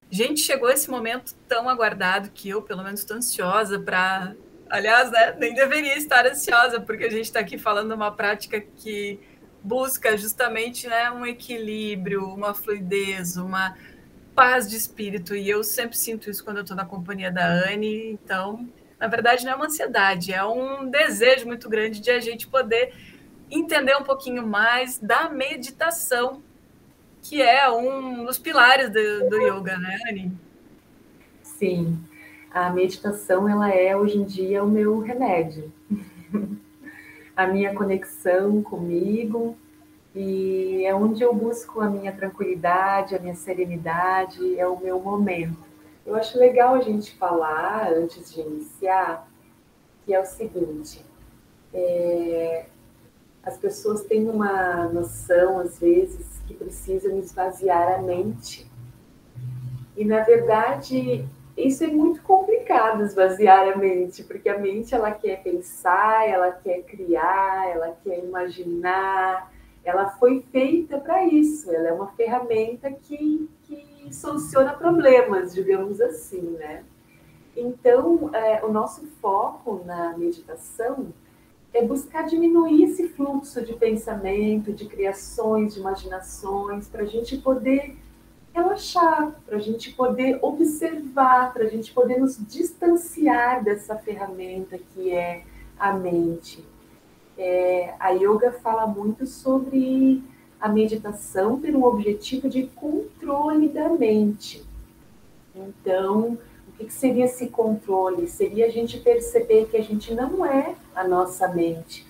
Gente, 0.10 0.40
chegou 0.42 0.70
esse 0.70 0.90
momento 0.90 1.34
tão 1.46 1.68
aguardado 1.68 2.30
que 2.30 2.48
eu, 2.48 2.62
pelo 2.62 2.84
menos, 2.84 3.02
estou 3.02 3.18
ansiosa 3.18 3.78
para 3.78 4.34
Aliás, 4.74 5.12
né, 5.12 5.36
nem 5.38 5.54
deveria 5.54 5.96
estar 5.96 6.26
ansiosa, 6.26 6.82
porque 6.82 7.04
a 7.04 7.10
gente 7.12 7.26
está 7.26 7.40
aqui 7.40 7.60
falando 7.60 7.92
uma 7.92 8.12
prática 8.12 8.60
que 8.60 9.20
busca 9.64 10.18
justamente 10.18 10.88
né, 10.88 11.12
um 11.12 11.24
equilíbrio, 11.24 12.26
uma 12.26 12.56
fluidez, 12.56 13.38
uma 13.38 13.78
paz 14.34 14.68
de 14.68 14.76
espírito. 14.76 15.36
E 15.36 15.48
eu 15.48 15.64
sempre 15.64 15.96
sinto 15.96 16.28
isso 16.28 16.44
quando 16.44 16.58
eu 16.58 16.62
estou 16.64 16.76
na 16.76 16.86
companhia 16.86 17.32
da 17.32 17.46
Anne. 17.46 18.14
Então, 18.14 18.68
na 19.00 19.06
verdade, 19.06 19.46
não 19.46 19.52
é 19.52 19.56
uma 19.56 19.68
ansiedade, 19.68 20.34
é 20.34 20.44
um 20.44 20.90
desejo 20.90 21.46
muito 21.46 21.70
grande 21.70 22.00
de 22.00 22.10
a 22.10 22.20
gente 22.20 22.48
poder 22.48 22.96
entender 23.52 23.96
um 23.96 24.04
pouquinho 24.04 24.44
mais 24.44 24.98
da 24.98 25.30
meditação, 25.30 26.42
que 27.22 27.44
é 27.44 27.70
um 27.70 28.26
dos 28.26 28.40
pilares 28.40 28.90
do, 28.90 29.30
do 29.30 29.38
yoga, 29.38 29.78
né, 29.78 30.00
Anne? 30.10 30.36
Sim 31.44 32.04
a 32.54 32.70
meditação 32.70 33.50
ela 33.50 33.74
é 33.74 33.98
hoje 33.98 34.20
em 34.20 34.24
dia 34.24 34.64
o 34.64 34.68
meu 34.68 35.00
remédio, 35.00 35.72
a 37.36 37.48
minha 37.48 37.74
conexão 37.74 38.62
comigo. 38.62 39.58
E 40.16 40.86
é 40.86 40.94
onde 40.94 41.24
eu 41.24 41.34
busco 41.34 41.82
a 41.82 41.90
minha 41.90 42.12
tranquilidade, 42.12 43.16
a 43.16 43.20
minha 43.20 43.34
serenidade, 43.34 44.60
é 44.60 44.68
o 44.68 44.80
meu 44.80 45.00
momento. 45.00 45.58
Eu 46.06 46.16
acho 46.16 46.38
legal 46.38 46.76
a 46.76 46.82
gente 46.82 47.16
falar 47.16 47.92
antes 47.92 48.32
de 48.32 48.42
iniciar 48.42 49.28
que 50.06 50.14
é 50.14 50.22
o 50.22 50.26
seguinte: 50.26 51.04
é, 51.74 52.66
as 53.44 53.58
pessoas 53.58 54.04
têm 54.04 54.30
uma 54.30 54.88
noção 54.90 55.58
às 55.58 55.80
vezes 55.80 56.40
que 56.46 56.54
precisam 56.54 57.18
esvaziar 57.18 57.94
a 57.94 57.98
mente. 58.00 58.70
E 59.98 60.06
na 60.06 60.22
verdade 60.22 61.28
isso 61.56 61.84
é 61.84 61.88
muito 61.88 62.22
complicado 62.24 63.04
esvaziar 63.04 63.72
a 63.72 63.76
mente, 63.76 64.24
porque 64.24 64.50
a 64.50 64.58
mente 64.58 64.96
ela 64.96 65.12
quer 65.12 65.44
pensar, 65.44 66.28
ela 66.28 66.52
quer 66.52 66.82
criar, 66.84 67.70
ela 67.70 67.96
quer 68.04 68.20
imaginar, 68.20 69.52
ela 69.84 70.10
foi 70.12 70.44
feita 70.52 70.98
para 70.98 71.26
isso, 71.26 71.72
ela 71.72 71.90
é 71.90 71.94
uma 71.94 72.08
ferramenta 72.14 72.90
que, 72.92 73.48
que 73.64 74.08
soluciona 74.12 74.74
problemas, 74.74 75.54
digamos 75.54 76.02
assim, 76.02 76.42
né? 76.42 76.84
Então, 77.56 78.34
é, 78.34 78.66
o 78.66 78.72
nosso 78.72 79.06
foco 79.22 79.84
na 79.86 80.18
meditação 80.18 81.14
é 81.72 81.84
buscar 81.84 82.24
diminuir 82.24 82.84
esse 82.84 83.10
fluxo 83.10 83.64
de 83.64 83.74
pensamento, 83.74 84.72
de 84.72 84.86
criações, 84.86 85.74
de 85.74 85.80
imaginações, 85.80 86.88
para 86.88 87.04
a 87.04 87.06
gente 87.06 87.38
poder 87.38 87.96
relaxar, 88.54 89.36
para 89.46 89.58
a 89.58 89.60
gente 89.60 89.92
poder 89.94 90.38
observar, 90.42 91.52
para 91.52 91.64
a 91.64 91.68
gente 91.68 91.92
poder 91.92 92.20
nos 92.20 92.38
distanciar 92.48 93.64
dessa 93.64 93.96
ferramenta 93.96 94.78
que 94.78 95.12
é 95.12 95.44
a 95.78 95.92
mente. 95.94 96.64
É, 97.38 97.96
a 98.00 98.12
yoga 98.12 98.52
fala 98.52 98.86
muito 98.86 99.26
sobre 99.26 100.24
a 100.62 100.70
meditação 100.70 101.60
ter 101.60 101.76
um 101.76 101.84
objetivo 101.84 102.48
de 102.48 102.68
controle 102.68 103.68
da 103.68 103.90
mente. 103.90 104.64
Então, 105.56 106.38
o 106.68 106.72
que, 106.78 106.86
que 106.86 106.94
seria 106.94 107.26
esse 107.26 107.48
controle? 107.48 108.28
Seria 108.28 108.68
a 108.68 108.70
gente 108.70 109.00
perceber 109.00 109.66
que 109.66 109.78
a 109.78 109.84
gente 109.84 110.14
não 110.14 110.46
é 110.46 110.76
a 110.96 111.08
nossa 111.08 111.48
mente, 111.48 112.06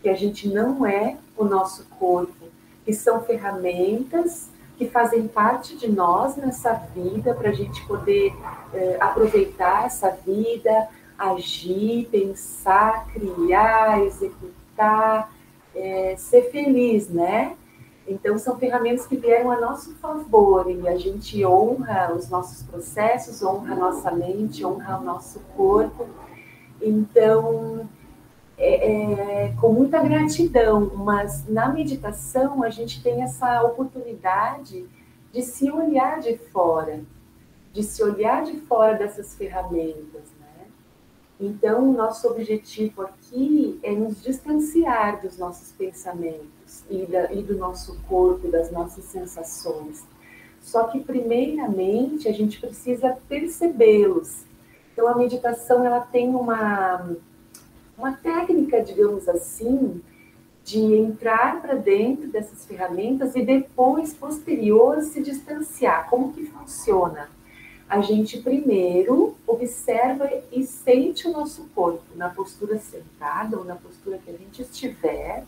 que 0.00 0.08
a 0.08 0.14
gente 0.14 0.48
não 0.48 0.86
é 0.86 1.18
o 1.36 1.44
nosso 1.44 1.84
corpo, 1.98 2.46
que 2.84 2.94
são 2.94 3.22
ferramentas 3.22 4.51
que 4.82 4.90
fazem 4.90 5.28
parte 5.28 5.76
de 5.76 5.90
nós 5.90 6.36
nessa 6.36 6.72
vida, 6.72 7.34
para 7.34 7.50
a 7.50 7.52
gente 7.52 7.84
poder 7.86 8.34
é, 8.74 8.96
aproveitar 9.00 9.86
essa 9.86 10.10
vida, 10.10 10.88
agir, 11.16 12.08
pensar, 12.10 13.06
criar, 13.12 14.02
executar, 14.04 15.32
é, 15.74 16.16
ser 16.18 16.50
feliz, 16.50 17.08
né? 17.08 17.54
Então, 18.08 18.36
são 18.36 18.58
ferramentas 18.58 19.06
que 19.06 19.16
vieram 19.16 19.52
a 19.52 19.60
nosso 19.60 19.94
favor 19.96 20.68
e 20.68 20.88
a 20.88 20.98
gente 20.98 21.44
honra 21.46 22.12
os 22.12 22.28
nossos 22.28 22.62
processos, 22.64 23.40
honra 23.42 23.74
a 23.74 23.78
nossa 23.78 24.10
mente, 24.10 24.66
honra 24.66 24.98
o 24.98 25.04
nosso 25.04 25.38
corpo. 25.56 26.08
Então, 26.80 27.88
é, 28.64 29.46
é, 29.46 29.52
com 29.60 29.72
muita 29.72 30.00
gratidão, 30.00 30.92
mas 30.94 31.48
na 31.48 31.68
meditação 31.68 32.62
a 32.62 32.70
gente 32.70 33.02
tem 33.02 33.20
essa 33.20 33.60
oportunidade 33.64 34.88
de 35.32 35.42
se 35.42 35.68
olhar 35.68 36.20
de 36.20 36.36
fora, 36.36 37.00
de 37.72 37.82
se 37.82 38.04
olhar 38.04 38.44
de 38.44 38.58
fora 38.60 38.94
dessas 38.94 39.34
ferramentas, 39.34 40.22
né? 40.38 40.66
Então, 41.40 41.90
o 41.90 41.92
nosso 41.92 42.28
objetivo 42.28 43.02
aqui 43.02 43.80
é 43.82 43.90
nos 43.90 44.22
distanciar 44.22 45.20
dos 45.20 45.36
nossos 45.36 45.72
pensamentos 45.72 46.84
e, 46.88 47.04
da, 47.04 47.32
e 47.32 47.42
do 47.42 47.56
nosso 47.56 47.98
corpo, 48.08 48.46
das 48.46 48.70
nossas 48.70 49.06
sensações. 49.06 50.06
Só 50.60 50.84
que, 50.84 51.00
primeiramente, 51.00 52.28
a 52.28 52.32
gente 52.32 52.60
precisa 52.60 53.18
percebê-los. 53.28 54.44
Então, 54.92 55.08
a 55.08 55.16
meditação 55.16 55.84
ela 55.84 56.00
tem 56.00 56.28
uma 56.28 57.16
uma 57.96 58.12
técnica, 58.12 58.82
digamos 58.82 59.28
assim, 59.28 60.02
de 60.64 60.78
entrar 60.78 61.60
para 61.60 61.74
dentro 61.74 62.28
dessas 62.28 62.64
ferramentas 62.64 63.34
e 63.34 63.42
depois, 63.42 64.14
posterior, 64.14 65.00
se 65.02 65.22
distanciar. 65.22 66.08
Como 66.08 66.32
que 66.32 66.44
funciona? 66.46 67.28
A 67.88 68.00
gente 68.00 68.38
primeiro 68.38 69.36
observa 69.46 70.30
e 70.50 70.64
sente 70.64 71.28
o 71.28 71.32
nosso 71.32 71.64
corpo 71.74 72.04
na 72.14 72.30
postura 72.30 72.78
sentada 72.78 73.58
ou 73.58 73.64
na 73.64 73.76
postura 73.76 74.18
que 74.18 74.30
a 74.30 74.36
gente 74.36 74.62
estiver. 74.62 75.44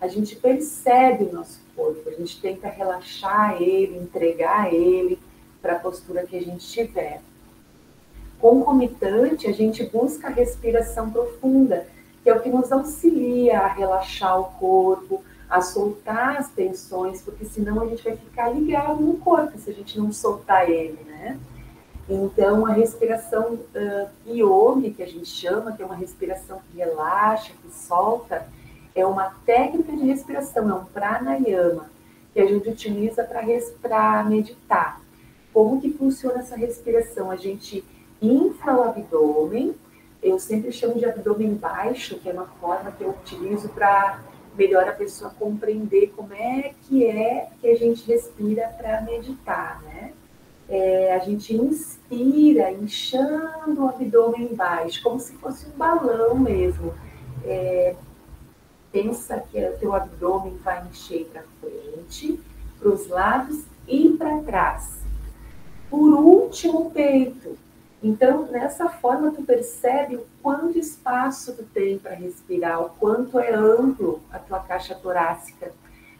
A 0.00 0.08
gente 0.08 0.34
percebe 0.36 1.24
o 1.24 1.32
nosso 1.32 1.60
corpo, 1.76 2.08
a 2.08 2.12
gente 2.12 2.40
tenta 2.40 2.68
relaxar 2.68 3.60
ele, 3.60 3.98
entregar 3.98 4.72
ele 4.72 5.18
para 5.60 5.74
a 5.74 5.78
postura 5.78 6.26
que 6.26 6.36
a 6.36 6.42
gente 6.42 6.60
estiver. 6.60 7.20
Concomitante, 8.42 9.46
a 9.46 9.52
gente 9.52 9.84
busca 9.84 10.26
a 10.26 10.30
respiração 10.30 11.08
profunda, 11.08 11.86
que 12.24 12.28
é 12.28 12.34
o 12.34 12.40
que 12.40 12.48
nos 12.48 12.72
auxilia 12.72 13.60
a 13.60 13.68
relaxar 13.68 14.40
o 14.40 14.46
corpo, 14.58 15.22
a 15.48 15.62
soltar 15.62 16.38
as 16.38 16.48
tensões, 16.50 17.22
porque 17.22 17.44
senão 17.44 17.80
a 17.80 17.86
gente 17.86 18.02
vai 18.02 18.16
ficar 18.16 18.48
ligado 18.48 19.00
no 19.00 19.16
corpo 19.18 19.56
se 19.56 19.70
a 19.70 19.72
gente 19.72 19.96
não 19.96 20.12
soltar 20.12 20.68
ele, 20.68 20.98
né? 21.06 21.38
Então, 22.08 22.66
a 22.66 22.72
respiração 22.72 23.52
uh, 23.54 24.90
que 24.90 25.02
a 25.04 25.06
gente 25.06 25.28
chama, 25.28 25.70
que 25.70 25.80
é 25.80 25.86
uma 25.86 25.94
respiração 25.94 26.60
que 26.68 26.78
relaxa, 26.78 27.52
que 27.62 27.72
solta, 27.72 28.48
é 28.92 29.06
uma 29.06 29.36
técnica 29.46 29.92
de 29.92 30.04
respiração, 30.04 30.68
é 30.68 30.74
um 30.74 30.84
pranayama, 30.86 31.88
que 32.34 32.40
a 32.40 32.46
gente 32.46 32.68
utiliza 32.68 33.22
para 33.22 34.24
meditar. 34.24 35.00
Como 35.54 35.80
que 35.80 35.92
funciona 35.92 36.40
essa 36.40 36.56
respiração? 36.56 37.30
A 37.30 37.36
gente 37.36 37.84
infla 38.22 38.76
o 38.76 38.82
abdômen, 38.82 39.74
eu 40.22 40.38
sempre 40.38 40.70
chamo 40.70 40.94
de 40.94 41.04
abdômen 41.04 41.54
baixo, 41.54 42.18
que 42.18 42.28
é 42.28 42.32
uma 42.32 42.46
forma 42.60 42.92
que 42.92 43.02
eu 43.02 43.10
utilizo 43.10 43.68
para 43.70 44.20
melhor 44.56 44.88
a 44.88 44.92
pessoa 44.92 45.30
compreender 45.30 46.12
como 46.14 46.32
é 46.32 46.74
que 46.82 47.04
é 47.04 47.48
que 47.60 47.66
a 47.66 47.76
gente 47.76 48.06
respira 48.06 48.68
para 48.78 49.00
meditar, 49.00 49.82
né? 49.82 50.12
É, 50.68 51.14
a 51.14 51.18
gente 51.18 51.54
inspira, 51.54 52.70
inchando 52.70 53.84
o 53.84 53.88
abdômen 53.88 54.54
baixo, 54.54 55.02
como 55.02 55.18
se 55.18 55.32
fosse 55.34 55.66
um 55.66 55.76
balão 55.76 56.38
mesmo. 56.38 56.94
É, 57.44 57.94
pensa 58.92 59.42
que 59.50 59.58
o 59.58 59.78
teu 59.78 59.94
abdômen 59.94 60.56
vai 60.62 60.86
encher 60.86 61.28
para 61.32 61.42
frente, 61.60 62.38
para 62.78 62.88
os 62.88 63.08
lados 63.08 63.64
e 63.88 64.10
para 64.10 64.38
trás. 64.42 64.98
Por 65.90 66.12
último, 66.14 66.86
o 66.86 66.90
peito. 66.90 67.56
Então, 68.02 68.46
nessa 68.50 68.88
forma, 68.88 69.30
tu 69.30 69.42
percebe 69.42 70.16
o 70.16 70.26
quanto 70.42 70.76
espaço 70.76 71.54
tu 71.54 71.62
tem 71.62 71.98
para 71.98 72.14
respirar, 72.14 72.82
o 72.82 72.90
quanto 72.90 73.38
é 73.38 73.54
amplo 73.54 74.20
a 74.32 74.40
tua 74.40 74.58
caixa 74.58 74.94
torácica, 74.94 75.72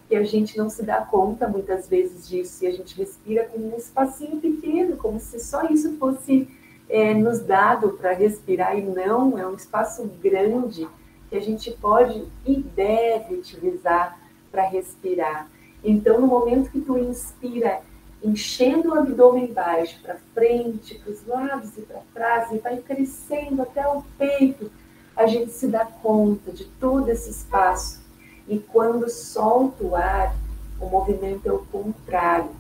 que 0.09 0.15
a 0.15 0.23
gente 0.23 0.57
não 0.57 0.71
se 0.71 0.85
dá 0.85 1.01
conta 1.01 1.49
muitas 1.49 1.89
vezes 1.89 2.29
disso, 2.29 2.65
e 2.65 2.69
a 2.69 2.71
gente 2.71 2.97
respira 2.97 3.45
com 3.47 3.59
um 3.59 3.77
espacinho 3.77 4.41
pequeno, 4.41 4.97
como 4.97 5.19
se 5.19 5.41
só 5.41 5.65
isso 5.65 5.97
fosse 5.97 6.49
é, 6.89 7.15
nos 7.15 7.41
dado 7.41 7.95
para 7.95 8.13
respirar, 8.13 8.79
e 8.79 8.83
não, 8.83 9.37
é 9.37 9.45
um 9.45 9.55
espaço 9.55 10.09
grande 10.23 10.87
que 11.29 11.37
a 11.37 11.41
gente 11.41 11.73
pode 11.73 12.25
e 12.47 12.61
deve 12.61 13.35
utilizar 13.35 14.21
para 14.53 14.63
respirar. 14.63 15.49
Então, 15.83 16.21
no 16.21 16.29
momento 16.29 16.71
que 16.71 16.81
tu 16.81 16.97
inspira 16.97 17.81
enchendo 18.23 18.91
o 18.91 18.99
abdômen 18.99 19.53
baixo 19.53 19.99
para 20.03 20.17
frente, 20.35 20.95
para 20.99 21.13
os 21.13 21.27
lados 21.27 21.77
e 21.77 21.83
para 21.83 22.01
trás, 22.15 22.53
e 22.53 22.59
vai 22.59 22.77
crescendo 22.77 23.63
até 23.63 23.87
o 23.87 24.03
peito, 24.17 24.71
a 25.17 25.27
gente 25.27 25.51
se 25.53 25.67
dá 25.67 25.85
conta 25.85 26.53
de 26.53 26.65
todo 26.65 27.09
esse 27.09 27.31
espaço. 27.31 28.01
E 28.49 28.59
quando 28.59 29.09
solta 29.11 29.85
o 29.85 29.95
ar, 29.95 30.35
o 30.81 30.87
movimento 30.87 31.49
é 31.49 31.53
o 31.53 31.65
contrário. 31.67 32.51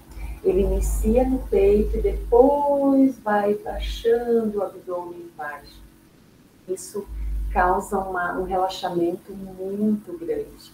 Ele 0.44 0.62
inicia 0.62 1.24
no 1.24 1.38
peito 1.38 1.96
e 1.96 2.02
depois 2.02 3.18
vai 3.20 3.54
baixando 3.54 4.58
o 4.58 4.62
abdômen 4.62 5.30
baixo. 5.36 5.80
Isso 6.68 7.06
causa 7.52 7.98
uma, 7.98 8.38
um 8.38 8.44
relaxamento 8.44 9.32
muito 9.32 10.16
grande. 10.18 10.72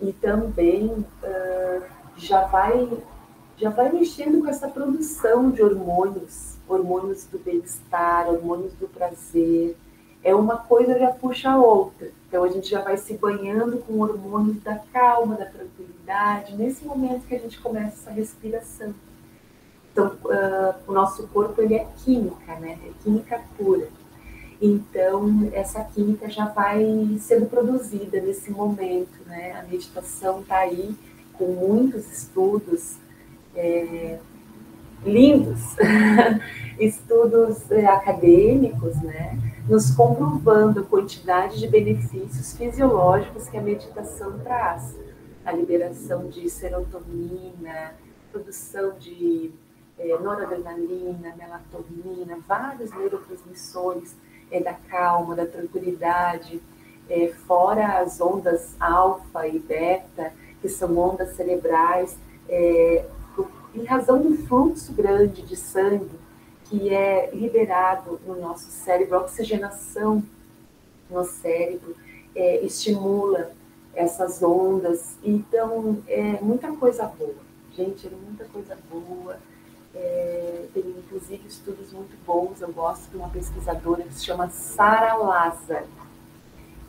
E 0.00 0.12
também 0.12 0.86
uh, 0.86 1.82
já 2.16 2.44
vai 2.44 2.88
já 3.58 3.70
vai 3.70 3.92
mexendo 3.92 4.40
com 4.40 4.48
essa 4.48 4.68
produção 4.68 5.50
de 5.50 5.62
hormônios, 5.62 6.56
hormônios 6.68 7.24
do 7.26 7.38
bem-estar, 7.38 8.28
hormônios 8.28 8.72
do 8.74 8.88
prazer. 8.88 9.76
É 10.24 10.34
uma 10.34 10.56
coisa 10.56 10.98
já 10.98 11.10
puxa 11.10 11.50
a 11.50 11.56
outra. 11.56 12.10
Então 12.28 12.44
a 12.44 12.48
gente 12.48 12.68
já 12.68 12.80
vai 12.80 12.96
se 12.96 13.14
banhando 13.14 13.78
com 13.78 14.00
hormônios 14.00 14.62
da 14.62 14.76
calma, 14.92 15.36
da 15.36 15.46
tranquilidade, 15.46 16.56
nesse 16.56 16.84
momento 16.84 17.26
que 17.26 17.34
a 17.34 17.38
gente 17.38 17.60
começa 17.60 17.88
essa 17.88 18.10
respiração. 18.10 18.94
Então, 19.92 20.16
uh, 20.24 20.74
o 20.86 20.92
nosso 20.92 21.28
corpo 21.28 21.60
ele 21.60 21.74
é 21.74 21.86
química, 21.98 22.54
né? 22.58 22.78
É 22.82 22.90
química 23.04 23.42
pura. 23.58 23.88
Então, 24.60 25.50
essa 25.52 25.84
química 25.84 26.30
já 26.30 26.46
vai 26.46 26.82
sendo 27.20 27.46
produzida 27.46 28.20
nesse 28.20 28.50
momento, 28.50 29.18
né? 29.26 29.52
A 29.60 29.62
meditação 29.64 30.40
está 30.40 30.58
aí 30.58 30.96
com 31.34 31.46
muitos 31.52 32.10
estudos 32.10 32.96
é, 33.54 34.18
lindos, 35.04 35.76
estudos 36.78 37.70
é, 37.70 37.86
acadêmicos, 37.86 38.94
né, 39.02 39.38
nos 39.68 39.90
comprovando 39.90 40.80
a 40.80 40.84
quantidade 40.84 41.58
de 41.58 41.68
benefícios 41.68 42.56
fisiológicos 42.56 43.48
que 43.48 43.56
a 43.56 43.62
meditação 43.62 44.38
traz. 44.40 44.96
A 45.44 45.50
liberação 45.50 46.28
de 46.28 46.48
serotonina, 46.48 47.94
produção 48.30 48.96
de 48.96 49.50
é, 49.98 50.16
noradrenalina, 50.18 51.34
melatonina, 51.36 52.38
vários 52.46 52.92
neurotransmissores 52.92 54.14
é, 54.50 54.60
da 54.60 54.72
calma, 54.72 55.34
da 55.34 55.46
tranquilidade, 55.46 56.62
é, 57.08 57.28
fora 57.46 57.98
as 57.98 58.20
ondas 58.20 58.76
alfa 58.78 59.46
e 59.48 59.58
beta, 59.58 60.32
que 60.60 60.68
são 60.68 60.96
ondas 60.96 61.34
cerebrais, 61.34 62.16
é, 62.48 63.04
em 63.74 63.84
razão 63.84 64.20
do 64.20 64.36
fluxo 64.46 64.92
grande 64.92 65.42
de 65.42 65.56
sangue 65.56 66.10
que 66.64 66.88
é 66.88 67.30
liberado 67.34 68.18
no 68.26 68.40
nosso 68.40 68.70
cérebro, 68.70 69.16
a 69.16 69.20
oxigenação 69.22 70.22
no 71.10 71.24
cérebro 71.24 71.94
é, 72.34 72.64
estimula 72.64 73.52
essas 73.94 74.42
ondas. 74.42 75.16
Então, 75.22 76.02
é 76.08 76.40
muita 76.40 76.72
coisa 76.72 77.04
boa. 77.04 77.34
Gente, 77.76 78.06
é 78.06 78.10
muita 78.10 78.44
coisa 78.46 78.76
boa. 78.90 79.36
É, 79.94 80.64
tem 80.72 80.82
inclusive 80.82 81.46
estudos 81.46 81.92
muito 81.92 82.16
bons. 82.24 82.62
Eu 82.62 82.72
gosto 82.72 83.10
de 83.10 83.16
uma 83.16 83.28
pesquisadora 83.28 84.02
que 84.04 84.14
se 84.14 84.24
chama 84.24 84.48
Sara 84.48 85.14
Lazar 85.14 85.84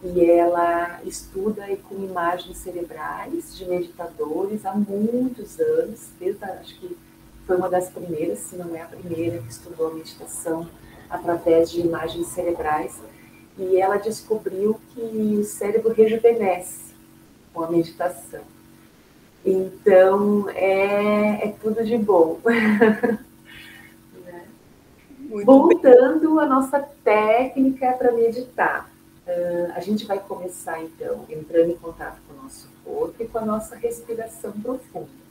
e 0.03 0.25
ela 0.25 0.99
estuda 1.05 1.65
com 1.87 1.95
imagens 1.95 2.57
cerebrais 2.57 3.55
de 3.55 3.65
meditadores 3.65 4.65
há 4.65 4.73
muitos 4.73 5.57
anos, 5.59 6.09
desde 6.19 6.43
acho 6.43 6.77
que 6.79 6.97
foi 7.47 7.55
uma 7.55 7.69
das 7.69 7.89
primeiras, 7.89 8.39
se 8.39 8.57
não 8.57 8.75
é 8.75 8.81
a 8.81 8.85
primeira, 8.85 9.37
que 9.37 9.49
estudou 9.49 9.87
a 9.87 9.93
meditação 9.93 10.67
através 11.09 11.71
de 11.71 11.79
imagens 11.81 12.27
cerebrais. 12.27 12.99
E 13.57 13.79
ela 13.79 13.97
descobriu 13.97 14.79
que 14.93 15.01
o 15.39 15.43
cérebro 15.43 15.93
rejuvenesce 15.93 16.93
com 17.53 17.63
a 17.63 17.69
meditação. 17.69 18.41
Então, 19.45 20.49
é, 20.49 21.47
é 21.47 21.55
tudo 21.61 21.83
de 21.83 21.97
bom. 21.97 22.39
Muito 25.19 25.45
Voltando 25.45 26.39
à 26.39 26.45
nossa 26.45 26.79
técnica 27.03 27.93
para 27.93 28.11
meditar. 28.11 28.92
Uh, 29.25 29.71
a 29.73 29.79
gente 29.79 30.05
vai 30.05 30.19
começar, 30.19 30.81
então, 30.83 31.25
entrando 31.29 31.71
em 31.71 31.77
contato 31.77 32.19
com 32.27 32.33
o 32.33 32.43
nosso 32.43 32.69
corpo 32.83 33.23
e 33.23 33.27
com 33.27 33.37
a 33.37 33.45
nossa 33.45 33.75
respiração 33.75 34.51
profunda. 34.51 35.23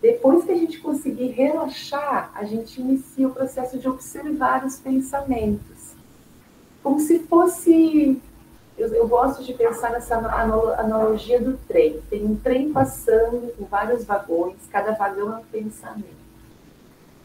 Depois 0.00 0.44
que 0.44 0.52
a 0.52 0.56
gente 0.56 0.78
conseguir 0.78 1.28
relaxar, 1.28 2.30
a 2.34 2.44
gente 2.44 2.80
inicia 2.80 3.28
o 3.28 3.32
processo 3.32 3.78
de 3.78 3.88
observar 3.88 4.64
os 4.64 4.78
pensamentos. 4.78 5.94
Como 6.82 7.00
se 7.00 7.20
fosse. 7.20 8.20
Eu, 8.76 8.88
eu 8.92 9.08
gosto 9.08 9.42
de 9.42 9.54
pensar 9.54 9.90
nessa 9.90 10.16
analogia 10.16 11.40
do 11.40 11.56
trem. 11.66 12.00
Tem 12.10 12.24
um 12.24 12.36
trem 12.36 12.72
passando 12.72 13.52
com 13.56 13.64
vários 13.64 14.04
vagões, 14.04 14.56
cada 14.70 14.92
vagão 14.92 15.32
é 15.32 15.36
um 15.38 15.44
pensamento. 15.44 16.26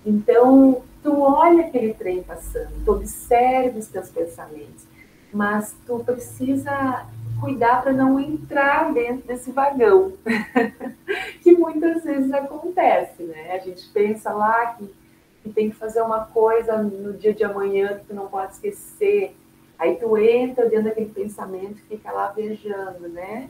Então, 0.06 0.82
tu 1.04 1.22
olha 1.22 1.66
aquele 1.66 1.94
trem 1.94 2.24
passando, 2.24 2.84
tu 2.84 2.92
observa 2.94 3.78
os 3.78 3.88
teus 3.88 4.10
pensamentos, 4.10 4.86
mas 5.34 5.76
tu 5.86 6.00
precisa 6.00 7.06
cuidar 7.40 7.82
para 7.82 7.92
não 7.92 8.20
entrar 8.20 8.94
dentro 8.94 9.28
desse 9.28 9.52
vagão, 9.52 10.14
que 11.42 11.54
muitas 11.54 12.04
vezes 12.04 12.32
acontece, 12.32 13.24
né? 13.24 13.54
A 13.54 13.60
gente 13.60 13.90
pensa 13.90 14.32
lá 14.32 14.76
que, 14.76 14.94
que 15.42 15.50
tem 15.50 15.72
que 15.72 15.76
fazer 15.76 16.02
uma 16.02 16.26
coisa 16.26 16.78
no 16.78 17.14
dia 17.14 17.34
de 17.34 17.44
amanhã 17.44 17.98
que 17.98 18.06
tu 18.06 18.14
não 18.14 18.28
pode 18.28 18.54
esquecer, 18.54 19.36
aí 19.80 19.96
tu 19.96 20.16
entra 20.18 20.70
dentro 20.70 20.86
daquele 20.86 21.10
pensamento 21.10 21.78
e 21.78 21.96
fica 21.96 22.12
lá 22.12 22.28
viajando, 22.28 23.10
né? 23.10 23.50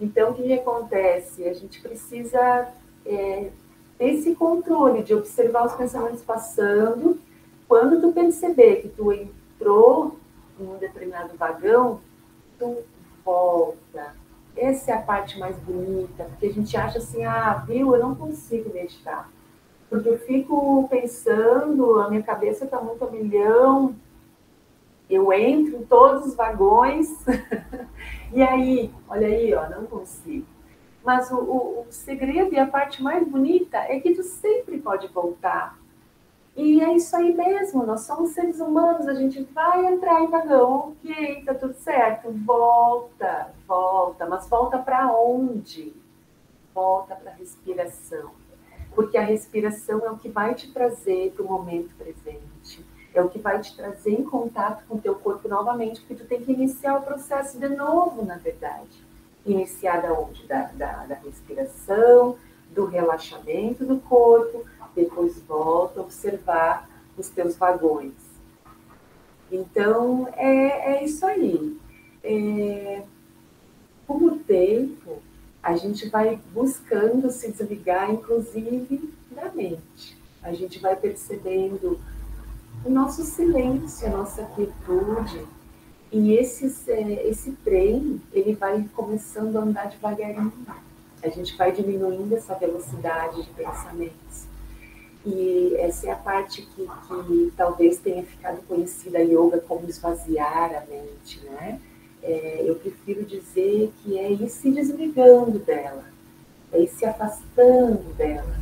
Então, 0.00 0.30
o 0.30 0.34
que 0.34 0.52
acontece? 0.52 1.46
A 1.46 1.52
gente 1.52 1.80
precisa 1.80 2.68
é, 3.04 3.50
esse 4.00 4.34
controle 4.34 5.02
de 5.02 5.14
observar 5.14 5.66
os 5.66 5.74
pensamentos 5.74 6.22
passando. 6.22 7.20
Quando 7.68 8.00
tu 8.00 8.10
perceber 8.10 8.76
que 8.76 8.88
tu 8.88 9.12
entrou 9.12 10.18
em 10.62 10.66
um 10.66 10.78
determinado 10.78 11.36
vagão, 11.36 12.00
tu 12.58 12.78
volta. 13.24 14.14
Essa 14.56 14.92
é 14.92 14.94
a 14.94 15.02
parte 15.02 15.38
mais 15.38 15.56
bonita, 15.58 16.24
porque 16.24 16.46
a 16.46 16.52
gente 16.52 16.76
acha 16.76 16.98
assim, 16.98 17.24
ah, 17.24 17.64
viu, 17.66 17.94
eu 17.94 18.00
não 18.00 18.14
consigo 18.14 18.72
meditar. 18.72 19.30
Porque 19.88 20.08
eu 20.08 20.18
fico 20.18 20.86
pensando, 20.88 22.00
a 22.00 22.08
minha 22.08 22.22
cabeça 22.22 22.64
está 22.64 22.80
muito 22.80 23.04
a 23.04 23.10
milhão, 23.10 23.94
eu 25.08 25.32
entro 25.32 25.76
em 25.76 25.84
todos 25.84 26.26
os 26.26 26.34
vagões, 26.34 27.08
e 28.32 28.40
aí, 28.42 28.92
olha 29.08 29.26
aí, 29.26 29.52
ó, 29.54 29.68
não 29.68 29.86
consigo. 29.86 30.46
Mas 31.04 31.30
o, 31.30 31.38
o, 31.38 31.80
o, 31.80 31.86
segredo 31.90 32.54
e 32.54 32.58
a 32.58 32.66
parte 32.66 33.02
mais 33.02 33.26
bonita 33.26 33.78
é 33.78 33.98
que 33.98 34.14
tu 34.14 34.22
sempre 34.22 34.78
pode 34.78 35.08
voltar. 35.08 35.76
E 36.56 36.80
é 36.82 36.94
isso 36.94 37.14
aí 37.16 37.34
mesmo, 37.34 37.86
nós 37.86 38.02
somos 38.02 38.32
seres 38.32 38.60
humanos, 38.60 39.06
a 39.06 39.14
gente 39.14 39.42
vai 39.54 39.86
entrar 39.86 40.20
em 40.20 40.28
vagão, 40.28 40.96
ok, 41.02 41.44
tá 41.44 41.54
tudo 41.54 41.74
certo, 41.74 42.30
volta, 42.44 43.52
volta, 43.66 44.26
mas 44.26 44.48
volta 44.48 44.78
para 44.78 45.12
onde? 45.12 45.94
Volta 46.74 47.14
para 47.14 47.30
a 47.30 47.34
respiração. 47.34 48.32
Porque 48.94 49.16
a 49.16 49.22
respiração 49.22 50.04
é 50.04 50.10
o 50.10 50.18
que 50.18 50.28
vai 50.28 50.54
te 50.54 50.72
trazer 50.72 51.32
para 51.32 51.44
o 51.44 51.48
momento 51.48 51.94
presente, 51.96 52.84
é 53.14 53.22
o 53.22 53.28
que 53.28 53.38
vai 53.38 53.60
te 53.60 53.74
trazer 53.76 54.12
em 54.12 54.24
contato 54.24 54.84
com 54.86 54.96
o 54.96 55.00
teu 55.00 55.14
corpo 55.14 55.48
novamente, 55.48 56.00
porque 56.00 56.16
tu 56.16 56.26
tem 56.26 56.42
que 56.42 56.52
iniciar 56.52 56.98
o 56.98 57.02
processo 57.02 57.58
de 57.58 57.68
novo, 57.68 58.24
na 58.24 58.36
verdade 58.36 59.10
iniciada 59.44 60.12
onde? 60.12 60.46
Da, 60.46 60.70
da, 60.74 61.06
da 61.06 61.14
respiração, 61.16 62.36
do 62.70 62.84
relaxamento 62.84 63.84
do 63.84 63.98
corpo, 63.98 64.64
depois 65.20 65.42
volta 65.42 66.00
a 66.00 66.02
observar 66.02 66.88
os 67.16 67.28
teus 67.28 67.56
vagões. 67.56 68.12
Então, 69.52 70.28
é, 70.36 70.94
é 70.94 71.04
isso 71.04 71.26
aí. 71.26 71.78
É, 72.22 73.02
com 74.06 74.14
o 74.14 74.38
tempo, 74.38 75.18
a 75.62 75.76
gente 75.76 76.08
vai 76.08 76.40
buscando 76.52 77.30
se 77.30 77.50
desligar, 77.50 78.10
inclusive, 78.10 79.12
da 79.30 79.50
mente. 79.50 80.16
A 80.42 80.52
gente 80.52 80.78
vai 80.78 80.96
percebendo 80.96 82.00
o 82.84 82.90
nosso 82.90 83.22
silêncio, 83.22 84.06
a 84.06 84.10
nossa 84.10 84.44
quietude, 84.54 85.46
e 86.12 86.32
esses, 86.32 86.88
é, 86.88 87.28
esse 87.28 87.52
trem, 87.52 88.20
ele 88.32 88.54
vai 88.54 88.88
começando 88.94 89.56
a 89.56 89.60
andar 89.60 89.88
devagarinho. 89.90 90.52
A 91.22 91.28
gente 91.28 91.56
vai 91.56 91.70
diminuindo 91.70 92.34
essa 92.34 92.54
velocidade 92.54 93.42
de 93.42 93.50
pensamentos. 93.50 94.49
E 95.24 95.74
essa 95.78 96.08
é 96.08 96.10
a 96.12 96.16
parte 96.16 96.62
que, 96.62 96.86
que 96.86 97.52
talvez 97.56 97.98
tenha 97.98 98.22
ficado 98.22 98.62
conhecida 98.66 99.18
a 99.18 99.22
yoga 99.22 99.58
como 99.60 99.88
esvaziar 99.88 100.74
a 100.74 100.80
mente, 100.90 101.40
né? 101.44 101.80
É, 102.22 102.62
eu 102.64 102.74
prefiro 102.76 103.24
dizer 103.24 103.92
que 104.02 104.18
é 104.18 104.32
ir 104.32 104.48
se 104.48 104.70
desligando 104.70 105.58
dela, 105.58 106.04
é 106.72 106.80
ir 106.80 106.88
se 106.88 107.04
afastando 107.04 108.14
dela, 108.14 108.54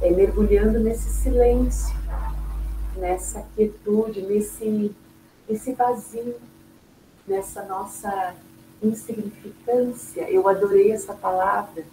é 0.00 0.10
mergulhando 0.10 0.78
nesse 0.80 1.08
silêncio, 1.10 1.94
nessa 2.96 3.44
quietude, 3.54 4.22
nesse, 4.22 4.94
nesse 5.48 5.72
vazio 5.72 6.36
nessa 7.26 7.62
nossa 7.64 8.34
insignificância. 8.82 10.28
Eu 10.30 10.48
adorei 10.48 10.92
essa 10.92 11.14
palavra, 11.14 11.84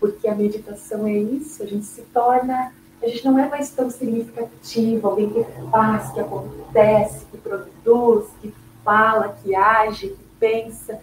porque 0.00 0.26
a 0.28 0.34
meditação 0.34 1.06
é 1.06 1.16
isso, 1.16 1.62
a 1.62 1.66
gente 1.66 1.86
se 1.86 2.02
torna, 2.12 2.72
a 3.02 3.08
gente 3.08 3.24
não 3.24 3.38
é 3.38 3.48
mais 3.48 3.70
tão 3.70 3.90
significativo, 3.90 5.08
alguém 5.08 5.28
que 5.28 5.44
faz, 5.70 6.12
que 6.12 6.20
acontece, 6.20 7.26
que 7.26 7.38
produz, 7.38 8.28
que 8.40 8.54
fala, 8.84 9.36
que 9.42 9.54
age, 9.54 10.08
que 10.10 10.24
pensa. 10.38 11.00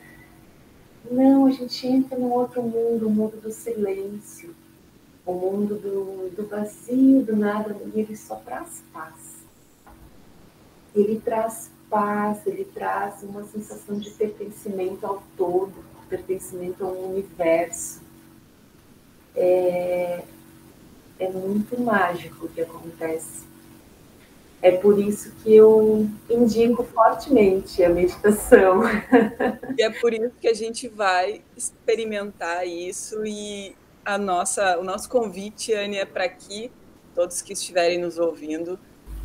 Não, 1.11 1.45
a 1.45 1.51
gente 1.51 1.85
entra 1.87 2.17
num 2.17 2.31
outro 2.31 2.61
mundo, 2.61 3.07
o 3.07 3.09
mundo 3.09 3.41
do 3.41 3.51
silêncio, 3.51 4.55
o 5.25 5.33
mundo 5.33 5.75
do, 5.75 6.29
do 6.35 6.47
vazio, 6.47 7.23
do 7.23 7.35
nada, 7.35 7.75
e 7.93 7.99
ele 7.99 8.15
só 8.15 8.35
traz 8.35 8.83
paz. 8.93 9.39
Ele 10.95 11.19
traz 11.19 11.69
paz, 11.89 12.45
ele 12.47 12.63
traz 12.63 13.23
uma 13.23 13.43
sensação 13.43 13.97
de 13.97 14.09
pertencimento 14.11 15.05
ao 15.05 15.21
todo, 15.35 15.73
pertencimento 16.07 16.85
ao 16.85 16.93
universo. 16.93 18.01
É, 19.35 20.23
é 21.19 21.27
muito 21.27 21.79
mágico 21.79 22.45
o 22.45 22.49
que 22.49 22.61
acontece. 22.61 23.47
É 24.61 24.71
por 24.71 24.99
isso 24.99 25.31
que 25.41 25.55
eu 25.55 26.09
indico 26.29 26.83
fortemente 26.83 27.83
a 27.83 27.89
meditação. 27.89 28.81
E 29.77 29.81
é 29.81 29.89
por 29.89 30.13
isso 30.13 30.33
que 30.41 30.47
a 30.49 30.53
gente 30.53 30.89
vai 30.89 31.41
experimentar 31.55 32.67
isso 32.67 33.25
e 33.25 33.73
a 34.03 34.17
nossa, 34.17 34.77
o 34.77 34.83
nosso 34.83 35.07
convite, 35.07 35.73
Anne, 35.73 35.97
é 35.97 36.03
para 36.03 36.27
que 36.27 36.69
todos 37.15 37.41
que 37.41 37.53
estiverem 37.53 37.97
nos 37.97 38.17
ouvindo 38.17 38.77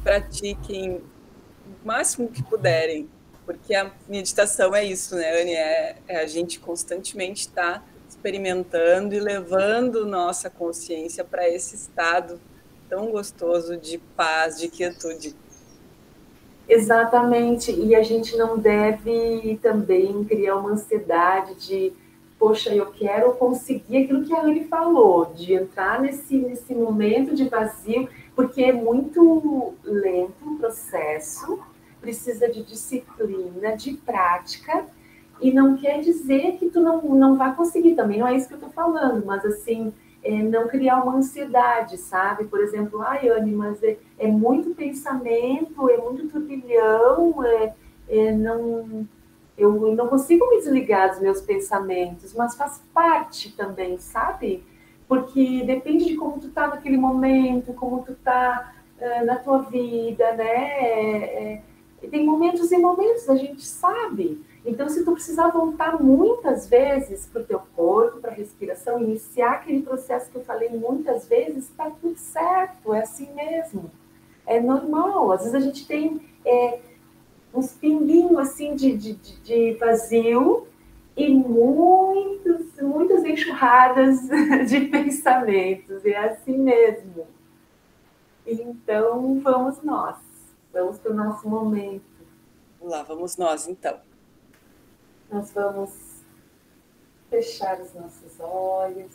pratiquem 0.05 0.99
o 0.99 1.87
máximo 1.87 2.29
que 2.29 2.41
puderem, 2.45 3.09
porque 3.45 3.75
a 3.75 3.91
meditação 4.09 4.75
é 4.77 4.85
isso, 4.85 5.17
né, 5.17 5.41
Anne? 5.41 5.55
É, 5.55 5.97
é 6.07 6.17
a 6.19 6.27
gente 6.27 6.61
constantemente 6.61 7.49
estar 7.49 7.81
tá 7.81 7.85
experimentando 8.25 9.15
e 9.15 9.21
levando 9.21 10.07
nossa 10.07 10.49
consciência 10.49 11.23
para 11.23 11.47
esse 11.47 11.77
estado 11.77 12.41
tão 12.89 13.11
gostoso 13.11 13.77
de 13.77 13.99
paz, 14.17 14.59
de 14.59 14.69
quietude. 14.69 15.37
Exatamente, 16.67 17.71
e 17.71 17.95
a 17.95 18.03
gente 18.03 18.35
não 18.37 18.59
deve 18.59 19.59
também 19.61 20.25
criar 20.25 20.57
uma 20.57 20.71
ansiedade 20.71 21.55
de, 21.67 21.93
poxa, 22.39 22.75
eu 22.75 22.87
quero 22.87 23.35
conseguir 23.35 24.05
aquilo 24.05 24.25
que 24.25 24.33
a 24.33 24.41
Anne 24.41 24.65
falou, 24.69 25.27
de 25.27 25.53
entrar 25.53 26.01
nesse, 26.01 26.39
nesse 26.39 26.75
momento 26.75 27.35
de 27.35 27.47
vazio 27.47 28.09
porque 28.35 28.63
é 28.63 28.73
muito 28.73 29.75
lento 29.85 30.47
o 30.47 30.57
processo, 30.57 31.59
precisa 32.01 32.49
de 32.49 32.63
disciplina, 32.63 33.77
de 33.77 33.93
prática, 33.93 34.87
e 35.45 35.53
não 35.53 35.77
quer 35.77 36.01
dizer 36.01 36.57
que 36.57 36.71
tu 36.71 36.81
não, 36.81 37.03
não 37.03 37.37
vai 37.37 37.55
conseguir 37.55 37.95
também, 37.95 38.19
não 38.19 38.27
é 38.27 38.35
isso 38.35 38.49
que 38.49 38.55
eu 38.55 38.59
estou 38.59 38.73
falando, 38.73 39.25
mas 39.27 39.45
assim, 39.45 39.93
é, 40.23 40.43
não 40.43 40.67
criar 40.67 41.03
uma 41.03 41.17
ansiedade, 41.17 41.99
sabe? 41.99 42.45
Por 42.45 42.61
exemplo, 42.61 43.03
ai, 43.03 43.29
Anne, 43.29 43.53
mas 43.53 43.83
é, 43.83 43.99
é 44.19 44.27
muito 44.27 44.75
pensamento, 44.75 45.91
é 45.91 45.99
muito 45.99 46.29
turbilhão, 46.29 47.45
é, 47.45 47.75
é, 48.09 48.33
não, 48.33 49.07
eu 49.59 49.95
não 49.95 50.09
consigo 50.09 50.49
me 50.49 50.57
desligar 50.57 51.11
dos 51.11 51.21
meus 51.21 51.41
pensamentos, 51.41 52.33
mas 52.35 52.55
faz 52.55 52.83
parte 52.95 53.55
também, 53.55 53.99
sabe? 53.99 54.65
porque 55.07 55.63
depende 55.65 56.07
de 56.07 56.17
como 56.17 56.41
tu 56.41 56.49
tá 56.49 56.67
naquele 56.67 56.97
momento, 56.97 57.73
como 57.75 58.03
tu 58.03 58.15
tá 58.15 58.73
uh, 58.99 59.25
na 59.25 59.37
tua 59.37 59.59
vida, 59.59 60.33
né? 60.35 61.63
É, 62.05 62.09
tem 62.09 62.25
momentos 62.25 62.71
e 62.71 62.79
momentos, 62.79 63.29
a 63.29 63.37
gente 63.37 63.65
sabe. 63.65 64.43
Então, 64.65 64.89
se 64.89 65.05
tu 65.05 65.13
precisar 65.13 65.49
voltar 65.49 66.03
muitas 66.03 66.69
vezes 66.69 67.27
para 67.27 67.43
o 67.43 67.45
teu 67.45 67.61
corpo, 67.75 68.21
para 68.21 68.33
respiração, 68.33 69.01
iniciar 69.01 69.53
aquele 69.53 69.83
processo 69.83 70.31
que 70.31 70.37
eu 70.37 70.45
falei 70.45 70.71
muitas 70.71 71.27
vezes, 71.29 71.69
está 71.69 71.91
tudo 71.91 72.17
certo, 72.17 72.95
é 72.95 73.01
assim 73.01 73.29
mesmo. 73.35 73.91
É 74.47 74.61
normal. 74.61 75.33
Às 75.33 75.41
vezes 75.41 75.55
a 75.55 75.61
gente 75.61 75.87
tem 75.87 76.21
é, 76.45 76.79
uns 77.53 77.73
pinguinhos 77.73 78.39
assim 78.39 78.75
de, 78.75 78.97
de, 78.97 79.15
de 79.15 79.73
vazio 79.75 80.67
e 81.17 81.29
muitos, 81.29 82.81
muitas 82.81 83.25
enxurradas 83.25 84.21
de 84.69 84.81
pensamentos. 84.83 86.05
É 86.05 86.17
assim 86.17 86.59
mesmo. 86.59 87.27
Então, 88.47 89.41
vamos 89.41 89.83
nós. 89.83 90.34
Vamos 90.75 90.99
para 90.99 91.13
o 91.13 91.15
nosso 91.15 91.49
momento. 91.49 92.05
Lá 92.81 93.05
vamos 93.05 93.37
nós, 93.37 93.69
então. 93.69 93.97
Nós 95.31 95.53
vamos 95.53 95.93
fechar 97.31 97.81
os 97.81 97.95
nossos 97.95 98.41
olhos. 98.41 99.13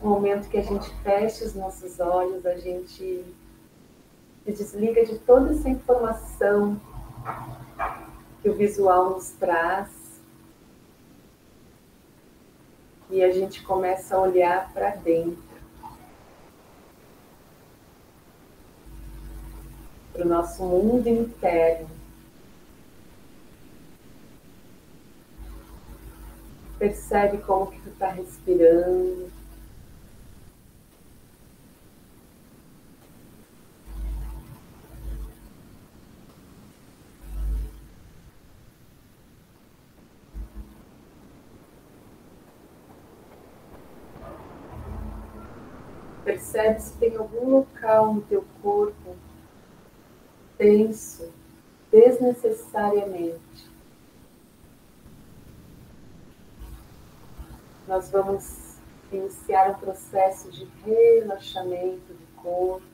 No 0.00 0.10
momento 0.10 0.48
que 0.48 0.58
a 0.58 0.62
gente 0.62 0.88
fecha 1.02 1.44
os 1.44 1.54
nossos 1.56 1.98
olhos, 1.98 2.46
a 2.46 2.54
gente 2.54 3.24
se 4.44 4.52
desliga 4.52 5.04
de 5.04 5.18
toda 5.18 5.50
essa 5.50 5.68
informação 5.68 6.80
que 8.42 8.48
o 8.48 8.54
visual 8.54 9.10
nos 9.10 9.30
traz. 9.30 9.90
E 13.10 13.24
a 13.24 13.32
gente 13.32 13.64
começa 13.64 14.14
a 14.14 14.20
olhar 14.20 14.72
para 14.72 14.90
dentro. 14.90 15.43
Para 20.14 20.24
o 20.24 20.28
nosso 20.28 20.62
mundo 20.62 21.08
interno. 21.08 21.88
Percebe 26.78 27.38
como 27.38 27.66
que 27.66 27.80
tu 27.80 27.88
está 27.88 28.10
respirando. 28.10 29.28
Percebe 46.24 46.80
se 46.80 46.92
tem 46.98 47.16
algum 47.16 47.50
local 47.50 48.14
no 48.14 48.22
teu 48.22 48.44
corpo 48.62 49.03
tenso 50.64 51.30
desnecessariamente. 51.90 53.70
Nós 57.86 58.08
vamos 58.10 58.78
iniciar 59.12 59.72
um 59.72 59.74
processo 59.74 60.50
de 60.50 60.66
relaxamento 60.82 62.14
do 62.14 62.42
corpo. 62.42 62.86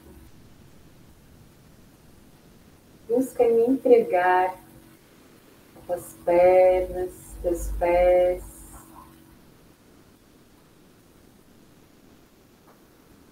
Busca 3.08 3.44
me 3.44 3.66
entregar 3.66 4.58
as 5.88 6.16
pernas, 6.24 7.12
teus 7.40 7.68
pés, 7.78 8.44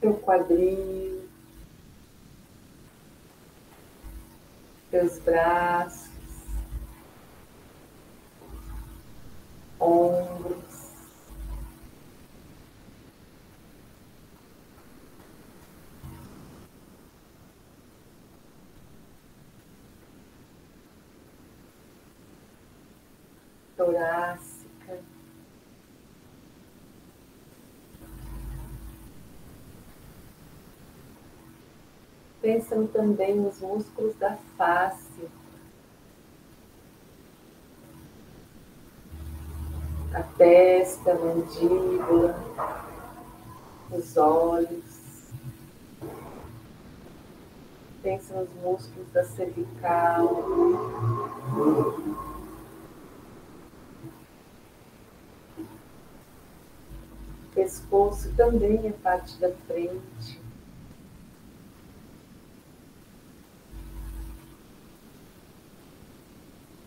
teu 0.00 0.14
quadril, 0.14 1.07
teus 4.90 5.18
braços, 5.18 6.08
ombros. 9.78 10.58
Torácico. 23.76 24.47
Pensam 32.48 32.86
também 32.86 33.36
nos 33.36 33.60
músculos 33.60 34.16
da 34.16 34.38
face, 34.56 35.28
a 40.14 40.22
testa, 40.22 41.12
a 41.12 41.14
mandíbula, 41.14 42.34
os 43.92 44.16
olhos. 44.16 45.30
Pensa 48.02 48.34
nos 48.40 48.54
músculos 48.62 49.10
da 49.12 49.24
cervical. 49.24 50.26
Pescoço 57.54 58.34
também 58.36 58.86
é 58.86 58.92
parte 58.92 59.38
da 59.38 59.52
frente. 59.66 60.47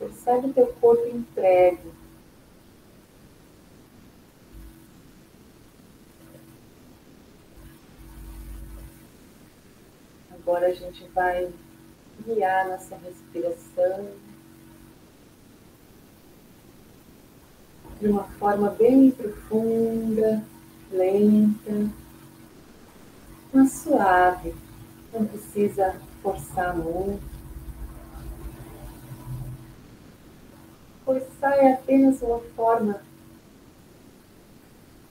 Percebe 0.01 0.47
o 0.47 0.53
teu 0.53 0.65
corpo 0.81 1.05
entregue. 1.05 1.91
Agora 10.31 10.69
a 10.69 10.73
gente 10.73 11.07
vai 11.09 11.53
guiar 12.25 12.67
nossa 12.67 12.95
respiração 12.95 14.09
de 17.99 18.07
uma 18.07 18.23
forma 18.23 18.71
bem 18.71 19.11
profunda, 19.11 20.43
lenta, 20.91 21.91
mas 23.53 23.71
suave. 23.73 24.55
Não 25.13 25.27
precisa 25.27 25.95
forçar 26.23 26.75
muito. 26.75 27.30
Forçar 31.11 31.57
é 31.57 31.73
apenas 31.73 32.21
uma 32.21 32.39
forma 32.55 33.01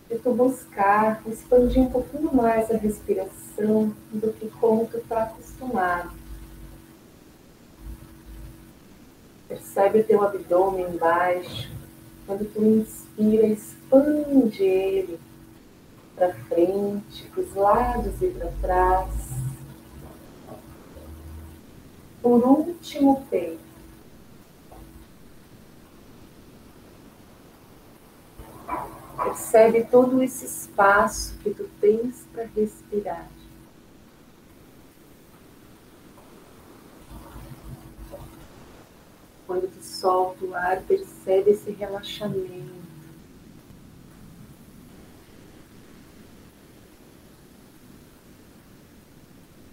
de 0.08 0.18
tu 0.18 0.32
buscar 0.32 1.22
expandir 1.26 1.82
um 1.82 1.90
pouquinho 1.90 2.34
mais 2.34 2.70
a 2.70 2.76
respiração 2.78 3.94
do 4.10 4.32
que 4.32 4.48
como 4.48 4.86
tu 4.86 4.96
está 4.96 5.24
acostumado. 5.24 6.12
Percebe 9.46 10.00
o 10.00 10.04
teu 10.04 10.22
abdômen 10.22 10.86
embaixo. 10.86 11.70
Quando 12.26 12.50
tu 12.50 12.64
inspira, 12.64 13.46
expande 13.48 14.64
ele 14.64 15.20
para 16.16 16.32
frente, 16.32 17.26
para 17.26 17.42
os 17.42 17.54
lados 17.54 18.22
e 18.22 18.28
para 18.28 18.50
trás. 18.62 19.10
Por 22.22 22.42
último, 22.42 23.22
peito. 23.28 23.69
Percebe 29.22 29.84
todo 29.84 30.22
esse 30.22 30.46
espaço 30.46 31.36
que 31.42 31.50
tu 31.50 31.68
tens 31.78 32.26
para 32.32 32.44
respirar. 32.44 33.28
Quando 39.46 39.68
tu 39.68 39.82
solta 39.84 40.44
o 40.44 40.54
ar, 40.54 40.80
percebe 40.82 41.50
esse 41.50 41.70
relaxamento. 41.70 42.80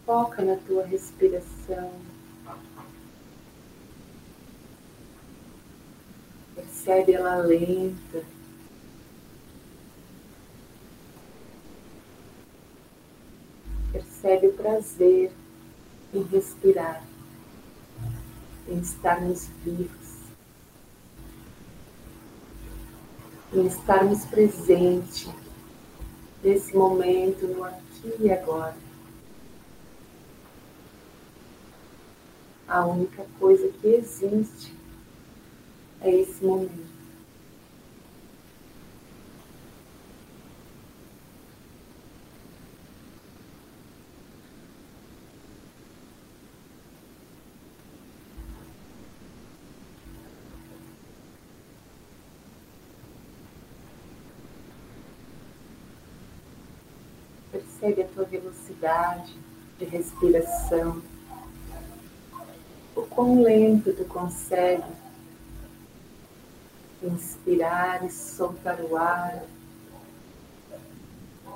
Foca 0.06 0.42
na 0.42 0.58
tua 0.58 0.86
respiração. 0.86 1.94
Percebe 6.54 7.14
ela 7.14 7.38
lenta. 7.38 8.37
Percebe 13.92 14.48
o 14.48 14.54
prazer 14.54 15.32
em 16.14 16.24
respirar, 16.24 17.04
em 18.68 18.80
estarmos 18.80 19.48
vivos, 19.64 20.18
em 23.54 23.66
estarmos 23.66 24.26
presentes 24.26 25.30
nesse 26.44 26.76
momento, 26.76 27.48
no 27.48 27.64
aqui 27.64 28.14
e 28.20 28.32
agora. 28.32 28.76
A 32.68 32.86
única 32.86 33.26
coisa 33.40 33.70
que 33.70 33.88
existe 33.88 34.76
é 36.02 36.12
esse 36.12 36.44
momento. 36.44 36.98
Percebe 57.52 58.02
a 58.02 58.08
tua 58.08 58.26
velocidade 58.88 59.34
de 59.78 59.86
respiração. 59.86 61.02
O 62.96 63.02
quão 63.04 63.44
lento 63.44 63.94
tu 63.94 64.06
consegue 64.06 64.84
inspirar 67.04 68.04
e 68.04 68.10
soltar 68.10 68.80
o 68.82 68.96
ar, 68.96 69.44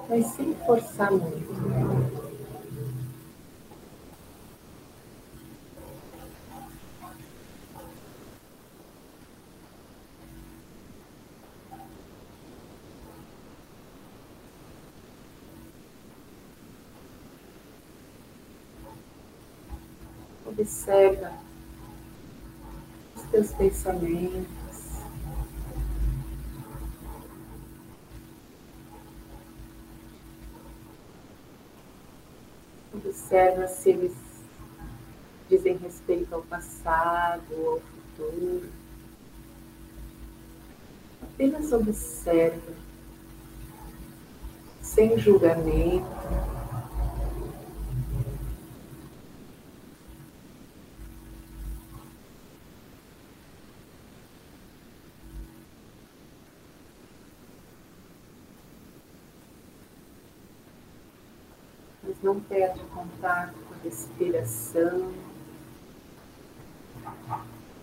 mas 0.08 0.26
sem 0.28 0.54
forçar 0.66 1.12
muito. 1.12 2.21
Observa 20.72 21.34
os 23.14 23.22
teus 23.24 23.52
pensamentos. 23.52 24.48
Observa 32.94 33.68
se 33.68 33.90
eles 33.90 34.14
dizem 35.50 35.76
respeito 35.76 36.34
ao 36.34 36.42
passado 36.44 37.44
ou 37.52 37.74
ao 37.74 37.82
futuro. 37.82 38.70
Apenas 41.22 41.74
observa, 41.74 42.74
sem 44.82 45.20
julgamento. 45.20 46.21
Não 62.34 62.40
perde 62.40 62.80
o 62.80 62.86
contato 62.86 63.54
com 63.68 63.74
a 63.74 63.78
respiração, 63.84 65.14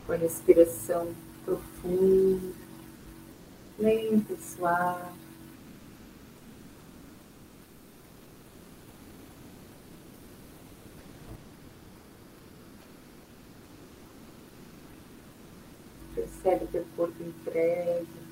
com 0.06 0.12
a 0.12 0.16
respiração 0.16 1.14
profunda, 1.44 2.54
lenta 3.78 4.32
e 4.32 4.38
suave. 4.38 5.18
Percebe 16.14 16.66
teu 16.72 16.86
corpo 16.96 17.22
entregue. 17.22 18.27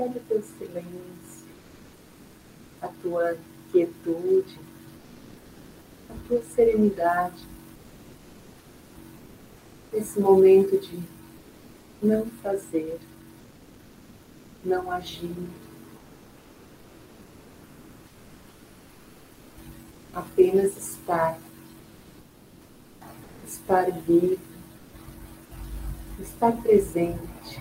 Percebe 0.00 0.18
o 0.18 0.22
teu 0.22 0.42
silêncio, 0.42 1.46
a 2.80 2.88
tua 3.02 3.36
quietude, 3.70 4.58
a 6.08 6.14
tua 6.26 6.42
serenidade. 6.42 7.46
Esse 9.92 10.18
momento 10.18 10.78
de 10.78 11.02
não 12.02 12.24
fazer, 12.42 12.98
não 14.64 14.90
agir, 14.90 15.36
apenas 20.14 20.78
estar, 20.78 21.38
estar 23.46 23.90
vivo, 23.90 24.40
estar 26.18 26.52
presente. 26.52 27.60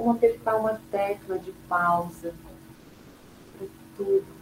Como 0.00 0.12
apertar 0.12 0.56
uma 0.56 0.80
tecla 0.90 1.38
de 1.38 1.52
pausa 1.68 2.32
para 3.58 3.66
tudo. 3.98 4.40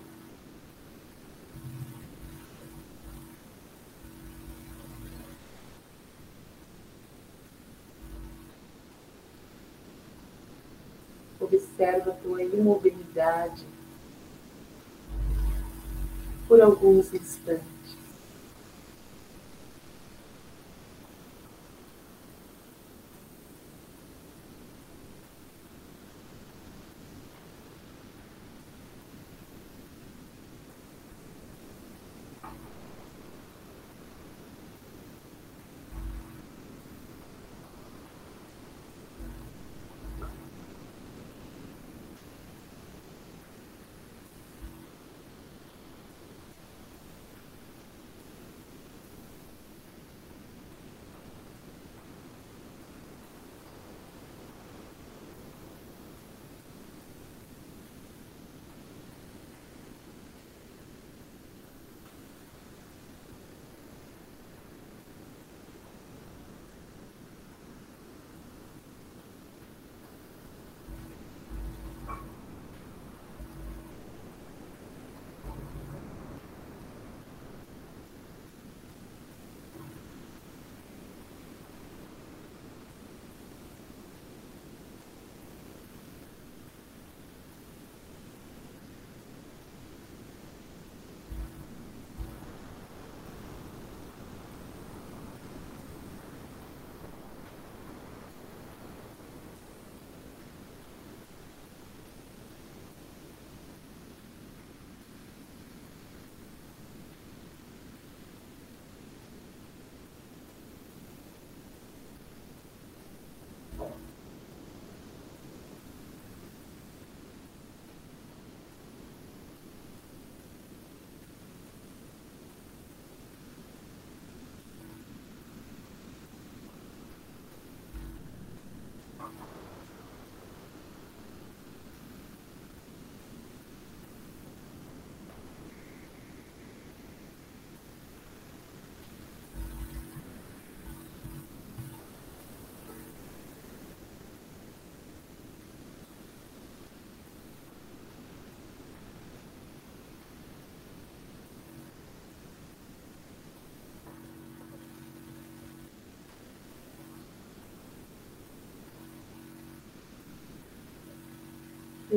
Observa 11.41 12.13
a 12.13 12.15
tua 12.15 12.45
imobilidade 12.45 13.67
por 16.47 16.61
alguns 16.61 17.13
instantes. 17.13 17.78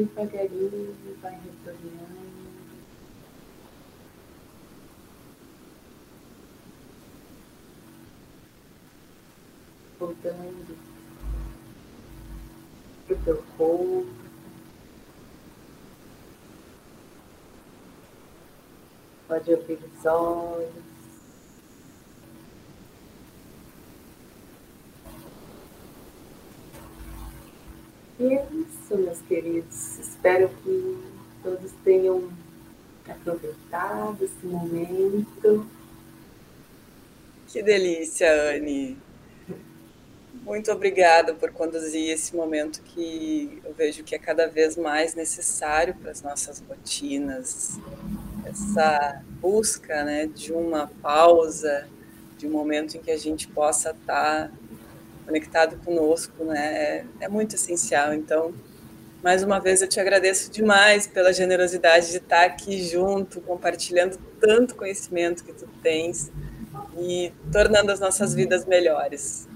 Devagarinho 0.05 0.95
vai 1.21 1.33
retornando. 1.33 2.41
Voltando 9.99 10.77
para 13.05 13.15
o 13.15 13.23
teu 13.23 13.43
corpo. 13.57 14.21
Pode 19.27 19.53
abrir 19.53 19.79
os 19.83 20.05
olhos. 20.05 20.91
Isso, 28.91 28.97
meus 28.97 29.21
queridos. 29.21 29.99
Espero 29.99 30.49
que 30.63 30.97
todos 31.41 31.71
tenham 31.83 32.29
aproveitado 33.07 34.23
esse 34.23 34.45
momento. 34.45 35.65
Que 37.47 37.63
delícia, 37.63 38.27
Anne. 38.53 38.97
Muito 40.43 40.71
obrigada 40.71 41.33
por 41.33 41.51
conduzir 41.51 42.09
esse 42.09 42.35
momento 42.35 42.81
que 42.81 43.61
eu 43.63 43.73
vejo 43.73 44.03
que 44.03 44.15
é 44.15 44.19
cada 44.19 44.47
vez 44.47 44.75
mais 44.75 45.13
necessário 45.13 45.95
para 45.95 46.11
as 46.11 46.21
nossas 46.21 46.61
rotinas. 46.67 47.79
Essa 48.45 49.21
busca 49.39 50.03
né, 50.03 50.25
de 50.25 50.51
uma 50.51 50.87
pausa, 51.01 51.87
de 52.37 52.47
um 52.47 52.51
momento 52.51 52.97
em 52.97 53.01
que 53.01 53.11
a 53.11 53.17
gente 53.17 53.47
possa 53.47 53.91
estar 53.91 54.51
conectado 55.25 55.77
conosco, 55.85 56.43
né, 56.43 56.73
é, 56.73 57.05
é 57.21 57.29
muito 57.29 57.55
essencial. 57.55 58.13
Então, 58.13 58.53
mais 59.23 59.43
uma 59.43 59.59
vez 59.59 59.81
eu 59.81 59.87
te 59.87 59.99
agradeço 59.99 60.51
demais 60.51 61.05
pela 61.05 61.31
generosidade 61.31 62.11
de 62.11 62.17
estar 62.17 62.43
aqui 62.43 62.83
junto, 62.83 63.39
compartilhando 63.41 64.17
tanto 64.39 64.75
conhecimento 64.75 65.43
que 65.43 65.53
tu 65.53 65.67
tens 65.83 66.31
e 66.97 67.31
tornando 67.51 67.91
as 67.91 67.99
nossas 67.99 68.33
vidas 68.33 68.65
melhores. 68.65 69.47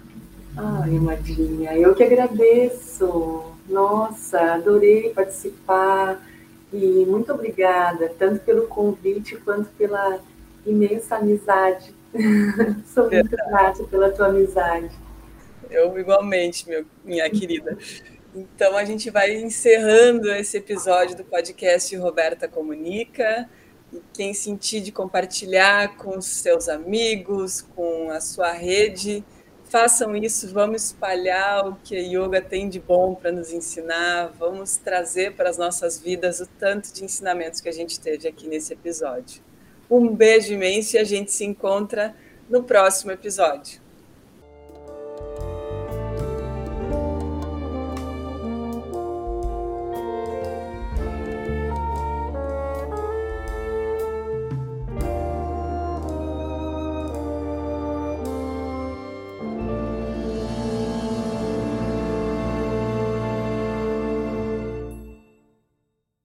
Ai, 0.55 0.91
Madinha, 0.91 1.75
eu 1.77 1.93
que 1.95 2.03
agradeço. 2.03 3.43
Nossa, 3.67 4.53
adorei 4.53 5.09
participar 5.09 6.21
e 6.71 7.05
muito 7.07 7.33
obrigada, 7.33 8.11
tanto 8.19 8.39
pelo 8.41 8.67
convite 8.67 9.35
quanto 9.37 9.69
pela 9.71 10.19
imensa 10.65 11.17
amizade. 11.17 11.93
Sou 12.93 13.09
muito 13.09 13.35
grata 13.35 13.83
pela 13.85 14.11
tua 14.11 14.27
amizade. 14.27 14.91
Eu 15.69 15.97
igualmente, 15.97 16.69
meu, 16.69 16.85
minha 17.03 17.27
querida. 17.29 17.77
Então 18.35 18.75
a 18.75 18.83
gente 18.83 19.09
vai 19.09 19.33
encerrando 19.33 20.29
esse 20.29 20.57
episódio 20.57 21.15
do 21.15 21.23
podcast 21.23 21.95
Roberta 21.95 22.49
Comunica. 22.49 23.49
E 23.93 24.01
quem 24.13 24.33
sentir 24.33 24.81
de 24.81 24.91
compartilhar 24.91 25.95
com 25.95 26.19
seus 26.19 26.67
amigos, 26.67 27.61
com 27.61 28.11
a 28.11 28.19
sua 28.19 28.51
rede, 28.51 29.23
façam 29.63 30.17
isso, 30.17 30.53
vamos 30.53 30.87
espalhar 30.87 31.65
o 31.65 31.77
que 31.81 31.95
a 31.95 32.01
yoga 32.01 32.41
tem 32.41 32.67
de 32.67 32.77
bom 32.77 33.15
para 33.15 33.31
nos 33.31 33.53
ensinar, 33.53 34.33
vamos 34.37 34.75
trazer 34.75 35.33
para 35.35 35.49
as 35.49 35.57
nossas 35.57 35.97
vidas 35.97 36.41
o 36.41 36.47
tanto 36.59 36.93
de 36.93 37.05
ensinamentos 37.05 37.61
que 37.61 37.69
a 37.69 37.73
gente 37.73 37.97
teve 37.97 38.27
aqui 38.27 38.49
nesse 38.49 38.73
episódio. 38.73 39.41
Um 39.89 40.13
beijo 40.13 40.51
imenso 40.51 40.97
e 40.97 40.99
a 40.99 41.05
gente 41.05 41.31
se 41.31 41.45
encontra 41.45 42.13
no 42.49 42.63
próximo 42.63 43.11
episódio. 43.11 43.84